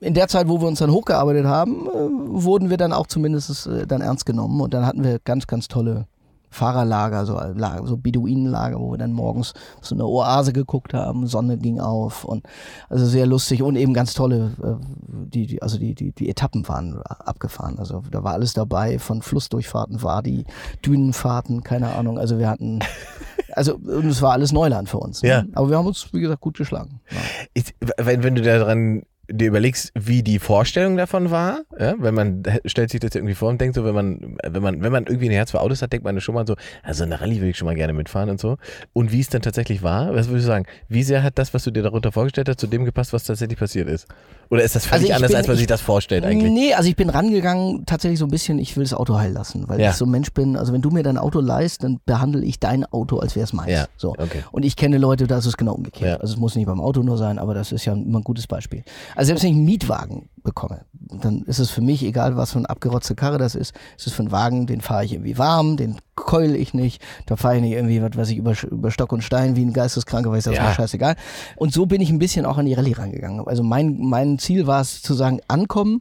[0.00, 3.66] in der Zeit, wo wir uns dann hochgearbeitet haben, äh, wurden wir dann auch zumindest
[3.66, 6.06] äh, dann ernst genommen und dann hatten wir ganz, ganz tolle
[6.50, 9.52] Fahrerlager, so, äh, Lager, so Beduinenlager, wo wir dann morgens
[9.82, 12.46] so eine Oase geguckt haben, Sonne ging auf und
[12.88, 14.74] also sehr lustig und eben ganz tolle, äh,
[15.06, 17.78] die, die, also die, die, die Etappen waren abgefahren.
[17.78, 20.44] Also da war alles dabei, von Flussdurchfahrten, Wadi,
[20.84, 22.18] Dünenfahrten, keine Ahnung.
[22.18, 22.80] Also wir hatten,
[23.52, 25.22] also und es war alles Neuland für uns.
[25.22, 25.28] ne?
[25.28, 25.44] Ja.
[25.52, 27.00] Aber wir haben uns, wie gesagt, gut geschlagen.
[27.10, 27.18] Ja.
[27.52, 32.42] Ich, wenn, wenn du daran dir überlegst, wie die Vorstellung davon war, ja, wenn man
[32.64, 35.26] stellt sich das irgendwie vor und denkt so, wenn man, wenn man, wenn man irgendwie
[35.28, 37.58] ein Herz für Autos hat, denkt man schon mal so, also eine Rallye will ich
[37.58, 38.56] schon mal gerne mitfahren und so.
[38.94, 40.64] Und wie es dann tatsächlich war, was würdest du sagen?
[40.88, 43.58] Wie sehr hat das, was du dir darunter vorgestellt hast, zu dem gepasst, was tatsächlich
[43.58, 44.06] passiert ist?
[44.50, 46.50] Oder ist das völlig Also anders, bin- als man ich- sich das vorstellt eigentlich?
[46.50, 49.68] Nee, also ich bin rangegangen tatsächlich so ein bisschen, ich will das Auto heil lassen,
[49.68, 49.90] weil Ja.
[49.90, 50.56] ich so ein Mensch bin.
[50.56, 53.52] Also wenn du mir dein Auto leist, dann behandle ich dein Auto, als wäre es
[53.52, 53.70] meins.
[53.70, 54.12] Ja, So.
[54.12, 54.42] okay.
[54.52, 56.22] Und ich kenne Leute, da ist es genau umgekehrt.
[56.22, 58.46] Also es muss nicht beim Auto nur sein, aber das ist ja immer ein gutes
[58.46, 58.84] Beispiel.
[59.18, 62.58] Also selbst wenn ich einen Mietwagen bekomme, dann ist es für mich, egal was für
[62.58, 65.76] eine abgerotzte Karre das ist, ist es für einen Wagen, den fahre ich irgendwie warm,
[65.76, 69.12] den keule ich nicht, da fahre ich nicht irgendwie, was weiß ich, über, über Stock
[69.12, 70.62] und Stein wie ein Geisteskranker, weil ich das Ja.
[70.62, 71.16] ist mir scheißegal.
[71.56, 73.44] Und so bin ich ein bisschen auch an die Rallye rangegangen.
[73.44, 76.00] Also mein, mein Ziel war es zu sagen, ankommen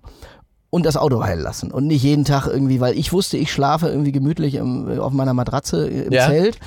[0.69, 3.87] und das Auto heilen lassen und nicht jeden Tag irgendwie, weil ich wusste, ich schlafe
[3.87, 6.27] irgendwie gemütlich im, auf meiner Matratze im Ja.
[6.27, 6.57] Zelt,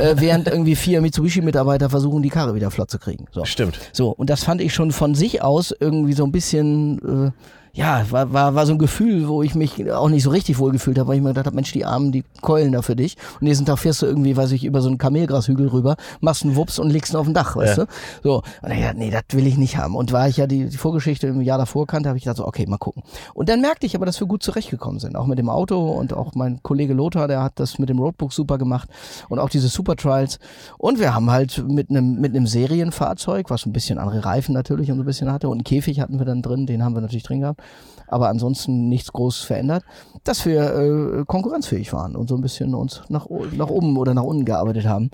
[0.00, 3.26] äh, während irgendwie vier Mitsubishi-Mitarbeiter versuchen, die Karre wieder flott zu kriegen.
[3.32, 3.44] So.
[3.44, 3.78] Stimmt.
[3.92, 7.30] so, und das fand ich schon von sich aus irgendwie so ein bisschen, äh,
[7.72, 10.72] ja, war, war, war so ein Gefühl, wo ich mich auch nicht so richtig wohl
[10.72, 13.16] gefühlt habe, weil ich mir gedacht habe, Mensch, die Armen, die keulen da für dich.
[13.34, 16.56] Und nächsten Tag fährst du irgendwie, weiß ich, über so einen Kamelgrashügel rüber, machst einen
[16.56, 17.84] Wups und legst ihn auf dem Dach, weißt Ja.
[17.84, 17.90] du?
[18.22, 19.94] So, und ich dachte, nee, das will ich nicht haben.
[19.94, 22.46] Und war ich ja die, die Vorgeschichte im Jahr davor kannte, habe ich gedacht, so,
[22.46, 23.02] okay, mal gucken.
[23.34, 26.12] Und dann merkte ich aber, dass wir gut zurechtgekommen sind, auch mit dem Auto und
[26.14, 28.88] auch mein Kollege Lothar, der hat das mit dem Roadbook super gemacht
[29.28, 30.38] und auch diese Super Trials.
[30.78, 34.90] Und wir haben halt mit einem mit einem Serienfahrzeug, was ein bisschen andere Reifen natürlich
[34.90, 37.00] und so ein bisschen hatte und einen Käfig hatten wir dann drin, den haben wir
[37.00, 37.57] natürlich drin gehabt,
[38.06, 39.84] aber ansonsten nichts groß verändert,
[40.24, 40.74] dass wir
[41.20, 44.86] äh, konkurrenzfähig waren und so ein bisschen uns nach, nach oben oder nach unten gearbeitet
[44.86, 45.10] haben.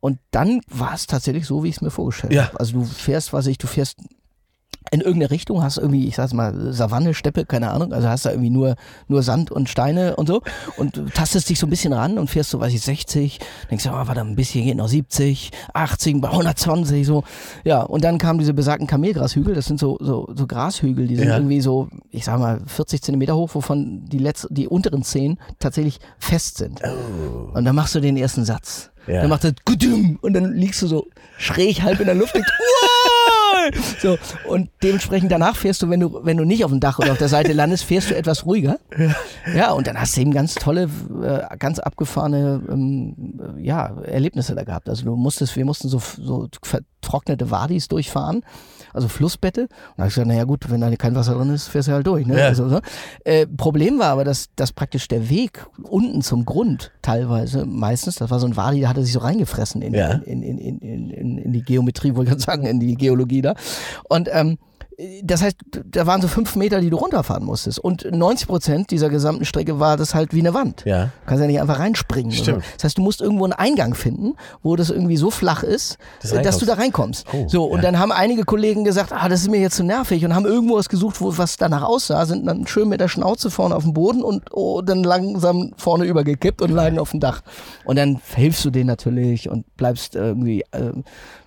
[0.00, 2.48] Und dann war es tatsächlich so, wie ich es mir vorgestellt Ja.
[2.48, 2.60] habe.
[2.60, 3.96] Also du fährst, was ich, du fährst
[4.90, 8.30] in irgendeine Richtung, hast irgendwie, ich sag's mal, Savanne, Steppe, keine Ahnung, also hast da
[8.30, 8.76] irgendwie nur,
[9.08, 10.42] nur Sand und Steine und so
[10.76, 13.90] und tastest dich so ein bisschen ran und fährst so, weiß ich, 60, denkst du,
[13.90, 17.24] oh, warte, ein bisschen geht noch 70, 80, bei 120, so.
[17.64, 21.28] Ja, und dann kamen diese besagten Kamelgrashügel, das sind so, so, so Grashügel, die sind
[21.28, 21.36] Ja.
[21.36, 25.98] irgendwie so, ich sag mal, 40 Zentimeter hoch, wovon die letzten, die unteren 10 tatsächlich
[26.18, 26.80] fest sind.
[27.54, 28.90] Und dann machst du den ersten Satz.
[29.06, 29.10] Oh.
[29.10, 29.20] Ja.
[29.20, 29.52] Dann macht er
[30.22, 31.06] und dann liegst du so
[31.36, 32.93] schräg halb in der Luft und "Uah!"
[34.00, 37.12] so und dementsprechend danach fährst du, wenn du wenn du nicht auf dem Dach oder
[37.12, 38.78] auf der Seite landest, fährst du etwas ruhiger.
[39.54, 40.88] Ja, und dann hast du eben ganz tolle,
[41.22, 43.14] äh, ganz abgefahrene ähm,
[43.56, 44.88] äh, ja, Erlebnisse da gehabt.
[44.88, 46.48] Also du musstest, wir mussten so, so
[47.04, 48.42] vertrocknete Wadis durchfahren,
[48.92, 49.62] also Flussbette.
[49.62, 51.92] Und da hab ich gesagt, naja gut, wenn da kein Wasser drin ist, fährst du
[51.92, 52.26] halt durch.
[52.26, 52.38] Ne?
[52.38, 52.46] Ja.
[52.46, 52.80] Also, so.
[53.24, 58.30] äh, Problem war aber, dass, dass praktisch der Weg unten zum Grund teilweise, meistens, das
[58.30, 60.12] war so ein Wadi, der hatte sich so reingefressen in, Ja.
[60.24, 63.42] in, in, in, in, in, in die Geometrie, wollte ich gerade sagen, in die Geologie
[63.42, 63.54] da.
[64.08, 64.58] Und ähm,
[65.22, 67.78] das heißt, da waren so fünf Meter, die du runterfahren musstest.
[67.78, 70.84] Und 90 Prozent dieser gesamten Strecke war das halt wie eine Wand.
[70.84, 71.04] Ja.
[71.04, 72.32] Du kannst ja nicht einfach reinspringen.
[72.32, 72.62] oder Stimmt.
[72.62, 72.70] So.
[72.76, 76.30] Das heißt, du musst irgendwo einen Eingang finden, wo das irgendwie so flach ist, Dass
[76.30, 77.26] dass, du du da reinkommst.
[77.32, 77.82] Oh, so, und ja.
[77.82, 80.76] dann haben einige Kollegen gesagt, ah, das ist mir jetzt zu nervig und haben irgendwo
[80.76, 83.92] was gesucht, wo was danach aussah, sind dann schön mit der Schnauze vorne auf dem
[83.92, 87.42] Boden und oh, dann langsam vorne übergekippt und lagen auf dem Dach.
[87.84, 90.92] Und dann hilfst du denen natürlich und bleibst irgendwie, äh,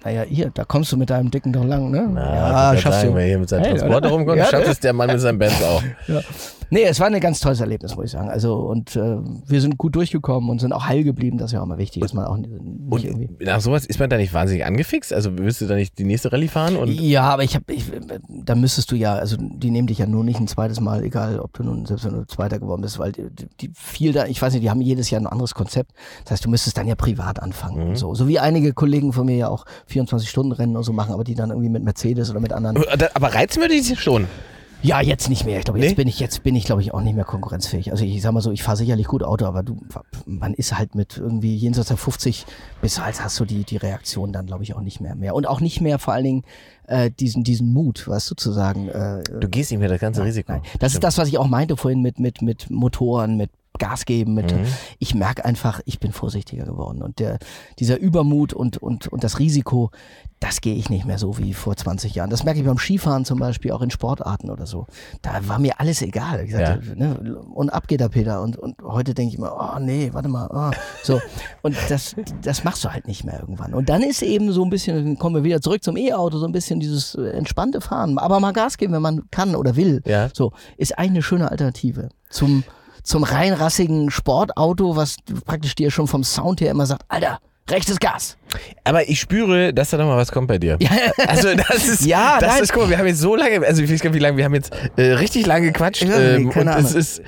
[0.03, 2.07] naja, hier, da kommst du mit deinem Dicken doch lang, ne?
[2.11, 5.07] Na, würd sagen, Wer hier mit seinem Hey, Transporter rumkommt, Ja, schafft es der Mann
[5.07, 5.81] mit seinem Benz auch.
[6.07, 6.21] Ja.
[6.69, 8.29] Nee, es war ein ganz tolles Erlebnis, muss ich sagen.
[8.29, 11.37] Also, und äh, wir sind gut durchgekommen und sind auch heil geblieben.
[11.37, 13.29] Das ist ja auch mal wichtig, dass man auch nicht Und irgendwie.
[13.39, 15.13] nach sowas ist man da nicht wahnsinnig angefixt?
[15.13, 16.75] Also willst du da nicht die nächste Rallye fahren?
[16.75, 17.85] Und Ja, aber ich habe, ich,
[18.27, 21.39] da müsstest du ja, also die nehmen dich ja nur nicht ein zweites Mal, egal
[21.39, 23.27] ob du nun, selbst wenn du Zweiter geworden bist, weil die,
[23.61, 25.91] die viel da, ich weiß nicht, die haben jedes Jahr ein anderes Konzept.
[26.25, 27.89] Das heißt, du müsstest dann ja privat anfangen Mhm.
[27.89, 28.13] und so.
[28.13, 31.49] So wie einige Kollegen von mir ja auch 24-Stunden-Rennen und so machen, aber die dann
[31.49, 32.83] irgendwie mit Mercedes oder mit anderen.
[33.13, 34.27] aber reizen würde ich schon.
[34.83, 35.57] Ja, jetzt nicht mehr.
[35.57, 35.95] Ich glaube, jetzt Nee?
[35.95, 37.91] bin ich, jetzt bin ich, glaube ich, auch nicht mehr konkurrenzfähig.
[37.91, 39.77] Also ich sag mal so, ich fahre sicherlich gut Auto, aber du,
[40.25, 42.45] man ist halt mit irgendwie jenseits der 50
[42.81, 45.33] bis halt hast du die, die Reaktion dann, glaube ich, auch nicht mehr mehr.
[45.35, 46.43] Und auch nicht mehr vor allen Dingen
[46.87, 50.23] äh, diesen, diesen Mut, weißt du, zu sagen, äh, Du gehst nicht mehr das ganze
[50.23, 50.51] Risiko.
[50.51, 50.61] Nein.
[50.79, 54.33] Das ist das, was ich auch meinte vorhin mit, mit, mit Motoren, mit Gas geben,
[54.33, 54.65] mit, Mhm.
[54.99, 57.39] ich merke einfach, ich bin vorsichtiger geworden und der,
[57.79, 59.91] dieser Übermut und, und, und das Risiko,
[60.39, 62.29] das gehe ich nicht mehr so wie vor 20 Jahren.
[62.29, 64.85] Das merke ich beim Skifahren zum Beispiel, auch in Sportarten oder so.
[65.23, 66.45] Da war mir alles egal.
[66.45, 68.43] Ich sagte, ne, und ab geht der Peter.
[68.43, 70.47] Und, und heute denke ich mir, oh nee, warte mal.
[70.53, 70.77] Oh.
[71.03, 71.19] So.
[71.63, 73.73] Und das, das machst du halt nicht mehr irgendwann.
[73.73, 76.45] Und dann ist eben so ein bisschen, dann kommen wir wieder zurück zum E-Auto, so
[76.45, 78.19] ein bisschen dieses äh, entspannte Fahren.
[78.19, 80.03] Aber mal Gas geben, wenn man kann oder will.
[80.05, 80.29] Ja.
[80.31, 82.63] So, ist eigentlich eine schöne Alternative zum,
[83.07, 85.15] zum reinrassigen Sportauto, was
[85.45, 87.39] praktisch dir schon vom Sound her immer sagt, Alter,
[87.69, 88.37] rechtes Gas.
[88.83, 90.77] Aber ich spüre, dass da noch mal was kommt bei dir.
[90.79, 90.89] Ja.
[91.27, 92.63] Also das ist, Ja, das nein.
[92.63, 94.37] ist, guck mal, wir haben jetzt so lange, also ich weiß gar nicht, wie lange,
[94.37, 96.03] wir haben jetzt äh, richtig lange gequatscht.
[96.03, 97.21] Nicht, ähm, keine und es ist,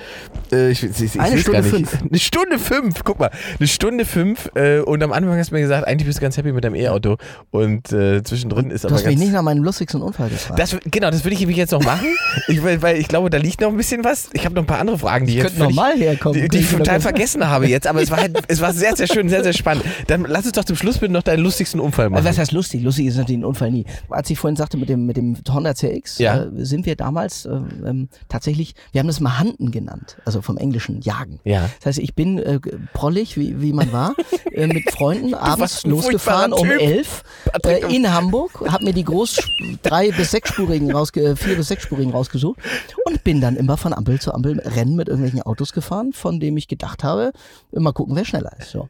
[0.52, 1.98] äh, ich, ich, ich, Eine Stunde fünf.
[2.00, 5.60] Eine Stunde fünf, guck mal, eine Stunde fünf äh, und am Anfang hast du mir
[5.60, 7.16] gesagt, eigentlich bist du ganz happy mit deinem E-Auto
[7.50, 9.24] und äh, zwischendrin ist Du aber hast mich ganz...
[9.24, 10.58] nicht nach meinem lustigsten Unfall gefragt.
[10.58, 12.06] Das, genau, das würde ich jetzt noch machen,
[12.48, 14.30] ich, weil, weil ich glaube, da liegt noch ein bisschen was.
[14.32, 16.40] Ich habe noch ein paar andere Fragen, die ich jetzt völlig- normal herkommen.
[16.40, 19.06] die, die ich total vergessen habe jetzt, aber es war halt, es war sehr, sehr
[19.06, 19.84] schön, sehr, sehr spannend.
[20.06, 22.18] Dann lass uns doch zum Schluss bitte noch deinen lustigsten Unfall machen.
[22.18, 22.82] Also was heißt lustig?
[22.82, 23.84] Lustig ist natürlich ein Unfall nie.
[24.08, 26.44] Als ich vorhin sagte mit dem, mit dem Honda CX, Ja.
[26.44, 27.50] äh, sind wir damals äh,
[27.86, 31.40] ähm, tatsächlich, wir haben das mal Handen genannt, also vom Englischen Jagen.
[31.44, 31.68] Ja.
[31.78, 32.60] Das heißt, ich bin äh,
[32.92, 34.14] prollig, wie, wie man war,
[34.52, 36.80] äh, mit Freunden abends losgefahren um Typ.
[36.80, 37.22] elf
[37.64, 39.40] äh, in Hamburg, habe mir die groß
[39.82, 42.58] drei bis sechsspurigen rausge vier bis sechsspurigen rausgesucht
[43.06, 46.56] und bin dann immer von Ampel zu Ampel Rennen mit irgendwelchen Autos gefahren, von dem
[46.56, 47.32] ich gedacht habe,
[47.72, 48.70] mal gucken, wer schneller ist.
[48.70, 48.88] So.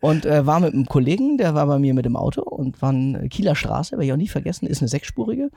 [0.00, 2.92] Und äh, war mit einem Kollegen, der war bei mir mit dem Auto und war
[2.92, 5.50] in Kieler Straße, werde ich auch nie vergessen, ist eine sechsspurige.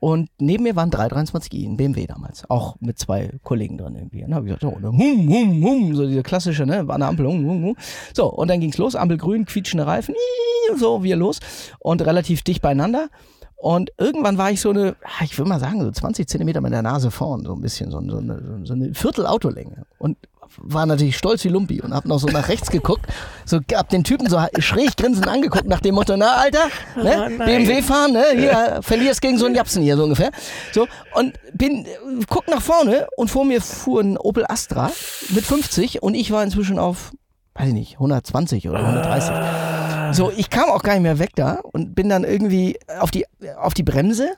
[0.00, 4.22] Und neben mir waren 323i, ein BMW damals, auch mit zwei Kollegen drin irgendwie.
[4.22, 7.06] Und dann habe ich gesagt, so, hum, hum, hum, so diese klassische, ne, war eine
[7.06, 7.76] Ampel, hum, hum, hum.
[8.12, 10.14] So, und dann ging's los, Ampel grün, quietschende Reifen,
[10.76, 11.40] so, wir los
[11.78, 13.08] und relativ dicht beieinander.
[13.56, 16.74] Und irgendwann war ich so eine, ah, ich würde mal sagen, so 20 Zentimeter mit
[16.74, 19.86] der Nase vorn, so ein bisschen, so, so eine, so eine Viertel Autolänge.
[19.96, 20.18] Und
[20.58, 23.06] war natürlich stolz wie Lumpi und hab noch so nach rechts geguckt,
[23.44, 27.44] so hab den Typen so schräg grinsend angeguckt nach dem Motto, na Alter, ne, Oh.
[27.44, 30.30] BMW fahren, ne, hier, verlierst gegen so einen Japsen hier so ungefähr.
[30.72, 31.86] So, und bin,
[32.28, 34.90] guck nach vorne und vor mir fuhr ein Opel Astra
[35.30, 37.12] mit 50 und ich war inzwischen auf,
[37.54, 40.16] weiß ich nicht, 120 oder 130.
[40.16, 43.26] So, ich kam auch gar nicht mehr weg da und bin dann irgendwie auf die,
[43.56, 44.30] auf die Bremse,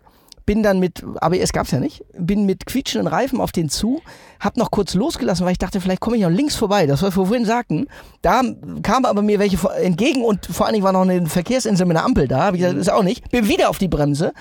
[0.47, 4.01] bin dann mit, ABS gab's ja nicht, bin mit quietschenden Reifen auf den zu,
[4.41, 7.17] hab noch kurz losgelassen, weil ich dachte, vielleicht komme ich auch links vorbei, das was
[7.17, 7.87] wir vorhin sagten.
[8.23, 8.43] Da
[8.83, 12.07] kamen aber mir welche entgegen und vor allen Dingen war noch eine Verkehrsinsel mit einer
[12.07, 14.33] Ampel da, hab ich gesagt, ist auch nicht, bin wieder auf die Bremse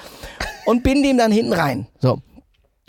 [0.66, 1.88] und bin dem dann hinten rein.
[2.00, 2.20] So.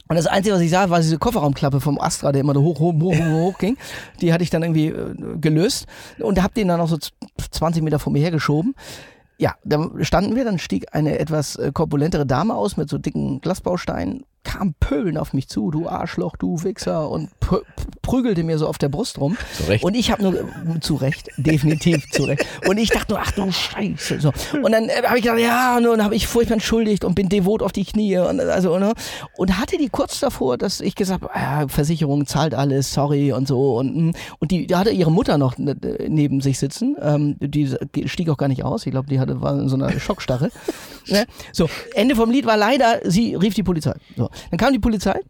[0.09, 2.79] Und das Einzige, was ich sah, war diese Kofferraumklappe vom Astra, der immer so hoch,
[2.79, 3.77] hoch, hoch, hoch, hoch ging.
[4.21, 5.87] Die hatte ich dann irgendwie äh, gelöst
[6.21, 7.13] und hab den dann auch so z-
[7.51, 8.75] 20 Meter vor mir hergeschoben.
[9.39, 13.41] Ja, da standen wir, dann stieg eine etwas äh, korpulentere Dame aus mit so dicken
[13.41, 17.59] Glasbausteinen, kam pöbeln auf mich zu, du Arschloch, du Wichser und prü
[18.03, 19.37] prügelte mir so auf der Brust rum.
[19.57, 19.83] Zu Recht.
[19.83, 22.47] Und ich habe nur, zu Recht, definitiv zu Recht.
[22.69, 24.21] Und ich dachte nur, ach du Scheiße.
[24.21, 24.33] So.
[24.63, 27.29] Und dann äh, habe ich gedacht, ja, und dann habe ich furchtbar entschuldigt und bin
[27.29, 28.19] devot auf die Knie.
[28.19, 28.93] Und, also, ne?
[29.37, 33.49] und hatte die kurz davor, dass ich gesagt habe, ja, Versicherung zahlt alles, sorry und
[33.49, 33.77] so.
[33.77, 36.95] Und, mm, und die, die hatte ihre Mutter noch ne- neben sich sitzen.
[37.03, 37.75] Ähm, die
[38.07, 38.87] stieg auch gar nicht aus.
[38.87, 40.51] Ich glaube, die hatte, war in so einer Schockstarre.
[41.09, 41.27] ne?
[41.53, 43.95] So, Ende vom Lied war leider, sie rief die Polizei.
[44.17, 44.31] So.
[44.51, 45.21] Dann kam die Polizei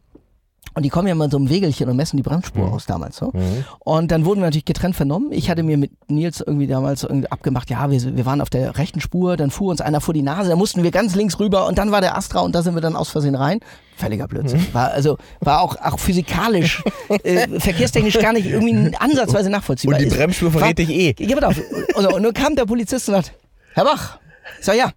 [0.75, 3.17] Und die kommen ja mal so einem Wegelchen und messen die Bremsspur aus damals.
[3.17, 3.33] So.
[3.79, 5.33] Und dann wurden wir natürlich getrennt vernommen.
[5.33, 8.77] Ich hatte mir mit Nils irgendwie damals irgendwie abgemacht, ja, wir, wir waren auf der
[8.77, 11.67] rechten Spur, dann fuhr uns einer vor die Nase, dann mussten wir ganz links rüber
[11.67, 13.61] und dann war der Astra und da sind wir dann aus Versehen rein.
[13.97, 14.67] Völliger Blödsinn.
[14.75, 16.83] War also war auch, auch physikalisch,
[17.23, 19.99] äh, verkehrstechnisch gar nicht irgendwie ansatzweise nachvollziehbar.
[19.99, 21.15] Und die Bremsspur verrät dich eh.
[21.19, 21.63] Ja, pass auf.
[21.95, 23.33] Und, und nun kam der Polizist und sagt,
[23.73, 24.19] Herr Bach,
[24.59, 24.91] ich sag ja.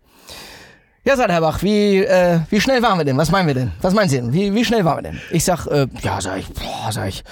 [1.06, 3.18] Ja, sagt Herr Bach, wie, äh, wie schnell waren wir denn?
[3.18, 3.72] Was meinen wir denn?
[3.82, 4.34] Was meinen Sie denn?
[4.34, 5.22] Wie, wie schnell waren wir denn?
[5.32, 7.24] Ich sag, äh, ja, sag ich, boah, sag ich,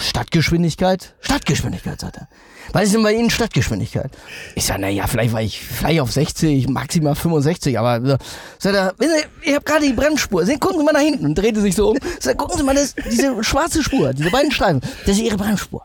[0.00, 1.14] Stadtgeschwindigkeit?
[1.20, 2.28] Stadtgeschwindigkeit, sagt er.
[2.72, 4.10] Was ist denn bei Ihnen Stadtgeschwindigkeit?
[4.54, 8.18] Ich sag, na ja, vielleicht war ich vielleicht auf 60, maximal 65, aber äh,
[8.58, 9.06] sagt er, Sie,
[9.42, 10.44] ich habe gerade die Bremsspur.
[10.46, 11.98] Sehen, gucken Sie mal nach hinten und drehte sich so um.
[12.20, 15.84] Sagt, gucken Sie mal, das, diese schwarze Spur, diese beiden Streifen, das ist Ihre Bremsspur.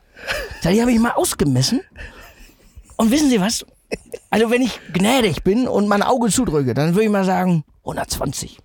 [0.62, 1.82] Sagt, die habe ich mal ausgemessen.
[2.98, 3.66] Und wissen Sie was?
[4.30, 8.58] Also wenn ich gnädig bin und mein Auge zudrücke, dann würde ich mal sagen 120.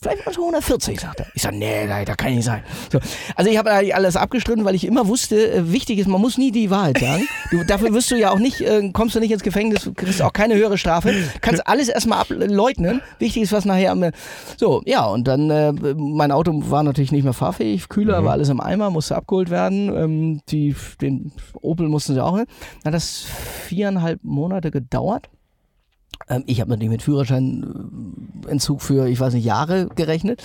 [0.00, 1.26] Vielleicht mal so 140, sagt er.
[1.34, 2.62] Ich sage, nee, da, da kann nicht sein.
[2.92, 3.00] So.
[3.34, 6.38] Also ich habe eigentlich alles abgestritten, weil ich immer wusste, äh, wichtig ist, man muss
[6.38, 7.26] nie die Wahrheit sagen.
[7.50, 10.22] Du, dafür wirst du ja auch nicht, äh, kommst du nicht ins Gefängnis, du kriegst
[10.22, 11.12] auch keine höhere Strafe.
[11.40, 13.02] Kannst alles erstmal ableugnen.
[13.18, 14.04] Wichtig ist, was nachher am...
[14.56, 18.50] So, ja, und dann, äh, mein Auto war natürlich nicht mehr fahrfähig, Kühler war alles
[18.50, 19.88] im Eimer, musste abgeholt werden.
[19.96, 22.36] Ähm, die, den Opel mussten sie auch.
[22.36, 22.46] Dann
[22.84, 23.26] hat das
[23.66, 25.28] viereinhalb Monate gedauert.
[26.28, 30.42] Ähm, ich habe natürlich mit Führerscheinentzug für, ich weiß nicht, Jahre gerechnet.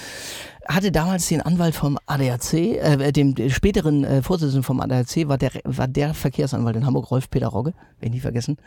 [0.68, 5.52] Hatte damals den Anwalt vom ADAC, äh, dem, späteren äh, Vorsitzenden vom ADAC, war der,
[5.64, 8.58] war der Verkehrsanwalt in Hamburg, Rolf-Peter Rogge, werde ich nie vergessen.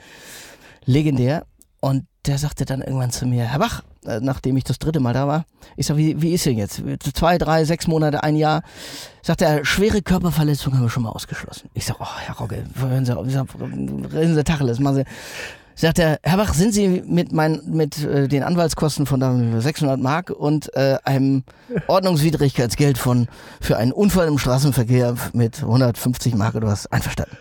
[0.84, 1.46] Legendär.
[1.80, 5.12] Und der sagte dann irgendwann zu mir, Herr Bach, äh, nachdem ich das dritte Mal
[5.12, 5.44] da war,
[5.76, 6.82] ich sag, wie, wie ist denn jetzt?
[7.14, 8.62] Zwei, drei, sechs Monate, ein Jahr.
[9.22, 11.68] Sagt er, schwere Körperverletzung haben wir schon mal ausgeschlossen.
[11.74, 15.04] Ich sag, oh, Herr Rogge, hören Sie, auf, ich sag, reden Sie Tacheles, machen Sie.
[15.78, 20.00] Sagt er, Herr Bach, sind Sie mit, mein, mit äh, den Anwaltskosten von da 600
[20.00, 21.44] Mark und äh, einem
[21.86, 23.28] Ordnungswidrigkeitsgeld von
[23.60, 27.36] für einen Unfall im Straßenverkehr mit 150 Mark oder was einverstanden?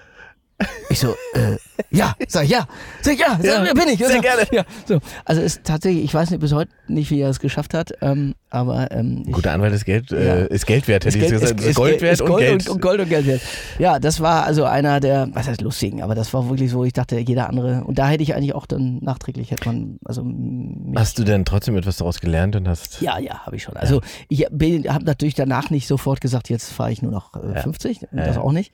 [0.90, 1.58] Ich so, äh,
[1.92, 2.66] ja, sag ich ja,
[3.02, 3.98] sag ich ja, Ja, sag, bin ich.
[3.98, 4.48] sehr Also, gerne.
[4.52, 5.00] Ja, so.
[5.26, 8.36] Also ist tatsächlich, ich weiß nicht bis heute nicht, wie er es geschafft hat, ähm,
[8.50, 10.18] aber ähm, ich, Guter Anwalt ist Geld, Ja.
[10.18, 11.60] äh, ist Geld wert, hätte ist ich Geld- gesagt.
[11.60, 12.70] ist- ist- Gold wert ist und Gold Geld.
[12.70, 13.42] Und, Gold und Geld wert.
[13.80, 16.94] Ja, das war also einer der, was heißt lustigen, aber das war wirklich so, ich
[16.94, 17.84] dachte, jeder andere.
[17.84, 21.44] Und da hätte ich eigentlich auch dann nachträglich, hätte man, also mich, Hast du denn
[21.44, 23.02] trotzdem etwas daraus gelernt und hast.
[23.02, 23.76] ja, ja, habe ich schon.
[23.76, 24.00] Also
[24.30, 28.36] ich habe natürlich danach nicht sofort gesagt, jetzt fahre ich nur noch äh, 50, das
[28.38, 28.42] ja.
[28.42, 28.72] auch nicht.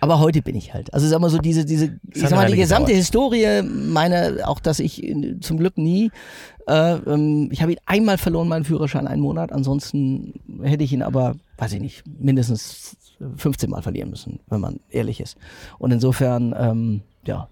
[0.00, 0.94] Aber heute bin ich halt.
[0.94, 2.98] Also sag mal so diese, diese, ich sag mal, die gesamte gedauert.
[2.98, 5.02] Historie, meine, auch dass ich
[5.40, 6.10] zum Glück nie,
[6.68, 9.52] äh, ähm, ich habe ihn einmal verloren, meinen Führerschein, einen Monat.
[9.52, 12.96] Ansonsten hätte ich ihn aber, weiß ich nicht, mindestens
[13.36, 15.36] 15 Mal verlieren müssen, wenn man ehrlich ist.
[15.78, 17.48] Und insofern, ähm, ja,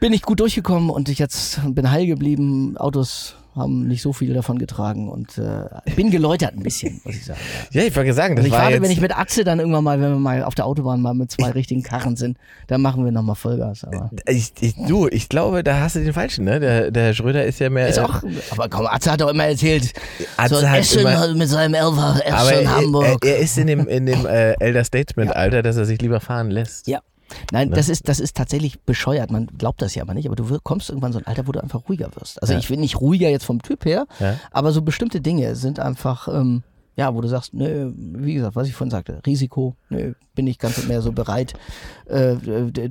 [0.00, 2.76] bin ich gut durchgekommen und ich jetzt bin heil geblieben.
[2.76, 5.64] Autos haben nicht so viel davon getragen und äh,
[5.96, 7.38] bin geläutert ein bisschen, muss ich sagen.
[7.72, 7.82] Ja.
[7.82, 9.58] Ja, ich wollte sagen, das Also ich war warte, jetzt, wenn ich mit Atze dann
[9.58, 12.80] irgendwann mal, wenn wir mal auf der Autobahn mal mit zwei richtigen Karren sind, dann
[12.80, 13.84] machen wir nochmal Vollgas.
[13.84, 16.60] Aber ich, ich, du, ich glaube, da hast du den falschen, ne?
[16.60, 17.88] Der, der Schröder ist ja mehr.
[17.88, 19.92] ist äh, auch, aber komm, Atze hat doch immer erzählt,
[20.36, 23.24] Atze so hat Essen immer- mit seinem Elfer, aber Essen er, Hamburg.
[23.24, 26.50] er, er ist in dem, in dem äh, Elder Statesman-Alter, dass er sich lieber fahren
[26.50, 26.86] lässt.
[26.86, 27.00] Ja.
[27.52, 27.76] Nein, Ne?
[27.76, 29.30] das ist, das ist tatsächlich bescheuert.
[29.30, 31.62] Man glaubt das ja aber nicht, aber du kommst irgendwann so ein Alter, wo du
[31.62, 32.40] einfach ruhiger wirst.
[32.42, 32.58] Also Ja.
[32.58, 34.36] ich bin nicht ruhiger jetzt vom Typ her, Ja.
[34.50, 36.62] aber so bestimmte Dinge sind einfach, ähm,
[36.98, 40.58] ja, wo du sagst, nö, wie gesagt, was ich vorhin sagte, Risiko, nö, bin ich
[40.58, 41.54] ganz mehr so bereit,
[42.06, 42.34] äh,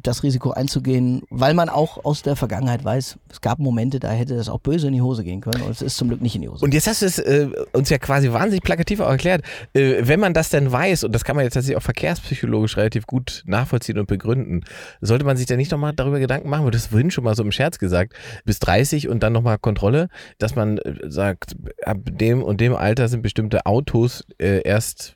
[0.02, 4.38] das Risiko einzugehen, weil man auch aus der Vergangenheit weiß, es gab Momente, da hätte
[4.38, 6.42] das auch böse in die Hose gehen können und es ist zum Glück nicht in
[6.42, 6.64] die Hose.
[6.64, 9.44] Und jetzt hast du es äh, uns ja quasi wahnsinnig plakativ auch erklärt.
[9.74, 13.08] Äh, wenn man das denn weiß, und das kann man jetzt tatsächlich auch verkehrspsychologisch relativ
[13.08, 14.64] gut nachvollziehen und begründen,
[15.02, 17.44] sollte man sich dann nicht nochmal darüber Gedanken machen, du hast vorhin schon mal so
[17.44, 18.14] im Scherz gesagt,
[18.46, 20.08] bis 30 und dann nochmal Kontrolle,
[20.38, 23.97] dass man äh, sagt, ab dem und dem Alter sind bestimmte Autos
[24.40, 25.14] äh, erst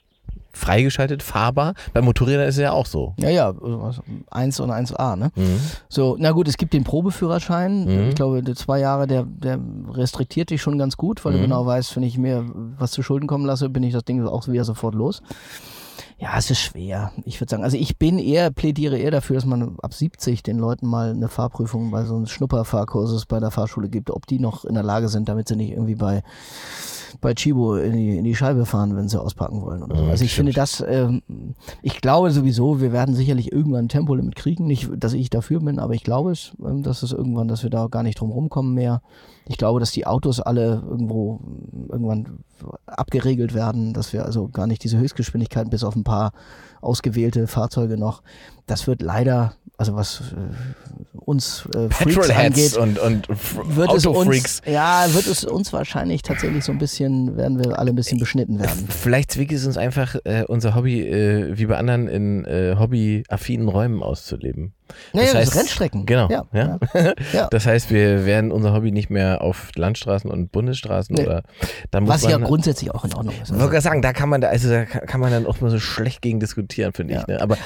[0.54, 1.74] freigeschaltet, fahrbar.
[1.94, 3.14] Bei Motorrädern ist es ja auch so.
[3.18, 4.02] ja, ja, also
[4.32, 5.32] 1 und 1a, ne?
[5.36, 5.60] Mhm.
[5.88, 7.86] So, na gut, es gibt den Probeführerschein.
[7.86, 8.10] Mhm.
[8.10, 9.58] Ich glaube, die zwei Jahre, der, der
[9.94, 11.44] restriktiert dich schon ganz gut, weil du Mhm.
[11.44, 12.46] genau weißt, wenn ich mir
[12.78, 15.22] was zu Schulden kommen lasse, bin ich das Ding auch wieder sofort los.
[16.20, 17.12] Ja, es ist schwer.
[17.26, 20.60] Ich würde sagen, also ich bin eher, plädiere eher dafür, dass man ab 70 den
[20.60, 24.64] Leuten mal eine Fahrprüfung bei so einem Schnupperfahrkurses bei der Fahrschule gibt, ob die noch
[24.66, 26.22] in der Lage sind, damit sie nicht irgendwie bei
[27.20, 29.84] bei Chibo in die, in die Scheibe fahren, wenn sie auspacken wollen.
[29.84, 30.04] Oder so.
[30.06, 31.22] Also ich finde das, ähm,
[31.82, 34.66] ich glaube sowieso, wir werden sicherlich irgendwann ein Tempolimit kriegen.
[34.68, 37.70] Nicht, dass ich dafür bin, aber ich glaube es, ähm, dass es irgendwann, dass wir
[37.70, 39.02] da gar nicht drum rumkommen mehr.
[39.48, 41.40] Ich glaube, dass die Autos alle irgendwo
[41.90, 42.40] irgendwann
[42.86, 46.32] abgeregelt werden, dass wir also gar nicht diese Höchstgeschwindigkeiten bis auf ein paar
[46.82, 48.22] ausgewählte Fahrzeuge noch.
[48.68, 53.28] Das wird leider, also was äh, uns äh, Freaks angeht, und, und
[53.76, 57.92] wird es uns, ja, wird es uns wahrscheinlich tatsächlich so ein bisschen werden wir alle
[57.92, 58.88] ein bisschen beschnitten werden.
[58.90, 63.68] Vielleicht zwickt es uns einfach, äh, unser Hobby äh, wie bei anderen in äh, hobbyaffinen
[63.68, 64.74] Räumen auszuleben.
[65.14, 66.06] Naja, das, heißt- Rennstrecken.
[66.06, 66.30] Genau.
[66.30, 66.80] Ja, Ja.
[67.34, 67.48] ja.
[67.50, 71.26] Das heißt, wir werden unser Hobby nicht mehr auf Landstraßen und Bundesstraßen Nee.
[71.26, 71.44] oder
[71.92, 73.50] dann muss Was ja man, grundsätzlich auch in Ordnung ist.
[73.52, 75.70] Ich wollte gerade sagen, da kann man da, also da kann man dann auch mal
[75.70, 77.20] so schlecht gegen diskutieren, finde ich.
[77.22, 77.26] Ja.
[77.28, 77.42] Ne?
[77.42, 77.58] Aber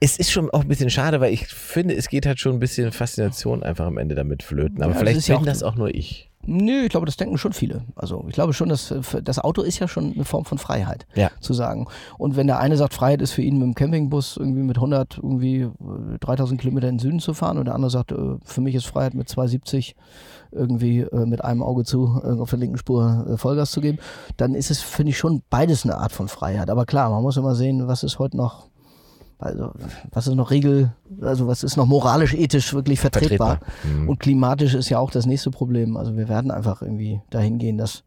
[0.00, 2.60] es ist schon auch ein bisschen schade, weil ich finde, es geht halt schon ein
[2.60, 4.82] bisschen Faszination einfach am Ende damit flöten.
[4.82, 6.29] Aber Ja, vielleicht ja bin das auch nur ich.
[6.46, 7.82] Nö, ich glaube, das denken schon viele.
[7.96, 11.06] Also ich glaube schon, dass äh, das Auto ist ja schon eine Form von Freiheit,
[11.14, 11.30] Ja.
[11.40, 11.86] zu sagen.
[12.16, 15.18] Und wenn der eine sagt, Freiheit ist für ihn mit dem Campingbus irgendwie mit 100
[15.18, 18.62] irgendwie äh, 3000 Kilometer in den Süden zu fahren und der andere sagt, äh, für
[18.62, 19.94] mich ist Freiheit mit 270
[20.50, 23.98] irgendwie äh, mit einem Auge zu äh, auf der linken Spur äh, Vollgas zu geben,
[24.38, 26.70] dann ist es, finde ich, schon beides eine Art von Freiheit.
[26.70, 28.66] Aber klar, man muss immer sehen, was ist heute noch
[29.40, 29.72] also,
[30.12, 30.92] was ist noch Regel,
[31.22, 33.58] also was ist noch moralisch, ethisch wirklich vertretbar?
[33.58, 34.00] Vertretbar.
[34.02, 34.08] Mhm.
[34.10, 35.96] Und klimatisch ist ja auch das nächste Problem.
[35.96, 38.04] Also wir werden einfach irgendwie dahin gehen, dass,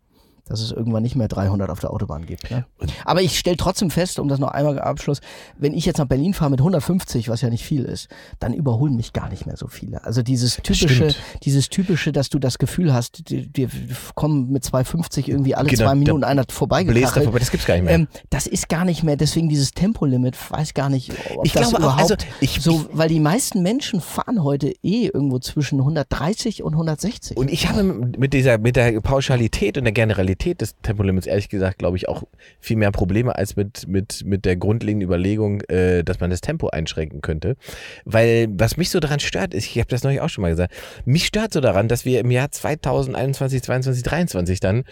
[0.47, 2.51] dass es irgendwann nicht mehr 300 auf der Autobahn gibt.
[2.51, 2.65] Ne?
[3.05, 5.21] Aber ich stelle trotzdem fest, um das noch einmal Abschluss,
[5.57, 8.09] wenn ich jetzt nach Berlin fahre mit 150, was ja nicht viel ist,
[8.39, 10.03] dann überholen mich gar nicht mehr so viele.
[10.03, 11.19] Also dieses typische, stimmt.
[11.43, 13.69] dieses typische, dass du das Gefühl hast, die, die
[14.15, 17.23] kommen mit 250 irgendwie alle Genau, zwei Minuten einer vorbeigekachelt.
[17.23, 17.93] vorbei, das gibt's gar nicht mehr.
[17.93, 21.69] Ähm, das ist gar nicht mehr, deswegen dieses Tempolimit, weiß gar nicht, ob Ich das
[21.69, 25.79] glaube auch, überhaupt also ich- so, weil die meisten Menschen fahren heute eh irgendwo zwischen
[25.79, 27.37] 130 und 160.
[27.37, 31.79] Und ich habe mit dieser, mit der Pauschalität und der Generalität des Tempolimits ehrlich gesagt,
[31.79, 32.23] glaube ich, auch
[32.59, 36.67] viel mehr Probleme als mit, mit, mit der grundlegenden Überlegung, äh, dass man das Tempo
[36.67, 37.55] einschränken könnte.
[38.05, 40.73] Weil was mich so daran stört, ist, ich habe das neulich auch schon mal gesagt,
[41.05, 44.83] mich stört so daran, dass wir im Jahr 2021, 22, 23 dann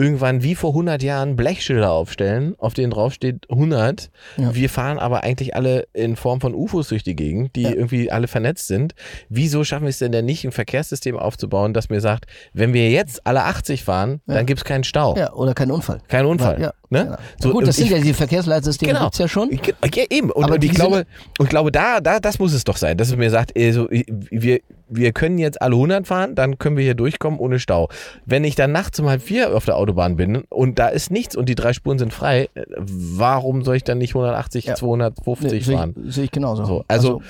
[0.00, 4.10] irgendwann wie vor 100 Jahren Blechschilder aufstellen, auf denen draufsteht 100.
[4.36, 4.54] Ja.
[4.54, 7.70] Wir fahren aber eigentlich alle in Form von UFOs durch die Gegend, die Ja.
[7.70, 8.94] irgendwie alle vernetzt sind.
[9.28, 12.88] Wieso schaffen wir es denn denn nicht, ein Verkehrssystem aufzubauen, das mir sagt, wenn wir
[12.90, 14.34] jetzt alle 80 fahren, Ja.
[14.34, 15.16] dann gibt es keinen Stau.
[15.16, 15.98] ja, oder kein Unfall.
[16.08, 16.60] Kein Unfall.
[16.60, 17.04] Ja, ne?
[17.04, 17.16] genau.
[17.40, 19.04] So, Gut, und das sind ich- ja die Verkehrsleitsysteme, Genau.
[19.04, 19.50] gibt's ja schon.
[19.52, 19.60] Ich-
[19.94, 20.30] Ja, eben.
[20.30, 21.06] Und, Aber und ich glaube,
[21.38, 23.72] und ich glaube, da, da, das muss es doch sein, dass es mir sagt, ey,
[23.72, 24.60] so, wir,
[24.92, 27.88] wir können jetzt alle 100 fahren, dann können wir hier durchkommen ohne Stau.
[28.26, 31.36] Wenn ich dann nachts um halb vier auf der Autobahn bin und da ist nichts
[31.36, 34.74] und die drei Spuren sind frei, äh, warum soll ich dann nicht 180, Ja.
[34.74, 35.94] 250 Nee, sehe fahren?
[36.08, 36.64] ich, sehe ich genauso.
[36.64, 37.22] So, also,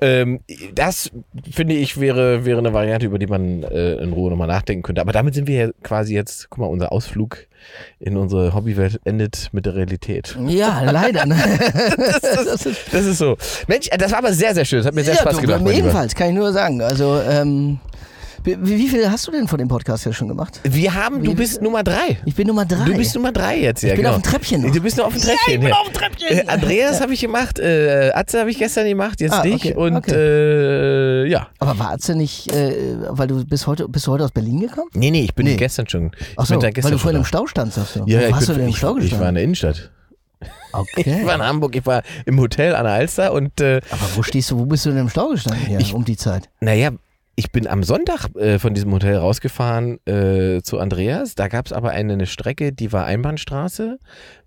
[0.00, 0.40] ähm,
[0.74, 1.10] das
[1.50, 5.02] finde ich wäre, wäre eine Variante, über die man äh, in Ruhe nochmal nachdenken könnte.
[5.02, 7.46] Aber damit sind wir ja quasi jetzt, guck mal, unser Ausflug
[8.00, 10.36] in unsere Hobbywelt endet mit der Realität.
[10.46, 11.26] ja, leider.
[11.26, 11.36] Ne?
[11.96, 13.36] das ist, Das ist so.
[13.66, 14.78] Mensch, das war aber sehr, sehr schön.
[14.78, 15.74] Das hat mir sehr ja, Spaß du, gemacht.
[15.74, 16.80] ebenfalls, kann ich nur sagen.
[16.80, 17.80] Also, ähm,
[18.44, 20.60] wie, wie viel hast du denn von dem Podcast jetzt schon gemacht?
[20.64, 22.18] Wir haben, du bist Nummer drei.
[22.24, 22.84] Ich bin Nummer drei.
[22.84, 23.90] Du bist Nummer drei jetzt, ja.
[23.90, 24.16] ich bin genau.
[24.16, 24.62] auf dem Treppchen.
[24.62, 24.70] noch.
[24.72, 25.62] Du bist nur auf dem Treppchen.
[25.62, 26.28] Ja, auf dem Treppchen.
[26.38, 29.74] Äh, Andreas habe ich gemacht, äh, Atze habe ich gestern gemacht, jetzt Ah, dich okay,
[29.74, 30.12] und okay.
[30.14, 31.48] äh, ja.
[31.58, 34.90] Aber warst du nicht, äh, weil du bist heute, bist du heute aus Berlin gekommen?
[34.94, 35.56] Nee, nee, ich bin Nee.
[35.56, 36.10] gestern schon.
[36.18, 38.04] Ich Ach so, bin da weil gestern du vorhin im Stau standst, sagst du.
[38.06, 39.34] Ja, Wo ich, hast du bin, denn im ich, Stau ich war in gestanden?
[39.34, 39.90] der Innenstadt.
[40.72, 41.18] Okay.
[41.20, 44.22] Ich war in Hamburg, ich war im Hotel an der Alster und äh, Aber wo
[44.22, 46.48] stehst du, wo bist du denn im Stau gestanden hier Ich- um die Zeit?
[46.60, 46.90] Naja,
[47.34, 51.34] ich bin am Sonntag äh, von diesem Hotel rausgefahren äh, zu Andreas.
[51.34, 53.98] Da gab es aber eine, eine Strecke, die war Einbahnstraße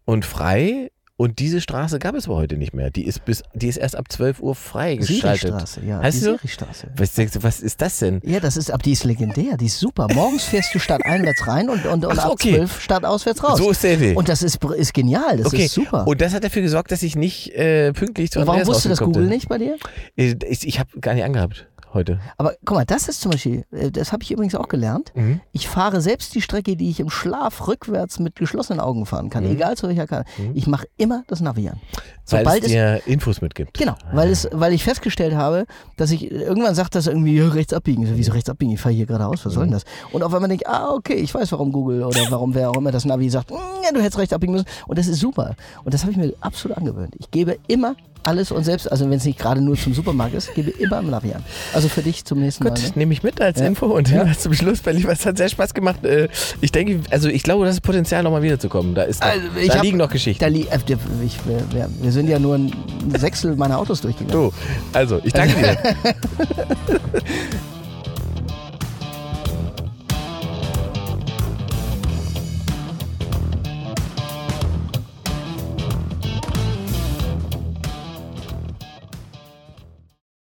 [0.06, 0.92] und frei.
[1.18, 2.92] Und diese Straße gab es aber heute nicht mehr.
[2.92, 5.44] Die ist bis, die ist erst ab 12 Uhr freigeschaltet.
[5.44, 6.02] Siristraße, ja.
[6.02, 6.24] Heißt die?
[6.26, 6.88] Siristraße.
[6.98, 8.20] Was denkst du, was ist das denn?
[8.26, 10.10] Ja, das ist, aber die ist legendär, die ist super.
[10.14, 12.56] Morgens fährst du statt einwärts rein und, und, und Ach ab okay.
[12.58, 13.58] 12 statt auswärts raus.
[13.60, 14.14] So ist der Idee.
[14.14, 15.66] und das ist, ist genial, das okay.
[15.66, 16.06] ist super.
[16.06, 18.90] Und das hat dafür gesorgt, dass ich nicht äh, pünktlich zu Und warum Andreas wusste
[18.90, 19.78] das Google nicht bei dir?
[20.18, 21.66] Äh, Ich, ich habe gar nicht angehabt
[21.96, 22.20] heute.
[22.38, 25.12] Aber guck mal, das ist zum Beispiel, äh, das habe ich übrigens auch gelernt.
[25.16, 25.42] Mhm.
[25.52, 29.44] Ich fahre selbst die Strecke, die ich im Schlaf rückwärts mit geschlossenen Augen fahren kann,
[29.46, 29.52] Mhm.
[29.52, 30.30] egal zu welcher Karte.
[30.54, 31.80] Ich mache immer das Navi an.
[32.30, 33.78] Weil Sobald es es dir Infos mitgibt.
[33.78, 35.66] Genau, weil, es, weil ich festgestellt habe,
[35.98, 38.04] dass ich irgendwann sagt das irgendwie rechts abbiegen.
[38.04, 38.72] Ich So, wieso rechts abbiegen?
[38.72, 39.84] Ich fahre hier geradeaus, was soll denn das?
[40.12, 42.78] Und auf einmal denke ich, ah, okay, ich weiß, warum Google oder warum wer auch
[42.78, 44.66] immer das Navi sagt, "Mm, ja, du hättest rechts abbiegen müssen.
[44.88, 45.56] Und das ist super.
[45.84, 47.14] Und das habe ich mir absolut angewöhnt.
[47.20, 50.52] Ich gebe immer alles und selbst, also wenn es nicht gerade nur zum Supermarkt ist,
[50.56, 51.44] gebe immer im Navi an.
[51.76, 52.82] Also für dich zum nächsten Gut, Mal.
[52.82, 52.92] Ne?
[52.96, 53.68] nehme ich mit als Ja.
[53.68, 54.26] Info und Ja.
[54.40, 56.04] zum Schluss, mein Lieber, es hat sehr Spaß gemacht.
[56.04, 56.30] Äh,
[56.60, 58.96] Ich denke, also ich glaube, das ist Potenzial, nochmal wiederzukommen.
[58.96, 60.44] Da, ist noch, Also, ich da hab- liegen noch Geschichten.
[60.44, 60.80] Da li äh,
[61.24, 62.74] ich, wir, wir, wir sind ja nur ein
[63.16, 64.52] Sechstel meiner Autos durchgegangen.
[64.52, 64.54] So,
[64.94, 65.78] also, ich danke dir.